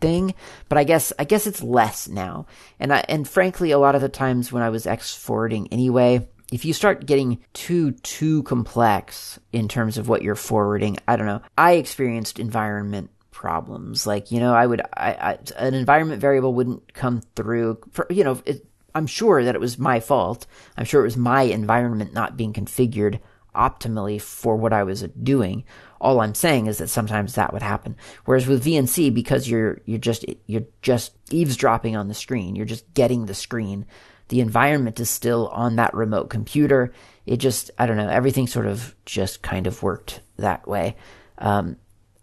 thing, 0.00 0.34
but 0.68 0.76
I 0.76 0.84
guess 0.84 1.12
I 1.18 1.24
guess 1.24 1.46
it's 1.46 1.62
less 1.62 2.08
now. 2.08 2.46
And 2.78 2.92
I 2.92 3.04
and 3.08 3.26
frankly, 3.26 3.70
a 3.70 3.78
lot 3.78 3.94
of 3.94 4.02
the 4.02 4.08
times 4.10 4.52
when 4.52 4.62
I 4.62 4.68
was 4.68 4.86
X 4.86 5.14
forwarding 5.14 5.68
anyway, 5.72 6.28
if 6.52 6.66
you 6.66 6.74
start 6.74 7.06
getting 7.06 7.42
too 7.54 7.92
too 7.92 8.42
complex 8.44 9.40
in 9.52 9.68
terms 9.68 9.96
of 9.98 10.08
what 10.08 10.22
you're 10.22 10.34
forwarding, 10.34 10.98
I 11.08 11.16
don't 11.16 11.26
know. 11.26 11.40
I 11.56 11.72
experienced 11.72 12.38
environment 12.38 13.10
problems. 13.30 14.06
Like 14.06 14.30
you 14.30 14.38
know, 14.38 14.54
I 14.54 14.66
would 14.66 14.82
I, 14.94 15.12
I 15.12 15.38
an 15.56 15.74
environment 15.74 16.20
variable 16.20 16.54
wouldn't 16.54 16.92
come 16.92 17.22
through. 17.34 17.78
For, 17.90 18.06
you 18.10 18.22
know, 18.22 18.40
it, 18.44 18.64
I'm 18.94 19.06
sure 19.06 19.42
that 19.42 19.54
it 19.54 19.60
was 19.60 19.78
my 19.78 19.98
fault. 19.98 20.46
I'm 20.76 20.84
sure 20.84 21.00
it 21.00 21.04
was 21.04 21.16
my 21.16 21.42
environment 21.42 22.12
not 22.12 22.36
being 22.36 22.52
configured 22.52 23.18
optimally 23.54 24.20
for 24.20 24.54
what 24.56 24.74
I 24.74 24.82
was 24.82 25.02
doing. 25.22 25.64
All 26.02 26.20
I'm 26.20 26.34
saying 26.34 26.66
is 26.66 26.78
that 26.78 26.88
sometimes 26.88 27.34
that 27.34 27.52
would 27.52 27.62
happen. 27.62 27.96
Whereas 28.26 28.46
with 28.46 28.64
VNC, 28.64 29.14
because 29.14 29.48
you're 29.48 29.80
you're 29.86 29.98
just 29.98 30.26
you're 30.46 30.66
just 30.82 31.12
eavesdropping 31.30 31.96
on 31.96 32.08
the 32.08 32.14
screen, 32.14 32.56
you're 32.56 32.66
just 32.66 32.92
getting 32.92 33.24
the 33.24 33.34
screen 33.34 33.86
the 34.32 34.40
environment 34.40 34.98
is 34.98 35.10
still 35.10 35.48
on 35.48 35.76
that 35.76 35.92
remote 35.92 36.30
computer. 36.30 36.94
It 37.26 37.36
just, 37.36 37.70
I 37.78 37.84
don't 37.84 37.98
know, 37.98 38.08
everything 38.08 38.46
sort 38.46 38.64
of 38.66 38.94
just 39.04 39.42
kind 39.42 39.66
of 39.66 39.82
worked 39.82 40.20
that 40.38 40.66
way. 40.66 40.96
Um, 41.36 41.76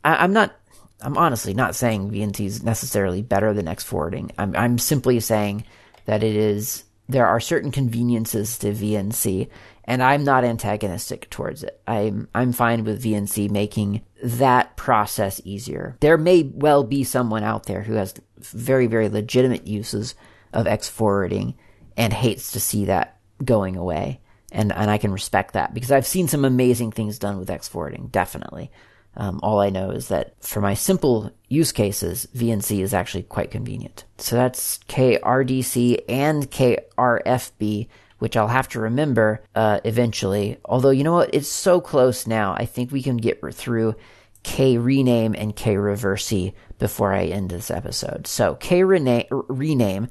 I, 0.03 0.24
am 0.24 0.34
not, 0.34 0.55
I'm 1.01 1.20
honestly 1.20 1.53
not 1.53 1.76
saying 1.76 2.10
VNC 2.10 2.43
is 2.43 2.64
necessarily 2.64 3.22
better 3.22 3.53
than 3.53 3.68
X 3.68 3.84
forwarding. 3.84 4.32
I'm, 4.39 4.55
I'm 4.55 4.80
simply 4.80 5.20
saying 5.20 5.66
that 6.05 6.24
it 6.24 6.36
is, 6.36 6.84
there 7.07 7.28
are 7.28 7.39
certain 7.39 7.72
conveniences 7.72 8.57
to 8.57 8.72
VNC, 8.72 9.47
and 9.84 10.01
I'm 10.01 10.24
not 10.24 10.43
antagonistic 10.43 11.30
towards 11.30 11.62
it. 11.62 11.80
I'm, 11.88 12.28
I'm 12.34 12.53
fine 12.53 12.86
with 12.86 13.03
VNC 13.03 13.51
making 13.51 14.01
that 14.24 14.76
process 14.78 15.39
easier. 15.45 15.95
There 15.99 16.18
may 16.18 16.41
well 16.55 16.84
be 16.84 17.03
someone 17.03 17.43
out 17.43 17.68
there 17.68 17.84
who 17.84 17.93
has 17.93 18.16
very, 18.39 18.88
very 18.88 19.10
legitimate 19.10 19.68
uses 19.68 20.16
of 20.53 20.66
X 20.66 20.89
forwarding 20.89 21.53
and 22.00 22.14
hates 22.14 22.54
to 22.54 22.60
see 22.60 22.86
that 22.86 23.20
going 23.43 23.76
away. 23.76 24.22
And, 24.52 24.72
and 24.72 24.89
I 24.89 24.97
can 24.97 25.12
respect 25.12 25.54
that 25.54 25.76
because 25.76 25.91
I've 25.91 26.08
seen 26.08 26.28
some 26.28 26.45
amazing 26.45 26.91
things 26.91 27.20
done 27.20 27.38
with 27.38 27.68
forwarding, 27.68 28.08
definitely. 28.08 28.72
Um, 29.16 29.39
all 29.43 29.60
I 29.60 29.70
know 29.70 29.91
is 29.91 30.08
that 30.08 30.34
for 30.43 30.62
my 30.62 30.74
simple 30.74 31.30
use 31.50 31.72
cases, 31.72 32.28
VNC 32.36 32.80
is 32.80 32.93
actually 32.93 33.24
quite 33.24 33.52
convenient. 33.52 34.06
So 34.18 34.36
that's 34.38 34.80
KRDC 34.88 36.06
and 36.08 36.50
KRFB, 36.50 37.88
which 38.20 38.38
I'll 38.38 38.47
have 38.47 38.70
to 38.70 38.80
remember 38.80 39.43
uh, 39.54 39.82
eventually. 39.84 40.58
Although, 40.66 40.91
you 40.91 41.04
know 41.04 41.14
what? 41.14 41.34
It's 41.34 41.50
so 41.50 41.82
close 41.82 42.26
now. 42.26 42.54
I 42.54 42.66
think 42.66 42.91
we 42.91 43.04
can 43.04 43.18
get 43.18 43.41
through 43.54 43.95
K 44.43 44.78
rename 44.78 45.36
and 45.38 45.56
K 45.56 45.76
Reversi 45.76 46.54
before 46.78 47.14
I 47.14 47.26
end 47.26 47.50
this 47.50 47.70
episode. 47.70 48.26
So 48.26 48.56
K 48.56 48.84
rename 48.84 50.08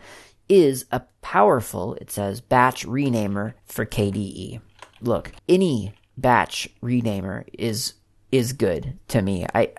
is 0.49 0.87
a 0.91 1.01
powerful, 1.23 1.95
it 1.95 2.11
says, 2.11 2.41
batch 2.41 2.87
renamer 2.87 3.55
for 3.65 3.85
KDE. 3.85 4.61
Look, 5.01 5.33
any 5.49 5.95
batch 6.17 6.69
renamer 6.83 7.45
is 7.53 7.95
is 8.31 8.53
good 8.53 8.99
to 9.09 9.23
me. 9.23 9.47
I 9.55 9.71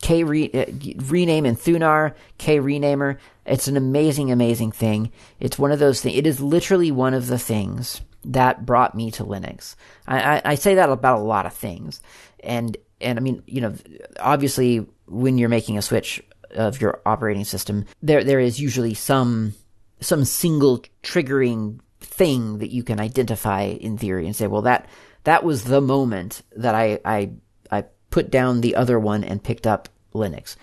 K 0.00 0.24
re, 0.24 0.50
uh, 0.52 0.66
rename 1.04 1.44
in 1.44 1.56
Thunar, 1.56 2.14
K 2.38 2.58
renamer. 2.58 3.18
It's 3.44 3.68
an 3.68 3.76
amazing, 3.76 4.30
amazing 4.30 4.72
thing. 4.72 5.10
It's 5.40 5.58
one 5.58 5.72
of 5.72 5.78
those 5.78 6.00
things. 6.00 6.16
It 6.16 6.26
is 6.26 6.40
literally 6.40 6.90
one 6.90 7.14
of 7.14 7.26
the 7.26 7.38
things 7.38 8.00
that 8.24 8.64
brought 8.64 8.94
me 8.94 9.10
to 9.12 9.24
Linux. 9.24 9.74
I, 10.06 10.36
I, 10.36 10.42
I 10.44 10.54
say 10.54 10.76
that 10.76 10.88
about 10.88 11.18
a 11.18 11.22
lot 11.22 11.46
of 11.46 11.52
things, 11.52 12.00
and 12.40 12.76
and 13.00 13.18
I 13.18 13.22
mean, 13.22 13.42
you 13.46 13.60
know, 13.60 13.74
obviously 14.20 14.86
when 15.06 15.38
you're 15.38 15.48
making 15.48 15.76
a 15.76 15.82
switch 15.82 16.22
of 16.52 16.80
your 16.80 17.00
operating 17.04 17.44
system, 17.44 17.84
there 18.02 18.22
there 18.22 18.40
is 18.40 18.60
usually 18.60 18.94
some 18.94 19.54
some 20.02 20.24
single 20.24 20.84
triggering 21.02 21.80
thing 22.00 22.58
that 22.58 22.70
you 22.70 22.82
can 22.82 23.00
identify 23.00 23.62
in 23.62 23.96
theory 23.96 24.26
and 24.26 24.36
say, 24.36 24.46
well, 24.46 24.62
that 24.62 24.88
that 25.24 25.44
was 25.44 25.64
the 25.64 25.80
moment 25.80 26.42
that 26.56 26.74
I 26.74 26.98
I 27.04 27.30
I 27.70 27.84
put 28.10 28.30
down 28.30 28.60
the 28.60 28.76
other 28.76 28.98
one 28.98 29.24
and 29.24 29.42
picked 29.42 29.66
up 29.66 29.88
Linux. 30.14 30.56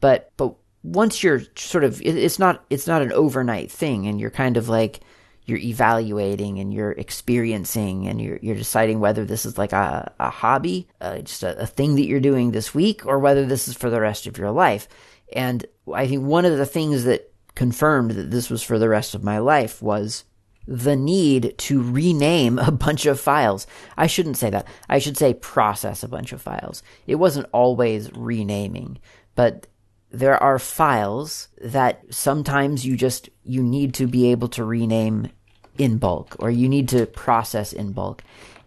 But 0.00 0.32
but 0.36 0.54
once 0.82 1.22
you're 1.22 1.42
sort 1.56 1.84
of 1.84 2.00
it's 2.02 2.38
not 2.38 2.64
it's 2.70 2.86
not 2.86 3.02
an 3.02 3.12
overnight 3.12 3.70
thing 3.70 4.06
and 4.06 4.20
you're 4.20 4.30
kind 4.30 4.56
of 4.56 4.68
like 4.68 5.00
you're 5.46 5.58
evaluating 5.58 6.58
and 6.58 6.74
you're 6.74 6.90
experiencing 6.92 8.08
and 8.08 8.20
you're, 8.20 8.38
you're 8.42 8.56
deciding 8.56 8.98
whether 8.98 9.24
this 9.24 9.46
is 9.46 9.56
like 9.56 9.72
a, 9.72 10.12
a 10.18 10.28
hobby, 10.28 10.88
uh, 11.00 11.18
just 11.18 11.44
a, 11.44 11.56
a 11.60 11.66
thing 11.66 11.94
that 11.94 12.06
you're 12.06 12.18
doing 12.18 12.50
this 12.50 12.74
week, 12.74 13.06
or 13.06 13.20
whether 13.20 13.46
this 13.46 13.68
is 13.68 13.76
for 13.76 13.88
the 13.88 14.00
rest 14.00 14.26
of 14.26 14.38
your 14.38 14.50
life. 14.50 14.88
And 15.32 15.64
I 15.94 16.08
think 16.08 16.24
one 16.24 16.44
of 16.44 16.58
the 16.58 16.66
things 16.66 17.04
that 17.04 17.32
confirmed 17.56 18.12
that 18.12 18.30
this 18.30 18.48
was 18.48 18.62
for 18.62 18.78
the 18.78 18.88
rest 18.88 19.16
of 19.16 19.24
my 19.24 19.38
life 19.38 19.82
was 19.82 20.24
the 20.68 20.96
need 20.96 21.54
to 21.58 21.82
rename 21.82 22.58
a 22.58 22.70
bunch 22.70 23.06
of 23.06 23.18
files. 23.18 23.66
I 23.96 24.06
shouldn't 24.06 24.36
say 24.36 24.50
that. 24.50 24.66
I 24.88 25.00
should 25.00 25.16
say 25.16 25.34
process 25.34 26.04
a 26.04 26.08
bunch 26.08 26.32
of 26.32 26.42
files. 26.42 26.82
It 27.06 27.16
wasn't 27.16 27.48
always 27.52 28.12
renaming, 28.12 28.98
but 29.34 29.66
there 30.10 30.40
are 30.40 30.58
files 30.58 31.48
that 31.60 32.02
sometimes 32.10 32.86
you 32.86 32.96
just 32.96 33.28
you 33.42 33.62
need 33.62 33.94
to 33.94 34.06
be 34.06 34.30
able 34.30 34.48
to 34.48 34.64
rename 34.64 35.30
in 35.78 35.98
bulk 35.98 36.36
or 36.38 36.50
you 36.50 36.68
need 36.68 36.88
to 36.90 37.06
process 37.06 37.72
in 37.72 37.92
bulk. 37.92 38.22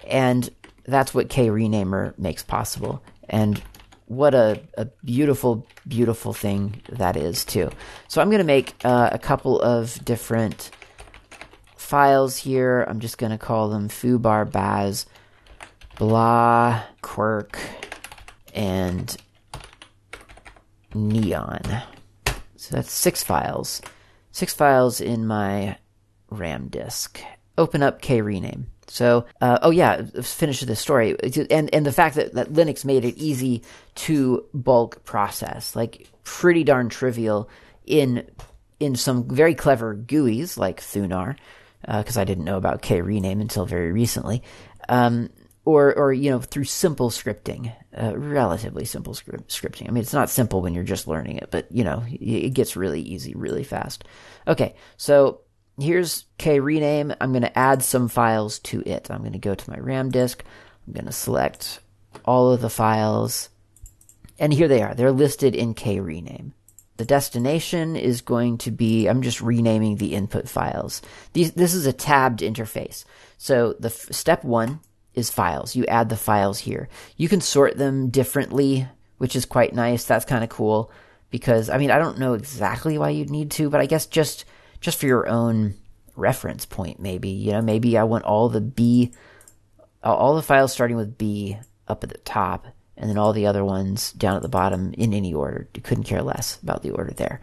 And 0.08 0.50
that's 0.86 1.14
what 1.14 1.30
KRenamer 1.30 2.18
makes 2.18 2.44
possible. 2.44 3.02
And 3.30 3.62
what 4.10 4.34
a, 4.34 4.60
a 4.76 4.86
beautiful, 5.06 5.68
beautiful 5.88 6.34
thing 6.34 6.82
that 6.90 7.16
is, 7.16 7.46
too. 7.46 7.70
So 8.08 8.22
I'm 8.22 8.30
going 8.30 8.40
to 8.40 8.44
make 8.44 8.74
uh, 8.84 9.12
a 9.12 9.20
couple 9.20 9.62
of 9.62 10.04
different 10.04 10.72
files 11.78 12.38
here. 12.38 12.86
I'm 12.88 13.00
just 13.00 13.20
going 13.20 13.32
to 13.32 13.38
call 13.38 13.70
them 13.70 13.88
foobar 13.88 14.52
baz, 14.52 15.06
blah, 16.00 16.82
quirk, 17.04 17.60
and 18.54 19.16
neon. 20.96 21.62
So 22.56 22.76
that's 22.76 22.92
six 22.92 23.24
files. 23.24 23.80
Six 24.32 24.56
files 24.56 25.02
in 25.02 25.28
my 25.28 25.78
RAM 26.32 26.68
disk. 26.68 27.22
Open 27.60 27.84
up 27.84 28.02
KRename. 28.02 28.66
So, 28.90 29.26
uh, 29.40 29.60
oh 29.62 29.70
yeah, 29.70 30.02
finish 30.22 30.62
the 30.62 30.76
story, 30.76 31.16
and 31.52 31.74
and 31.74 31.86
the 31.86 31.92
fact 31.92 32.16
that, 32.16 32.34
that 32.34 32.52
Linux 32.52 32.84
made 32.84 33.06
it 33.06 33.18
easy 33.18 33.62
to 33.96 34.46
bulk 34.54 35.06
process, 35.06 35.76
like 35.76 36.10
pretty 36.24 36.64
darn 36.64 36.90
trivial 36.90 37.50
in 37.86 38.28
in 38.80 38.96
some 38.96 39.28
very 39.28 39.56
clever 39.56 39.96
GUIs 39.96 40.58
like 40.58 40.82
Thunar, 40.82 41.36
because 41.86 42.18
uh, 42.18 42.22
I 42.22 42.24
didn't 42.24 42.46
know 42.46 42.58
about 42.58 42.82
KRename 42.82 43.42
until 43.42 43.66
very 43.66 43.92
recently, 43.92 44.42
um, 44.88 45.30
or 45.66 45.94
or 45.96 46.12
you 46.12 46.32
know 46.32 46.40
through 46.40 46.64
simple 46.64 47.12
scripting, 47.12 47.72
uh, 47.96 48.18
relatively 48.18 48.86
simple 48.86 49.14
script, 49.14 49.50
scripting. 49.50 49.88
I 49.88 49.92
mean, 49.92 50.02
it's 50.02 50.14
not 50.14 50.30
simple 50.30 50.62
when 50.62 50.74
you're 50.74 50.84
just 50.84 51.08
learning 51.08 51.38
it, 51.38 51.50
but 51.52 51.72
you 51.72 51.84
know 51.84 52.04
it 52.10 52.54
gets 52.54 52.76
really 52.76 53.02
easy 53.02 53.36
really 53.36 53.64
fast. 53.64 54.04
Okay, 54.48 54.76
so 54.98 55.42
here's 55.84 56.26
KRename. 56.38 57.16
I'm 57.22 57.32
going 57.32 57.44
to 57.44 57.58
add 57.58 57.84
some 57.84 58.08
files 58.08 58.60
to 58.60 58.82
it. 58.86 59.10
I'm 59.10 59.20
going 59.20 59.34
to 59.34 59.40
go 59.40 59.56
to 59.56 59.70
my 59.70 59.78
RAM 59.78 60.10
disk. 60.10 60.44
I'm 60.88 60.94
going 60.94 61.06
to 61.06 61.12
select 61.12 61.80
all 62.26 62.52
of 62.52 62.62
the 62.62 62.70
files. 62.70 63.50
And 64.40 64.54
here 64.54 64.68
they 64.68 64.82
are. 64.82 64.94
They're 64.94 65.12
listed 65.12 65.56
in 65.56 65.76
KRename. 65.76 66.54
The 66.98 67.06
destination 67.06 67.96
is 67.96 68.22
going 68.22 68.58
to 68.60 68.72
be, 68.72 69.08
I'm 69.08 69.22
just 69.22 69.42
renaming 69.42 69.96
the 69.96 70.14
input 70.14 70.50
files. 70.50 71.02
These, 71.34 71.54
this 71.54 71.74
is 71.74 71.86
a 71.86 71.94
tabbed 71.94 72.40
interface. 72.40 73.06
So 73.38 73.74
the 73.80 73.88
f- 73.88 74.12
step 74.12 74.44
one 74.44 74.82
is 75.14 75.30
files. 75.30 75.76
You 75.76 75.86
add 75.86 76.10
the 76.10 76.18
files 76.18 76.60
here. 76.60 76.90
You 77.16 77.30
can 77.30 77.42
sort 77.42 77.78
them 77.78 78.10
differently, 78.10 78.88
which 79.18 79.36
is 79.36 79.46
quite 79.46 79.74
nice. 79.74 80.04
That's 80.04 80.26
kind 80.26 80.44
of 80.44 80.50
cool 80.50 80.92
because, 81.30 81.70
I 81.70 81.78
mean, 81.78 81.92
I 81.92 82.00
don't 82.00 82.20
know 82.20 82.34
exactly 82.34 82.98
why 82.98 83.12
you'd 83.12 83.30
need 83.30 83.52
to, 83.52 83.70
but 83.70 83.80
I 83.80 83.86
guess 83.86 84.06
just 84.06 84.44
just 84.82 85.00
for 85.00 85.06
your 85.06 85.28
own 85.28 85.76
reference 86.16 86.66
point, 86.66 87.00
maybe. 87.00 87.30
You 87.30 87.54
know, 87.54 87.62
maybe 87.62 87.98
I 87.98 88.04
want 88.04 88.26
all 88.26 88.50
the 88.50 88.62
B, 88.62 89.12
all 90.04 90.36
the 90.36 90.42
files 90.42 90.74
starting 90.74 90.98
with 90.98 91.18
B 91.18 91.58
up 91.88 92.04
at 92.04 92.10
the 92.10 92.18
top, 92.20 92.68
and 92.98 93.10
then 93.10 93.18
all 93.18 93.34
the 93.34 93.48
other 93.48 93.64
ones 93.64 94.12
down 94.12 94.36
at 94.36 94.42
the 94.42 94.50
bottom 94.50 94.94
in 94.98 95.14
any 95.14 95.34
order. 95.34 95.68
You 95.74 95.82
couldn't 95.82 96.04
care 96.04 96.22
less 96.22 96.62
about 96.62 96.84
the 96.84 96.92
order 96.92 97.12
there. 97.12 97.42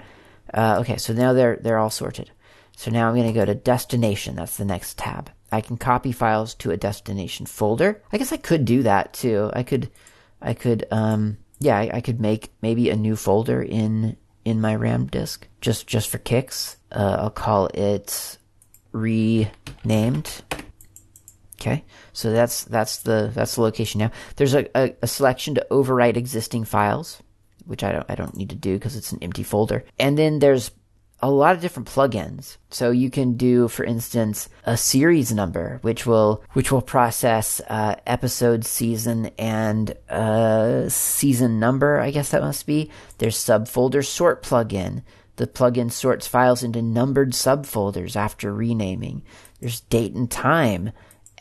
Uh, 0.53 0.79
okay, 0.81 0.97
so 0.97 1.13
now 1.13 1.33
they're 1.33 1.57
they're 1.57 1.79
all 1.79 1.91
sorted. 1.91 2.31
So 2.77 2.91
now 2.91 3.09
I'm 3.09 3.15
going 3.15 3.27
to 3.27 3.33
go 3.33 3.45
to 3.45 3.55
destination. 3.55 4.37
That's 4.37 4.59
the 4.59 4.65
next 4.65 4.99
tab. 4.99 5.31
I 5.51 5.63
can 5.63 5.79
copy 5.79 6.13
files 6.13 6.55
to 6.57 6.71
a 6.71 6.77
destination 6.77 7.47
folder. 7.47 8.03
I 8.13 8.19
guess 8.19 8.33
I 8.33 8.37
could 8.37 8.67
do 8.67 8.83
that 8.83 9.15
too. 9.15 9.51
I 9.55 9.63
could, 9.63 9.91
I 10.43 10.53
could, 10.53 10.85
um, 10.91 11.39
yeah, 11.59 11.79
I, 11.79 11.91
I 11.95 12.01
could 12.03 12.21
make 12.21 12.53
maybe 12.61 12.91
a 12.91 12.97
new 12.97 13.17
folder 13.17 13.63
in 13.63 14.19
in 14.47 14.61
my 14.61 14.77
RAM 14.77 15.07
disk 15.07 15.49
just 15.61 15.89
just 15.89 16.09
for 16.09 16.19
kicks. 16.19 16.77
Uh, 16.93 17.17
I'll 17.19 17.31
call 17.31 17.67
it 17.75 18.39
renamed. 18.93 20.43
Okay, 21.61 21.85
so 22.13 22.31
that's 22.31 22.65
that's 22.65 22.99
the 22.99 23.31
that's 23.35 23.57
the 23.57 23.63
location 23.63 23.99
now. 23.99 24.13
There's 24.37 24.55
a, 24.55 24.69
a, 24.79 24.95
a 25.03 25.07
selection 25.09 25.57
to 25.57 25.67
overwrite 25.71 26.17
existing 26.17 26.65
files, 26.65 27.21
which 27.65 27.83
I 27.83 27.91
don't 27.91 28.07
I 28.09 28.15
don't 28.15 28.37
need 28.37 28.51
to 28.51 28.57
do 28.57 28.75
because 28.75 28.95
it's 28.95 29.11
an 29.11 29.19
empty 29.21 29.43
folder. 29.43 29.85
And 29.99 30.17
then 30.17 30.39
there's 30.39 30.71
a 31.21 31.31
lot 31.31 31.55
of 31.55 31.63
different 31.63 31.89
plugins. 31.89 32.57
So 32.71 32.91
you 32.91 33.11
can 33.11 33.37
do, 33.37 33.69
for 33.69 33.85
instance, 33.85 34.49
a 34.65 34.77
series 34.77 35.33
number, 35.33 35.79
which 35.83 36.07
will 36.07 36.45
which 36.53 36.71
will 36.71 36.83
process 36.83 37.61
uh, 37.69 37.97
episode, 38.07 38.65
season, 38.65 39.31
and 39.39 39.97
uh, 40.11 40.89
season 40.89 41.59
number. 41.59 42.01
I 42.01 42.11
guess 42.11 42.31
that 42.31 42.43
must 42.43 42.67
be. 42.67 42.91
There's 43.19 43.37
subfolder 43.37 44.05
sort 44.05 44.43
plugin. 44.43 45.03
The 45.37 45.47
plugin 45.47 45.91
sorts 45.91 46.27
files 46.27 46.63
into 46.63 46.83
numbered 46.83 47.33
subfolders 47.33 48.17
after 48.17 48.53
renaming. 48.53 49.23
There's 49.61 49.81
date 49.81 50.15
and 50.15 50.31
time, 50.31 50.93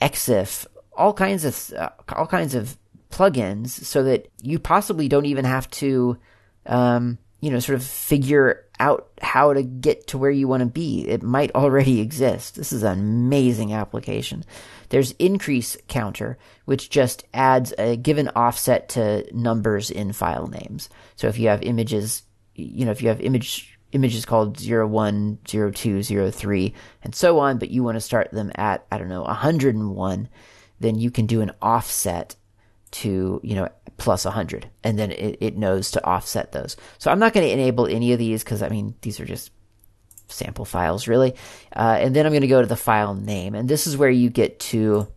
EXIF, 0.01 0.67
all 0.97 1.13
kinds 1.13 1.45
of 1.45 1.73
uh, 1.78 1.89
all 2.15 2.28
kinds 2.28 2.55
of 2.55 2.78
plugins, 3.09 3.69
so 3.69 4.03
that 4.03 4.30
you 4.41 4.57
possibly 4.57 5.07
don't 5.09 5.26
even 5.26 5.45
have 5.45 5.69
to. 5.71 6.17
Um, 6.65 7.19
you 7.41 7.51
know, 7.51 7.59
sort 7.59 7.76
of 7.76 7.84
figure 7.84 8.64
out 8.80 9.09
how 9.21 9.53
to 9.53 9.63
get 9.63 10.07
to 10.07 10.17
where 10.17 10.32
you 10.32 10.47
want 10.47 10.61
to 10.61 10.67
be. 10.67 11.07
It 11.07 11.23
might 11.23 11.53
already 11.55 12.01
exist. 12.01 12.55
This 12.55 12.73
is 12.73 12.84
an 12.84 12.99
amazing 12.99 13.73
application. 13.73 14.43
There's 14.89 15.11
increase 15.13 15.78
counter, 15.88 16.38
which 16.65 16.89
just 16.89 17.23
adds 17.34 17.73
a 17.78 17.95
given 17.95 18.30
offset 18.36 18.89
to 18.89 19.26
numbers 19.34 19.89
in 19.89 20.13
file 20.13 20.47
names. 20.47 20.89
So 21.15 21.28
if 21.28 21.39
you 21.39 21.47
have 21.49 21.63
images, 21.63 22.23
you 22.53 22.86
know, 22.86 22.91
if 22.91 23.01
you 23.01 23.09
have 23.09 23.21
image 23.21 23.78
images 23.91 24.26
called 24.26 24.59
01, 24.59 25.39
02, 25.45 26.03
03, 26.03 26.73
and 27.03 27.15
so 27.15 27.39
on, 27.39 27.57
but 27.57 27.69
you 27.69 27.82
want 27.82 27.95
to 27.95 28.01
start 28.01 28.30
them 28.32 28.51
at, 28.55 28.86
I 28.91 28.97
don't 28.97 29.07
know, 29.07 29.21
101, 29.21 30.30
then 30.82 30.95
you 30.99 31.09
can 31.11 31.26
do 31.26 31.39
an 31.41 31.51
offset 31.61 32.36
to, 32.91 33.39
you 33.41 33.55
know, 33.55 33.69
plus 33.98 34.26
100 34.26 34.70
and 34.84 35.00
then 35.00 35.12
it, 35.12 35.38
it 35.39 35.58
knows 35.58 35.91
to 35.91 36.06
offset 36.06 36.52
those. 36.52 36.76
So 36.98 37.12
I'm 37.12 37.20
not 37.20 37.34
going 37.34 37.46
to 37.46 37.54
enable 37.54 37.88
any 37.88 38.14
of 38.14 38.20
these 38.20 38.43
because 38.43 38.62
I 38.62 38.70
mean, 38.70 38.96
these 39.02 39.20
are 39.20 39.26
just 39.26 39.52
sample 40.28 40.66
files 40.66 41.08
really. 41.08 41.36
Uh, 41.76 41.98
and 42.00 42.16
then 42.16 42.26
I'm 42.26 42.32
going 42.32 42.41
to 42.41 42.48
go 42.48 42.62
to 42.62 42.68
the 42.68 42.76
file 42.76 43.16
name 43.16 43.56
and 43.56 43.70
this 43.70 43.88
is 43.88 43.98
where 43.98 44.10
you 44.10 44.30
get 44.30 44.60
to 44.60 45.08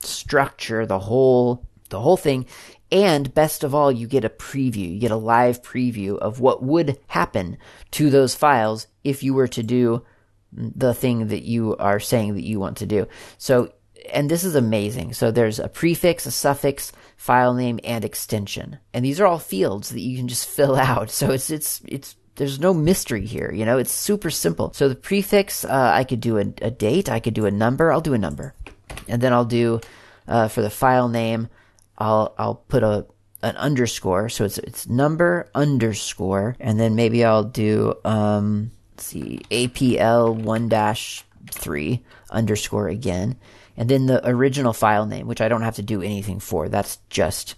structure 0.00 0.86
the 0.86 0.98
whole, 0.98 1.66
the 1.90 2.00
whole 2.00 2.16
thing. 2.16 2.46
And 2.90 3.32
best 3.32 3.64
of 3.64 3.74
all, 3.74 3.90
you 3.90 4.06
get 4.06 4.24
a 4.24 4.28
preview. 4.28 4.92
You 4.92 4.98
get 4.98 5.10
a 5.10 5.16
live 5.16 5.62
preview 5.62 6.18
of 6.18 6.40
what 6.40 6.62
would 6.62 6.98
happen 7.08 7.56
to 7.92 8.10
those 8.10 8.34
files 8.34 8.86
if 9.02 9.22
you 9.22 9.32
were 9.32 9.48
to 9.48 9.62
do 9.62 10.04
the 10.52 10.92
thing 10.92 11.28
that 11.28 11.44
you 11.44 11.74
are 11.78 11.98
saying 11.98 12.34
that 12.34 12.44
you 12.44 12.60
want 12.60 12.76
to 12.78 12.86
do. 12.86 13.08
So 13.38 13.72
and 14.10 14.30
this 14.30 14.44
is 14.44 14.54
amazing. 14.54 15.12
So 15.12 15.30
there's 15.30 15.58
a 15.58 15.68
prefix, 15.68 16.26
a 16.26 16.30
suffix, 16.30 16.92
file 17.22 17.54
name, 17.54 17.78
and 17.84 18.04
extension. 18.04 18.78
And 18.92 19.04
these 19.04 19.20
are 19.20 19.26
all 19.26 19.38
fields 19.38 19.90
that 19.90 20.00
you 20.00 20.16
can 20.16 20.26
just 20.26 20.48
fill 20.56 20.74
out. 20.74 21.08
So 21.08 21.30
it's, 21.30 21.50
it's, 21.50 21.80
it's, 21.86 22.16
there's 22.34 22.58
no 22.58 22.74
mystery 22.74 23.26
here, 23.26 23.52
you 23.52 23.64
know, 23.64 23.78
it's 23.78 23.92
super 23.92 24.28
simple. 24.28 24.72
So 24.72 24.88
the 24.88 24.96
prefix, 24.96 25.64
uh, 25.64 25.92
I 25.94 26.02
could 26.02 26.20
do 26.20 26.38
a, 26.38 26.52
a, 26.60 26.70
date, 26.72 27.08
I 27.08 27.20
could 27.20 27.34
do 27.34 27.46
a 27.46 27.50
number, 27.52 27.92
I'll 27.92 28.00
do 28.00 28.14
a 28.14 28.18
number. 28.18 28.54
And 29.06 29.22
then 29.22 29.32
I'll 29.32 29.44
do, 29.44 29.80
uh, 30.26 30.48
for 30.48 30.62
the 30.62 30.70
file 30.70 31.08
name, 31.08 31.48
I'll, 31.96 32.34
I'll 32.38 32.56
put 32.56 32.82
a, 32.82 33.06
an 33.40 33.56
underscore. 33.56 34.28
So 34.28 34.44
it's, 34.44 34.58
it's 34.58 34.88
number 34.88 35.48
underscore. 35.54 36.56
And 36.58 36.80
then 36.80 36.96
maybe 36.96 37.24
I'll 37.24 37.44
do, 37.44 37.94
um, 38.04 38.72
let's 38.94 39.04
see, 39.04 39.42
APL 39.48 40.34
1 40.34 40.68
dash 40.68 41.24
3 41.52 42.02
underscore 42.30 42.88
again 42.88 43.36
and 43.76 43.88
then 43.88 44.06
the 44.06 44.26
original 44.28 44.72
file 44.72 45.06
name, 45.06 45.26
which 45.26 45.40
I 45.40 45.48
don't 45.48 45.62
have 45.62 45.76
to 45.76 45.82
do 45.82 46.02
anything 46.02 46.40
for. 46.40 46.68
That's 46.68 46.98
just 47.08 47.54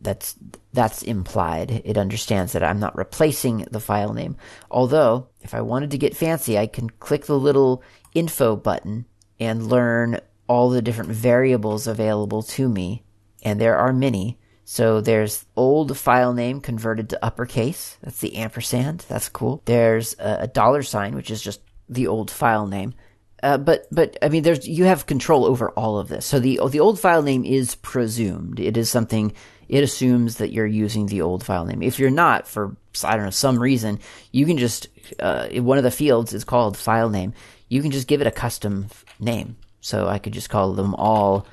that's 0.00 0.36
that's 0.72 1.02
implied. 1.02 1.82
It 1.84 1.98
understands 1.98 2.52
that 2.52 2.62
I'm 2.62 2.78
not 2.78 2.96
replacing 2.96 3.66
the 3.70 3.80
file 3.80 4.12
name. 4.12 4.36
Although, 4.70 5.28
if 5.40 5.54
I 5.54 5.60
wanted 5.60 5.90
to 5.90 5.98
get 5.98 6.16
fancy, 6.16 6.58
I 6.58 6.66
can 6.66 6.90
click 6.90 7.26
the 7.26 7.38
little 7.38 7.82
info 8.14 8.56
button 8.56 9.06
and 9.40 9.66
learn 9.66 10.20
all 10.46 10.70
the 10.70 10.82
different 10.82 11.10
variables 11.10 11.86
available 11.86 12.42
to 12.42 12.68
me, 12.68 13.04
and 13.42 13.60
there 13.60 13.76
are 13.76 13.92
many. 13.92 14.38
So 14.64 15.00
there's 15.00 15.46
old 15.56 15.96
file 15.96 16.34
name 16.34 16.60
converted 16.60 17.08
to 17.10 17.24
uppercase. 17.24 17.96
That's 18.02 18.20
the 18.20 18.36
ampersand. 18.36 19.04
That's 19.08 19.28
cool. 19.28 19.62
There's 19.64 20.14
a, 20.18 20.40
a 20.40 20.46
dollar 20.46 20.82
sign, 20.82 21.14
which 21.14 21.30
is 21.30 21.40
just 21.40 21.60
the 21.88 22.06
old 22.06 22.30
file 22.30 22.66
name. 22.66 22.94
Uh, 23.42 23.58
but 23.58 23.86
but 23.92 24.16
I 24.20 24.28
mean, 24.28 24.42
there's 24.42 24.66
you 24.66 24.84
have 24.84 25.06
control 25.06 25.44
over 25.44 25.70
all 25.70 25.98
of 25.98 26.08
this. 26.08 26.26
So 26.26 26.40
the 26.40 26.60
the 26.70 26.80
old 26.80 26.98
file 26.98 27.22
name 27.22 27.44
is 27.44 27.74
presumed. 27.76 28.58
It 28.60 28.76
is 28.76 28.90
something. 28.90 29.32
It 29.68 29.84
assumes 29.84 30.38
that 30.38 30.50
you're 30.50 30.66
using 30.66 31.06
the 31.06 31.22
old 31.22 31.44
file 31.44 31.66
name. 31.66 31.82
If 31.82 31.98
you're 31.98 32.10
not, 32.10 32.48
for 32.48 32.76
I 33.04 33.16
don't 33.16 33.24
know 33.24 33.30
some 33.30 33.58
reason, 33.58 34.00
you 34.32 34.46
can 34.46 34.58
just 34.58 34.88
uh, 35.20 35.48
one 35.48 35.78
of 35.78 35.84
the 35.84 35.90
fields 35.90 36.32
is 36.32 36.44
called 36.44 36.76
file 36.76 37.10
name. 37.10 37.32
You 37.68 37.82
can 37.82 37.90
just 37.90 38.08
give 38.08 38.20
it 38.20 38.26
a 38.26 38.32
custom 38.32 38.88
name. 39.20 39.56
So 39.80 40.08
I 40.08 40.18
could 40.18 40.32
just 40.32 40.50
call 40.50 40.72
them 40.72 40.94
all 40.94 41.46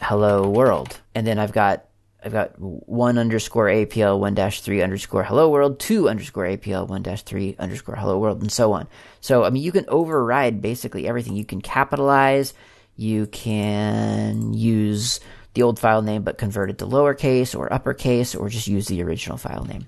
hello 0.00 0.48
world, 0.48 1.00
and 1.14 1.26
then 1.26 1.38
I've 1.38 1.52
got 1.52 1.87
I've 2.22 2.32
got 2.32 2.58
one 2.58 3.16
underscore 3.16 3.66
APL 3.66 4.18
one 4.18 4.34
dash 4.34 4.60
three 4.60 4.82
underscore 4.82 5.22
hello 5.22 5.48
world, 5.48 5.78
two 5.78 6.08
underscore 6.08 6.44
APL 6.44 6.88
one 6.88 7.02
dash 7.02 7.22
three 7.22 7.54
underscore 7.58 7.94
hello 7.94 8.18
world, 8.18 8.40
and 8.40 8.50
so 8.50 8.72
on. 8.72 8.88
So, 9.20 9.44
I 9.44 9.50
mean, 9.50 9.62
you 9.62 9.70
can 9.70 9.84
override 9.88 10.60
basically 10.60 11.06
everything. 11.06 11.36
You 11.36 11.44
can 11.44 11.60
capitalize, 11.60 12.54
you 12.96 13.26
can 13.28 14.52
use 14.52 15.20
the 15.54 15.62
old 15.62 15.78
file 15.78 16.02
name 16.02 16.22
but 16.22 16.38
convert 16.38 16.70
it 16.70 16.78
to 16.78 16.86
lowercase 16.86 17.56
or 17.56 17.72
uppercase, 17.72 18.34
or 18.34 18.48
just 18.48 18.66
use 18.66 18.88
the 18.88 19.02
original 19.02 19.38
file 19.38 19.64
name. 19.64 19.86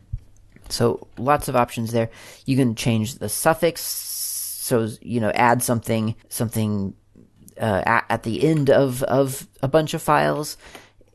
So, 0.69 1.09
lots 1.19 1.49
of 1.49 1.57
options 1.57 1.91
there. 1.91 2.11
You 2.47 2.57
can 2.57 2.77
change 2.77 3.17
the 3.17 3.29
suffix, 3.29 3.83
so, 3.83 4.89
you 5.01 5.21
know, 5.21 5.31
add 5.31 5.65
something, 5.65 6.15
something 6.29 6.95
uh, 7.61 7.83
at, 7.85 8.05
at 8.09 8.23
the 8.23 8.45
end 8.45 8.71
of, 8.71 9.03
of 9.03 9.49
a 9.65 9.69
bunch 9.69 9.95
of 9.95 10.03
files 10.03 10.57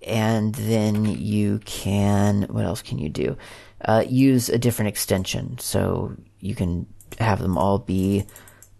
and 0.05 0.55
then 0.55 1.05
you 1.05 1.59
can 1.65 2.43
what 2.43 2.65
else 2.65 2.81
can 2.81 2.97
you 2.97 3.09
do? 3.09 3.37
Uh, 3.83 4.03
use 4.07 4.49
a 4.49 4.57
different 4.57 4.89
extension, 4.89 5.57
so 5.59 6.15
you 6.39 6.55
can 6.55 6.87
have 7.19 7.39
them 7.39 7.57
all 7.57 7.79
be 7.79 8.25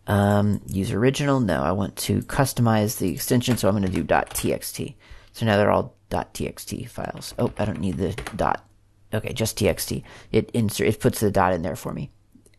um, 0.07 0.61
use 0.67 0.91
original. 0.91 1.39
No, 1.39 1.61
I 1.63 1.71
want 1.71 1.95
to 1.97 2.21
customize 2.21 2.99
the 2.99 3.11
extension, 3.11 3.57
so 3.57 3.67
I'm 3.67 3.75
going 3.75 3.91
to 3.91 3.91
do 3.91 4.03
.txt. 4.03 4.95
So 5.33 5.45
now 5.45 5.57
they're 5.57 5.71
all 5.71 5.95
.txt 6.09 6.89
files. 6.89 7.33
Oh, 7.37 7.51
I 7.57 7.65
don't 7.65 7.81
need 7.81 7.97
the 7.97 8.13
dot. 8.35 8.65
Okay, 9.13 9.33
just 9.33 9.57
txt. 9.57 10.03
It 10.31 10.51
insert 10.53 10.87
it 10.87 10.99
puts 10.99 11.19
the 11.19 11.31
dot 11.31 11.53
in 11.53 11.61
there 11.61 11.75
for 11.75 11.93
me. 11.93 12.09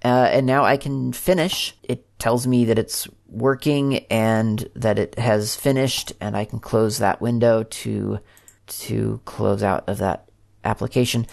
Uh, 0.05 0.29
and 0.31 0.47
now 0.47 0.65
I 0.65 0.77
can 0.77 1.13
finish. 1.13 1.77
It 1.83 2.19
tells 2.19 2.47
me 2.47 2.65
that 2.67 2.79
it's 2.79 3.09
working 3.29 4.05
and 4.07 4.69
that 4.75 4.99
it 4.99 5.19
has 5.19 5.57
finished, 5.57 6.13
and 6.21 6.37
I 6.37 6.45
can 6.45 6.61
close 6.61 6.99
that 6.99 7.21
window 7.21 7.63
to 7.63 8.21
to 8.67 9.21
close 9.25 9.63
out 9.63 9.89
of 9.89 9.99
that 9.99 10.29
application. 10.65 11.27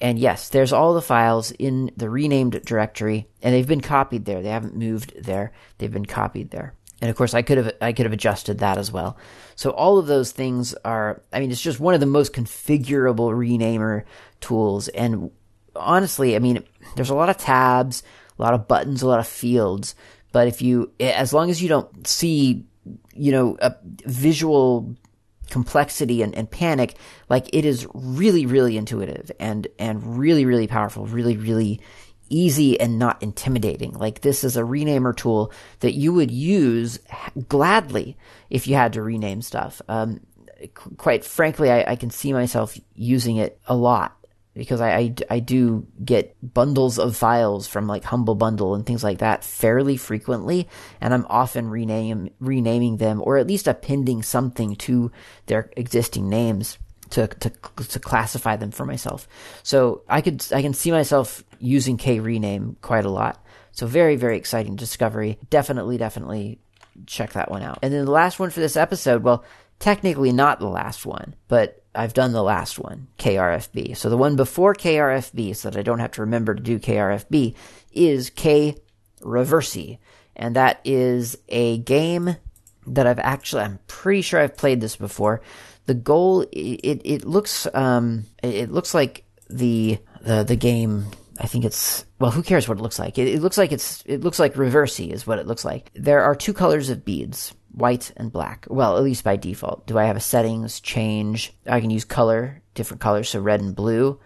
And 0.00 0.18
yes, 0.18 0.48
there's 0.48 0.72
all 0.72 0.94
the 0.94 1.02
files 1.02 1.52
in 1.52 1.92
the 1.96 2.10
renamed 2.10 2.62
directory, 2.64 3.28
and 3.40 3.54
they've 3.54 3.66
been 3.66 3.80
copied 3.80 4.24
there. 4.24 4.42
They 4.42 4.50
haven't 4.50 4.74
moved 4.74 5.14
there. 5.22 5.52
They've 5.78 5.92
been 5.92 6.06
copied 6.06 6.50
there. 6.50 6.74
And 7.00 7.10
of 7.10 7.16
course, 7.16 7.34
I 7.34 7.42
could 7.42 7.58
have 7.58 7.72
I 7.80 7.92
could 7.92 8.06
have 8.06 8.12
adjusted 8.12 8.58
that 8.58 8.78
as 8.78 8.92
well. 8.92 9.16
So 9.56 9.70
all 9.70 9.98
of 9.98 10.06
those 10.06 10.32
things 10.32 10.74
are. 10.84 11.22
I 11.32 11.40
mean, 11.40 11.50
it's 11.50 11.60
just 11.60 11.80
one 11.80 11.94
of 11.94 12.00
the 12.00 12.06
most 12.06 12.32
configurable 12.32 13.32
renamer 13.32 14.04
tools. 14.40 14.88
And 14.88 15.30
honestly, 15.74 16.36
I 16.36 16.38
mean, 16.38 16.64
there's 16.96 17.10
a 17.10 17.14
lot 17.14 17.28
of 17.28 17.38
tabs, 17.38 18.02
a 18.38 18.42
lot 18.42 18.54
of 18.54 18.68
buttons, 18.68 19.02
a 19.02 19.08
lot 19.08 19.20
of 19.20 19.26
fields. 19.26 19.94
But 20.32 20.48
if 20.48 20.62
you, 20.62 20.92
as 20.98 21.32
long 21.32 21.50
as 21.50 21.62
you 21.62 21.68
don't 21.68 22.06
see, 22.06 22.64
you 23.14 23.32
know, 23.32 23.56
a 23.60 23.74
visual 24.06 24.96
complexity 25.52 26.22
and, 26.22 26.34
and 26.34 26.50
panic, 26.50 26.96
like 27.28 27.54
it 27.54 27.66
is 27.66 27.86
really, 27.92 28.46
really 28.46 28.78
intuitive 28.78 29.30
and, 29.38 29.68
and 29.78 30.18
really, 30.18 30.46
really 30.46 30.66
powerful, 30.66 31.04
really, 31.04 31.36
really 31.36 31.78
easy 32.30 32.80
and 32.80 32.98
not 32.98 33.22
intimidating. 33.22 33.92
Like 33.92 34.22
this 34.22 34.44
is 34.44 34.56
a 34.56 34.62
renamer 34.62 35.14
tool 35.14 35.52
that 35.80 35.92
you 35.92 36.14
would 36.14 36.30
use 36.30 36.98
gladly 37.48 38.16
if 38.48 38.66
you 38.66 38.76
had 38.76 38.94
to 38.94 39.02
rename 39.02 39.42
stuff. 39.42 39.82
Um, 39.88 40.20
quite 40.96 41.22
frankly, 41.22 41.70
I, 41.70 41.84
I, 41.92 41.96
can 41.96 42.08
see 42.08 42.32
myself 42.32 42.78
using 42.94 43.36
it 43.36 43.60
a 43.66 43.74
lot 43.74 44.16
because 44.54 44.80
I, 44.80 44.96
I, 44.96 45.14
I, 45.30 45.38
do 45.40 45.86
get 46.04 46.36
bundles 46.42 46.98
of 46.98 47.16
files 47.16 47.66
from 47.66 47.86
like 47.86 48.04
Humble 48.04 48.34
Bundle 48.34 48.74
and 48.74 48.84
things 48.84 49.02
like 49.02 49.18
that 49.18 49.44
fairly 49.44 49.96
frequently, 49.96 50.68
and 51.00 51.14
I'm 51.14 51.26
often 51.28 51.68
rename, 51.68 52.30
renaming 52.38 52.98
them 52.98 53.22
or 53.24 53.38
at 53.38 53.46
least 53.46 53.66
appending 53.66 54.22
something 54.22 54.76
to 54.76 55.10
their 55.46 55.70
existing 55.76 56.28
names 56.28 56.78
to, 57.10 57.26
to, 57.26 57.50
to 57.88 58.00
classify 58.00 58.56
them 58.56 58.70
for 58.70 58.84
myself. 58.84 59.28
So 59.62 60.02
I 60.08 60.20
could, 60.20 60.44
I 60.52 60.62
can 60.62 60.74
see 60.74 60.90
myself 60.90 61.44
using 61.58 61.96
K 61.96 62.20
rename 62.20 62.76
quite 62.80 63.04
a 63.04 63.10
lot. 63.10 63.44
So 63.72 63.86
very, 63.86 64.16
very 64.16 64.36
exciting 64.36 64.76
discovery. 64.76 65.38
Definitely, 65.48 65.96
definitely 65.96 66.60
check 67.06 67.32
that 67.32 67.50
one 67.50 67.62
out. 67.62 67.78
And 67.82 67.92
then 67.92 68.04
the 68.04 68.10
last 68.10 68.38
one 68.38 68.50
for 68.50 68.60
this 68.60 68.76
episode, 68.76 69.22
well, 69.22 69.44
technically 69.78 70.32
not 70.32 70.58
the 70.58 70.68
last 70.68 71.06
one, 71.06 71.34
but 71.48 71.81
I've 71.94 72.14
done 72.14 72.32
the 72.32 72.42
last 72.42 72.78
one, 72.78 73.08
KRFB. 73.18 73.96
So 73.96 74.08
the 74.08 74.16
one 74.16 74.36
before 74.36 74.74
KRFB, 74.74 75.54
so 75.56 75.70
that 75.70 75.78
I 75.78 75.82
don't 75.82 75.98
have 75.98 76.12
to 76.12 76.22
remember 76.22 76.54
to 76.54 76.62
do 76.62 76.78
KRFB, 76.78 77.54
is 77.92 78.30
K 78.30 78.76
Reversi. 79.20 79.98
And 80.34 80.56
that 80.56 80.80
is 80.84 81.36
a 81.48 81.78
game 81.78 82.36
that 82.86 83.06
I've 83.06 83.18
actually, 83.18 83.62
I'm 83.62 83.78
pretty 83.86 84.22
sure 84.22 84.40
I've 84.40 84.56
played 84.56 84.80
this 84.80 84.96
before. 84.96 85.42
The 85.86 85.94
goal, 85.94 86.42
it, 86.52 87.02
it 87.04 87.24
looks, 87.24 87.66
um, 87.74 88.24
it 88.42 88.70
looks 88.70 88.94
like 88.94 89.24
the, 89.50 89.98
the, 90.22 90.44
the 90.44 90.56
game, 90.56 91.06
I 91.38 91.46
think 91.46 91.64
it's, 91.64 92.06
well, 92.18 92.30
who 92.30 92.42
cares 92.42 92.68
what 92.68 92.78
it 92.78 92.82
looks 92.82 92.98
like? 92.98 93.18
It, 93.18 93.28
it 93.28 93.42
looks 93.42 93.58
like 93.58 93.72
it's, 93.72 94.02
it 94.06 94.22
looks 94.22 94.38
like 94.38 94.54
Reversi 94.54 95.12
is 95.12 95.26
what 95.26 95.38
it 95.38 95.46
looks 95.46 95.64
like. 95.64 95.90
There 95.94 96.22
are 96.22 96.34
two 96.34 96.54
colors 96.54 96.88
of 96.88 97.04
beads 97.04 97.52
white 97.72 98.12
and 98.16 98.32
black. 98.32 98.66
Well, 98.68 98.96
at 98.96 99.04
least 99.04 99.24
by 99.24 99.36
default. 99.36 99.86
Do 99.86 99.98
I 99.98 100.04
have 100.04 100.16
a 100.16 100.20
settings 100.20 100.80
change? 100.80 101.52
I 101.66 101.80
can 101.80 101.90
use 101.90 102.04
color, 102.04 102.62
different 102.74 103.00
colors, 103.00 103.30
so 103.30 103.40
red 103.40 103.60
and 103.60 103.74
blue. 103.74 104.20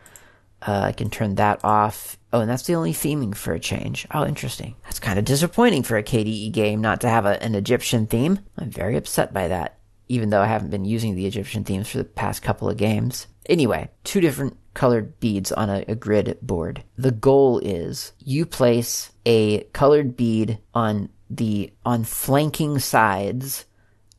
Uh, 0.66 0.80
I 0.80 0.92
can 0.92 1.10
turn 1.10 1.36
that 1.36 1.60
off. 1.64 2.18
Oh, 2.32 2.40
and 2.40 2.50
that's 2.50 2.64
the 2.64 2.74
only 2.74 2.92
theming 2.92 3.34
for 3.34 3.52
a 3.52 3.60
change. 3.60 4.06
Oh, 4.10 4.26
interesting. 4.26 4.74
That's 4.84 4.98
kind 4.98 5.18
of 5.18 5.24
disappointing 5.24 5.82
for 5.82 5.96
a 5.96 6.02
KDE 6.02 6.52
game 6.52 6.80
not 6.80 7.00
to 7.02 7.08
have 7.08 7.26
a, 7.26 7.42
an 7.42 7.54
Egyptian 7.54 8.06
theme. 8.06 8.40
I'm 8.56 8.70
very 8.70 8.96
upset 8.96 9.32
by 9.32 9.48
that, 9.48 9.78
even 10.08 10.30
though 10.30 10.42
I 10.42 10.46
haven't 10.46 10.70
been 10.70 10.84
using 10.84 11.14
the 11.14 11.26
Egyptian 11.26 11.64
themes 11.64 11.88
for 11.88 11.98
the 11.98 12.04
past 12.04 12.42
couple 12.42 12.68
of 12.68 12.76
games. 12.76 13.26
Anyway, 13.48 13.90
two 14.02 14.20
different 14.20 14.56
colored 14.74 15.18
beads 15.20 15.52
on 15.52 15.70
a, 15.70 15.84
a, 15.88 15.94
grid 15.94 16.38
board. 16.42 16.82
The 16.98 17.12
goal 17.12 17.58
is 17.60 18.12
you 18.18 18.44
place 18.44 19.10
a 19.24 19.62
colored 19.72 20.16
bead 20.16 20.58
on 20.74 21.08
the 21.28 21.72
on 21.84 22.04
flanking 22.04 22.78
sides 22.78 23.66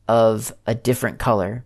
of 0.06 0.52
a 0.66 0.74
different 0.74 1.18
color, 1.18 1.64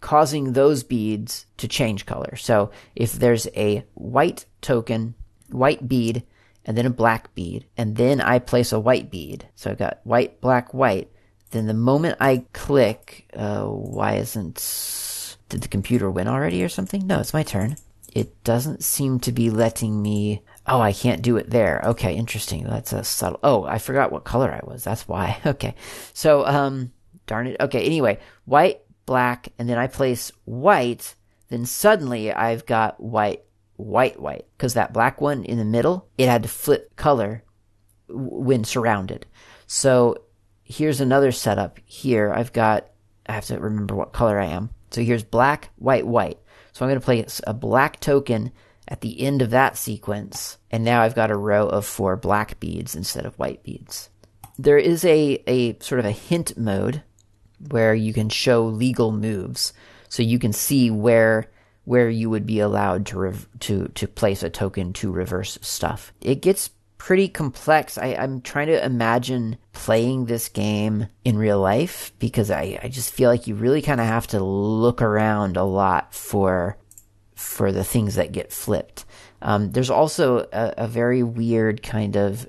causing 0.00 0.52
those 0.52 0.82
beads 0.82 1.46
to 1.56 1.68
change 1.68 2.06
color. 2.06 2.36
So 2.36 2.70
if 2.94 3.12
there's 3.12 3.46
a 3.56 3.84
white 3.94 4.46
token, 4.60 5.14
white 5.50 5.88
bead, 5.88 6.24
and 6.64 6.76
then 6.76 6.86
a 6.86 6.90
black 6.90 7.34
bead, 7.34 7.66
and 7.76 7.96
then 7.96 8.20
I 8.20 8.38
place 8.38 8.72
a 8.72 8.80
white 8.80 9.10
bead. 9.10 9.48
So 9.56 9.70
I've 9.70 9.78
got 9.78 10.00
white, 10.04 10.40
black, 10.40 10.72
white. 10.72 11.10
Then 11.50 11.66
the 11.66 11.74
moment 11.74 12.16
I 12.20 12.44
click, 12.52 13.28
uh, 13.36 13.64
why 13.64 14.14
isn't, 14.14 15.36
did 15.48 15.60
the 15.60 15.68
computer 15.68 16.10
win 16.10 16.28
already 16.28 16.62
or 16.62 16.68
something? 16.68 17.06
No, 17.06 17.20
it's 17.20 17.34
my 17.34 17.42
turn. 17.42 17.76
It 18.12 18.44
doesn't 18.44 18.84
seem 18.84 19.20
to 19.20 19.32
be 19.32 19.50
letting 19.50 20.00
me 20.02 20.42
Oh, 20.66 20.80
I 20.80 20.92
can't 20.92 21.22
do 21.22 21.36
it 21.36 21.50
there. 21.50 21.80
Okay, 21.84 22.14
interesting. 22.14 22.64
That's 22.64 22.92
a 22.92 23.02
subtle. 23.02 23.40
Oh, 23.42 23.64
I 23.64 23.78
forgot 23.78 24.12
what 24.12 24.24
color 24.24 24.50
I 24.52 24.60
was. 24.64 24.84
That's 24.84 25.08
why. 25.08 25.40
Okay. 25.46 25.74
So, 26.12 26.46
um, 26.46 26.92
darn 27.26 27.48
it. 27.48 27.56
Okay. 27.60 27.84
Anyway, 27.84 28.18
white, 28.44 28.80
black, 29.06 29.48
and 29.58 29.68
then 29.68 29.78
I 29.78 29.86
place 29.86 30.30
white. 30.44 31.14
Then 31.48 31.66
suddenly 31.66 32.32
I've 32.32 32.64
got 32.64 33.00
white, 33.00 33.42
white, 33.76 34.20
white. 34.20 34.46
Cause 34.58 34.74
that 34.74 34.92
black 34.92 35.20
one 35.20 35.44
in 35.44 35.58
the 35.58 35.64
middle, 35.64 36.08
it 36.16 36.28
had 36.28 36.44
to 36.44 36.48
flip 36.48 36.96
color 36.96 37.42
when 38.08 38.64
surrounded. 38.64 39.26
So 39.66 40.16
here's 40.62 41.00
another 41.00 41.32
setup 41.32 41.78
here. 41.84 42.32
I've 42.32 42.52
got, 42.52 42.88
I 43.26 43.32
have 43.32 43.46
to 43.46 43.58
remember 43.58 43.94
what 43.94 44.12
color 44.12 44.38
I 44.38 44.46
am. 44.46 44.70
So 44.90 45.02
here's 45.02 45.24
black, 45.24 45.70
white, 45.76 46.06
white. 46.06 46.38
So 46.72 46.84
I'm 46.84 46.90
going 46.90 47.00
to 47.00 47.04
place 47.04 47.40
a 47.46 47.52
black 47.52 48.00
token 48.00 48.52
at 48.92 49.00
the 49.00 49.22
end 49.22 49.40
of 49.40 49.48
that 49.48 49.78
sequence, 49.78 50.58
and 50.70 50.84
now 50.84 51.00
I've 51.00 51.14
got 51.14 51.30
a 51.30 51.36
row 51.36 51.66
of 51.66 51.86
four 51.86 52.14
black 52.14 52.60
beads 52.60 52.94
instead 52.94 53.24
of 53.24 53.38
white 53.38 53.62
beads. 53.62 54.10
There 54.58 54.76
is 54.76 55.02
a, 55.06 55.42
a 55.46 55.78
sort 55.78 55.98
of 55.98 56.04
a 56.04 56.10
hint 56.10 56.58
mode 56.58 57.02
where 57.70 57.94
you 57.94 58.12
can 58.12 58.28
show 58.28 58.66
legal 58.66 59.10
moves, 59.10 59.72
so 60.10 60.22
you 60.22 60.38
can 60.38 60.52
see 60.52 60.90
where 60.90 61.50
where 61.84 62.10
you 62.10 62.28
would 62.28 62.44
be 62.44 62.60
allowed 62.60 63.06
to 63.06 63.18
rev- 63.18 63.48
to 63.60 63.88
to 63.94 64.06
place 64.06 64.42
a 64.42 64.50
token 64.50 64.92
to 64.92 65.10
reverse 65.10 65.58
stuff. 65.62 66.12
It 66.20 66.42
gets 66.42 66.68
pretty 66.98 67.28
complex. 67.28 67.96
I, 67.96 68.08
I'm 68.08 68.42
trying 68.42 68.66
to 68.66 68.84
imagine 68.84 69.56
playing 69.72 70.26
this 70.26 70.50
game 70.50 71.06
in 71.24 71.38
real 71.38 71.60
life 71.60 72.12
because 72.18 72.50
I, 72.50 72.78
I 72.82 72.88
just 72.88 73.12
feel 73.12 73.30
like 73.30 73.46
you 73.46 73.54
really 73.54 73.80
kind 73.80 74.02
of 74.02 74.06
have 74.06 74.26
to 74.28 74.44
look 74.44 75.00
around 75.00 75.56
a 75.56 75.64
lot 75.64 76.14
for 76.14 76.76
for 77.34 77.72
the 77.72 77.84
things 77.84 78.14
that 78.14 78.32
get 78.32 78.52
flipped. 78.52 79.04
Um, 79.40 79.72
there's 79.72 79.90
also 79.90 80.46
a, 80.52 80.74
a 80.78 80.88
very 80.88 81.22
weird 81.22 81.82
kind 81.82 82.16
of 82.16 82.48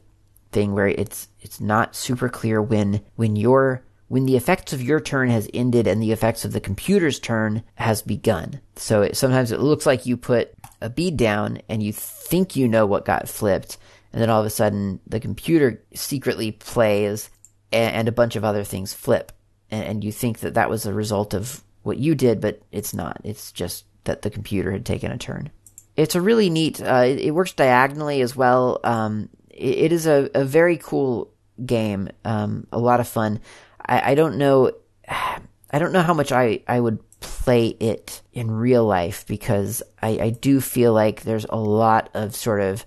thing 0.51 0.73
where 0.73 0.87
it's 0.87 1.27
it's 1.41 1.59
not 1.59 1.95
super 1.95 2.29
clear 2.29 2.61
when 2.61 3.01
when 3.15 3.35
your 3.35 3.83
when 4.07 4.25
the 4.25 4.37
effects 4.37 4.73
of 4.73 4.81
your 4.81 4.99
turn 4.99 5.29
has 5.29 5.49
ended 5.53 5.87
and 5.87 6.01
the 6.01 6.11
effects 6.11 6.45
of 6.45 6.53
the 6.53 6.59
computer's 6.59 7.19
turn 7.19 7.63
has 7.75 8.03
begun. 8.03 8.61
So 8.75 9.01
it, 9.01 9.17
sometimes 9.17 9.51
it 9.51 9.59
looks 9.59 9.87
like 9.87 10.05
you 10.05 10.17
put 10.17 10.53
a 10.81 10.89
bead 10.89 11.17
down 11.17 11.59
and 11.67 11.81
you 11.81 11.91
think 11.91 12.55
you 12.55 12.67
know 12.67 12.85
what 12.85 13.05
got 13.05 13.27
flipped, 13.27 13.77
and 14.11 14.21
then 14.21 14.29
all 14.29 14.39
of 14.39 14.45
a 14.45 14.51
sudden 14.51 14.99
the 15.07 15.19
computer 15.19 15.83
secretly 15.95 16.51
plays 16.51 17.31
and, 17.71 17.95
and 17.95 18.07
a 18.07 18.11
bunch 18.11 18.35
of 18.35 18.43
other 18.43 18.63
things 18.63 18.93
flip, 18.93 19.31
and, 19.71 19.83
and, 19.83 20.03
you 20.03 20.11
think 20.11 20.39
that 20.39 20.53
that 20.53 20.69
was 20.69 20.85
a 20.85 20.93
result 20.93 21.33
of 21.33 21.63
what 21.81 21.97
you 21.97 22.13
did, 22.13 22.39
but 22.39 22.61
it's 22.71 22.93
not. 22.93 23.19
It's 23.23 23.51
just 23.51 23.85
that 24.05 24.21
the 24.21 24.29
computer 24.29 24.71
had 24.71 24.85
taken 24.85 25.11
a 25.11 25.17
turn. 25.17 25.51
It's 25.95 26.15
a 26.15 26.21
really 26.21 26.49
neat. 26.49 26.81
Uh, 26.81 27.03
it, 27.05 27.19
it, 27.19 27.31
works 27.31 27.53
diagonally 27.53 28.21
as 28.21 28.35
well. 28.35 28.79
Um, 28.83 29.29
it, 29.49 29.77
it 29.77 29.91
is 29.91 30.07
a, 30.07 30.29
a 30.33 30.43
very 30.43 30.77
cool 30.77 31.31
game. 31.63 32.09
Um, 32.25 32.67
a 32.71 32.79
lot 32.79 32.99
of 32.99 33.07
fun. 33.07 33.39
I, 33.85 34.11
I 34.11 34.15
don't 34.15 34.37
know. 34.37 34.71
I 35.07 35.79
don't 35.79 35.91
know 35.91 36.01
how 36.01 36.13
much 36.13 36.31
I, 36.31 36.61
I 36.67 36.79
would 36.79 36.99
play 37.19 37.69
it 37.79 38.21
in 38.31 38.51
real 38.51 38.85
life 38.85 39.25
because 39.25 39.81
I, 40.01 40.19
I 40.19 40.29
do 40.29 40.61
feel 40.61 40.93
like 40.93 41.23
there's 41.23 41.45
a 41.49 41.57
lot 41.57 42.11
of 42.13 42.35
sort 42.35 42.61
of 42.61 42.85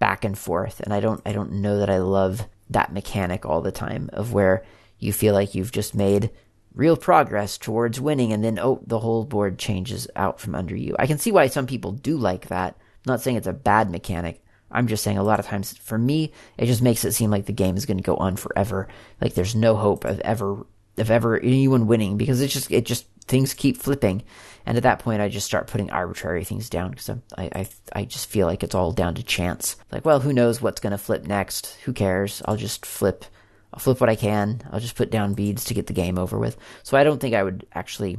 back 0.00 0.24
and 0.24 0.36
forth, 0.36 0.80
and 0.80 0.92
I 0.92 1.00
don't 1.00 1.22
I 1.24 1.32
don't 1.32 1.52
know 1.52 1.78
that 1.78 1.90
I 1.90 1.98
love 1.98 2.46
that 2.70 2.92
mechanic 2.92 3.46
all 3.46 3.60
the 3.60 3.70
time 3.70 4.10
of 4.12 4.32
where 4.32 4.64
you 4.98 5.12
feel 5.12 5.34
like 5.34 5.54
you've 5.54 5.72
just 5.72 5.94
made 5.94 6.30
real 6.74 6.96
progress 6.96 7.56
towards 7.58 8.00
winning, 8.00 8.32
and 8.32 8.42
then 8.42 8.58
oh, 8.58 8.80
the 8.86 8.98
whole 8.98 9.24
board 9.24 9.58
changes 9.58 10.08
out 10.16 10.40
from 10.40 10.54
under 10.54 10.76
you. 10.76 10.96
I 10.98 11.06
can 11.06 11.18
see 11.18 11.32
why 11.32 11.46
some 11.46 11.66
people 11.66 11.92
do 11.92 12.16
like 12.16 12.48
that. 12.48 12.76
I'm 12.76 13.12
not 13.12 13.20
saying 13.20 13.36
it's 13.36 13.46
a 13.46 13.52
bad 13.52 13.90
mechanic. 13.90 14.42
I'm 14.70 14.88
just 14.88 15.04
saying 15.04 15.18
a 15.18 15.22
lot 15.22 15.38
of 15.38 15.46
times 15.46 15.76
for 15.76 15.96
me, 15.98 16.32
it 16.58 16.66
just 16.66 16.82
makes 16.82 17.04
it 17.04 17.12
seem 17.12 17.30
like 17.30 17.46
the 17.46 17.52
game 17.52 17.76
is 17.76 17.86
going 17.86 17.98
to 17.98 18.02
go 18.02 18.16
on 18.16 18.36
forever. 18.36 18.88
Like 19.20 19.34
there's 19.34 19.54
no 19.54 19.76
hope 19.76 20.04
of 20.04 20.20
ever 20.20 20.66
of 20.96 21.10
ever 21.10 21.38
anyone 21.38 21.86
winning 21.86 22.16
because 22.16 22.40
it's 22.40 22.52
just 22.52 22.70
it 22.70 22.84
just 22.84 23.06
things 23.26 23.54
keep 23.54 23.76
flipping. 23.76 24.22
And 24.66 24.76
at 24.76 24.82
that 24.82 24.98
point, 24.98 25.20
I 25.20 25.28
just 25.28 25.46
start 25.46 25.66
putting 25.66 25.90
arbitrary 25.90 26.44
things 26.44 26.70
down 26.70 26.90
because 26.90 27.10
I, 27.10 27.18
I, 27.36 27.68
I 27.92 28.04
just 28.04 28.28
feel 28.28 28.46
like 28.46 28.62
it's 28.62 28.74
all 28.74 28.92
down 28.92 29.14
to 29.16 29.22
chance. 29.22 29.76
Like, 29.92 30.04
well, 30.04 30.20
who 30.20 30.32
knows 30.32 30.62
what's 30.62 30.80
going 30.80 30.92
to 30.92 30.98
flip 30.98 31.26
next? 31.26 31.74
Who 31.84 31.92
cares? 31.92 32.42
I'll 32.46 32.56
just 32.56 32.86
flip. 32.86 33.26
I'll 33.74 33.80
flip 33.80 34.00
what 34.00 34.08
I 34.08 34.14
can. 34.14 34.62
I'll 34.70 34.80
just 34.80 34.94
put 34.94 35.10
down 35.10 35.34
beads 35.34 35.64
to 35.64 35.74
get 35.74 35.88
the 35.88 35.92
game 35.92 36.16
over 36.16 36.38
with. 36.38 36.56
So 36.84 36.96
I 36.96 37.02
don't 37.04 37.20
think 37.20 37.34
I 37.34 37.42
would 37.42 37.66
actually 37.74 38.18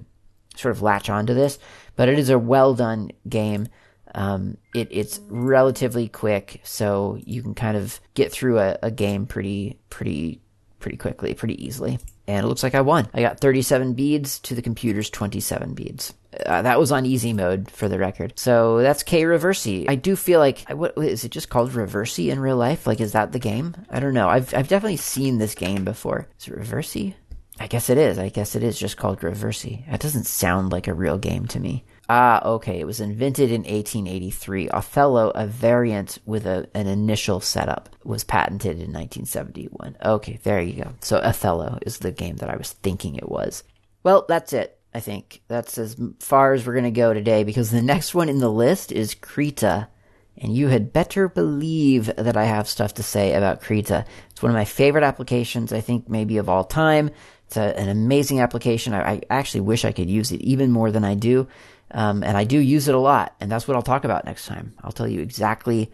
sort 0.56 0.74
of 0.74 0.82
latch 0.82 1.10
onto 1.10 1.34
this, 1.34 1.58
but 1.96 2.10
it 2.10 2.20
is 2.20 2.30
a 2.30 2.38
well 2.38 2.74
done 2.76 3.12
game. 3.28 3.70
Um, 4.14 4.58
it, 4.74 4.90
it's 4.92 5.20
relatively 5.30 6.08
quick, 6.10 6.62
so 6.64 7.18
you 7.26 7.42
can 7.42 7.54
kind 7.54 7.76
of 7.76 8.00
get 8.14 8.32
through 8.32 8.60
a, 8.60 8.78
a 8.84 8.92
game 8.92 9.26
pretty, 9.26 9.80
pretty, 9.90 10.42
pretty 10.80 10.98
quickly, 10.98 11.34
pretty 11.34 11.66
easily 11.66 12.00
and 12.28 12.46
it 12.46 12.48
looks 12.48 12.64
like 12.64 12.76
I 12.76 12.82
won. 12.82 13.08
I 13.14 13.22
got 13.22 13.40
37 13.40 13.94
beads 13.94 14.40
to 14.40 14.56
the 14.56 14.62
computer's 14.62 15.10
27 15.10 15.74
beads. 15.74 16.14
Uh, 16.46 16.62
that 16.62 16.80
was 16.80 16.92
on 16.92 17.06
easy 17.06 17.34
mode 17.34 17.70
for 17.70 17.88
the 17.88 18.00
record. 18.00 18.38
So 18.38 18.80
that's 18.82 19.04
K 19.04 19.24
Reversi. 19.24 19.86
I 19.90 19.96
do 19.96 20.16
feel 20.16 20.40
like 20.40 20.70
what 20.70 20.98
is 20.98 21.24
it 21.24 21.32
just 21.32 21.50
called 21.50 21.72
Reversi 21.72 22.32
in 22.32 22.40
real 22.40 22.58
life? 22.58 22.88
Like 22.88 23.02
is 23.02 23.12
that 23.14 23.32
the 23.32 23.40
game? 23.40 23.76
I 23.90 24.00
don't 24.00 24.14
know. 24.14 24.30
I've 24.30 24.54
I've 24.54 24.68
definitely 24.68 24.98
seen 24.98 25.38
this 25.38 25.56
game 25.56 25.86
before. 25.86 26.28
Is 26.40 26.48
it 26.48 26.60
Reversi? 26.60 27.16
I 27.58 27.68
guess 27.68 27.90
it 27.90 27.98
is. 27.98 28.20
I 28.20 28.30
guess 28.30 28.56
it 28.56 28.64
is 28.64 28.78
just 28.78 28.98
called 28.98 29.22
Reversi. 29.22 29.90
That 29.90 30.02
doesn't 30.02 30.26
sound 30.26 30.74
like 30.74 30.88
a 30.88 30.94
real 30.94 31.18
game 31.18 31.48
to 31.48 31.60
me. 31.60 31.86
Ah, 32.10 32.44
okay. 32.46 32.80
It 32.80 32.86
was 32.86 33.00
invented 33.00 33.50
in 33.50 33.62
1883. 33.62 34.70
Othello, 34.70 35.30
a 35.30 35.48
variant 35.48 36.20
with 36.26 36.46
a, 36.46 36.68
an 36.74 36.88
initial 36.88 37.40
setup, 37.40 37.90
was 38.04 38.26
patented 38.26 38.74
in 38.74 38.92
1971. 38.92 39.96
Okay, 40.04 40.40
there 40.44 40.62
you 40.62 40.84
go. 40.84 40.92
So 41.00 41.18
Othello 41.18 41.80
is 41.84 42.00
the 42.00 42.12
game 42.12 42.36
that 42.38 42.50
I 42.50 42.58
was 42.58 42.74
thinking 42.74 43.16
it 43.16 43.30
was. 43.30 43.64
Well, 44.04 44.26
that's 44.28 44.52
it. 44.52 44.78
I 44.96 45.02
think 45.02 45.42
that's 45.50 45.78
as 45.78 45.98
far 46.22 46.54
as 46.54 46.66
we're 46.66 46.72
going 46.72 46.86
to 46.86 46.92
go 46.92 47.14
today 47.14 47.44
because 47.44 47.70
the 47.70 47.82
next 47.94 48.16
one 48.16 48.30
in 48.30 48.40
the 48.40 48.50
list 48.50 48.94
is 48.94 49.14
Krita. 49.14 49.90
And 50.38 50.56
you 50.56 50.70
had 50.70 50.94
better 50.94 51.28
believe 51.28 52.06
that 52.16 52.38
I 52.38 52.46
have 52.46 52.70
stuff 52.70 52.94
to 52.94 53.04
say 53.04 53.34
about 53.34 53.62
Krita. 53.62 54.06
It's 54.32 54.42
one 54.42 54.52
of 54.52 54.56
my 54.56 54.64
favorite 54.64 55.04
applications, 55.04 55.74
I 55.74 55.82
think, 55.82 56.08
maybe 56.08 56.38
of 56.38 56.48
all 56.48 56.64
time. 56.64 57.10
It's 57.48 57.58
a, 57.58 57.78
an 57.78 57.90
amazing 57.90 58.40
application. 58.40 58.94
I, 58.94 59.16
I 59.16 59.22
actually 59.30 59.62
wish 59.62 59.84
I 59.84 59.92
could 59.92 60.10
use 60.10 60.32
it 60.32 60.40
even 60.42 60.72
more 60.72 60.92
than 60.92 61.04
I 61.04 61.16
do. 61.16 61.48
Um, 61.92 62.24
and 62.24 62.38
I 62.38 62.46
do 62.46 62.58
use 62.58 62.88
it 62.88 62.96
a 62.96 63.00
lot, 63.00 63.36
and 63.40 63.52
that's 63.52 63.68
what 63.68 63.76
I'll 63.76 63.84
talk 63.84 64.06
about 64.06 64.26
next 64.26 64.46
time. 64.48 64.74
I'll 64.82 64.92
tell 64.92 65.08
you 65.08 65.22
exactly 65.22 65.92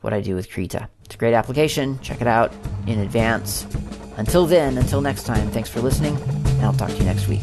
what 0.00 0.12
I 0.12 0.20
do 0.20 0.34
with 0.34 0.50
Krita. 0.50 0.88
It's 1.04 1.16
a 1.16 1.18
great 1.18 1.34
application. 1.34 1.98
Check 2.00 2.20
it 2.20 2.26
out 2.26 2.52
in 2.86 3.00
advance. 3.00 3.66
Until 4.16 4.46
then, 4.46 4.78
until 4.78 5.00
next 5.00 5.24
time, 5.24 5.50
thanks 5.50 5.68
for 5.68 5.80
listening, 5.80 6.16
and 6.16 6.62
I'll 6.62 6.72
talk 6.72 6.90
to 6.90 6.96
you 6.96 7.04
next 7.04 7.28
week. 7.28 7.42